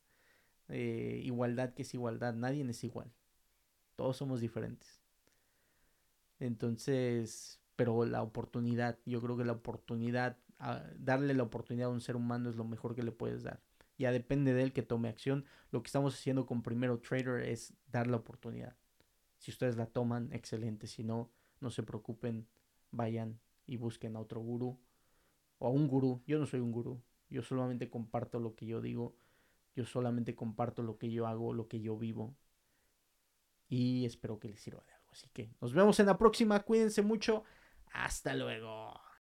Eh, 0.71 1.21
igualdad 1.23 1.73
que 1.73 1.83
es 1.83 1.93
igualdad, 1.93 2.33
nadie 2.33 2.67
es 2.69 2.83
igual. 2.83 3.11
Todos 3.95 4.17
somos 4.17 4.41
diferentes. 4.41 5.01
Entonces, 6.39 7.59
pero 7.75 8.05
la 8.05 8.23
oportunidad, 8.23 8.97
yo 9.05 9.21
creo 9.21 9.37
que 9.37 9.45
la 9.45 9.53
oportunidad, 9.53 10.37
darle 10.97 11.33
la 11.33 11.43
oportunidad 11.43 11.89
a 11.89 11.93
un 11.93 12.01
ser 12.01 12.15
humano 12.15 12.49
es 12.49 12.55
lo 12.55 12.63
mejor 12.63 12.95
que 12.95 13.03
le 13.03 13.11
puedes 13.11 13.43
dar. 13.43 13.61
Ya 13.97 14.11
depende 14.11 14.53
de 14.53 14.63
él 14.63 14.73
que 14.73 14.81
tome 14.81 15.09
acción. 15.09 15.45
Lo 15.71 15.83
que 15.83 15.87
estamos 15.87 16.15
haciendo 16.15 16.47
con 16.47 16.63
Primero 16.63 16.99
Trader 16.99 17.43
es 17.43 17.73
dar 17.91 18.07
la 18.07 18.17
oportunidad. 18.17 18.75
Si 19.37 19.51
ustedes 19.51 19.75
la 19.77 19.85
toman, 19.85 20.31
excelente. 20.33 20.87
Si 20.87 21.03
no, 21.03 21.31
no 21.59 21.69
se 21.69 21.83
preocupen, 21.83 22.47
vayan 22.91 23.39
y 23.67 23.77
busquen 23.77 24.15
a 24.15 24.19
otro 24.19 24.41
gurú 24.41 24.79
o 25.59 25.67
a 25.67 25.69
un 25.69 25.87
gurú. 25.87 26.23
Yo 26.25 26.39
no 26.39 26.45
soy 26.47 26.59
un 26.59 26.71
gurú. 26.71 27.01
Yo 27.29 27.43
solamente 27.43 27.89
comparto 27.89 28.39
lo 28.39 28.55
que 28.55 28.65
yo 28.65 28.81
digo 28.81 29.15
yo 29.75 29.85
solamente 29.85 30.35
comparto 30.35 30.83
lo 30.83 30.97
que 30.97 31.11
yo 31.11 31.27
hago, 31.27 31.53
lo 31.53 31.67
que 31.67 31.81
yo 31.81 31.97
vivo. 31.97 32.35
Y 33.67 34.05
espero 34.05 34.39
que 34.39 34.49
les 34.49 34.59
sirva 34.59 34.83
de 34.83 34.93
algo. 34.93 35.09
Así 35.11 35.29
que 35.29 35.53
nos 35.61 35.73
vemos 35.73 35.99
en 35.99 36.07
la 36.07 36.17
próxima. 36.17 36.59
Cuídense 36.61 37.01
mucho. 37.01 37.43
Hasta 37.93 38.35
luego. 38.35 38.99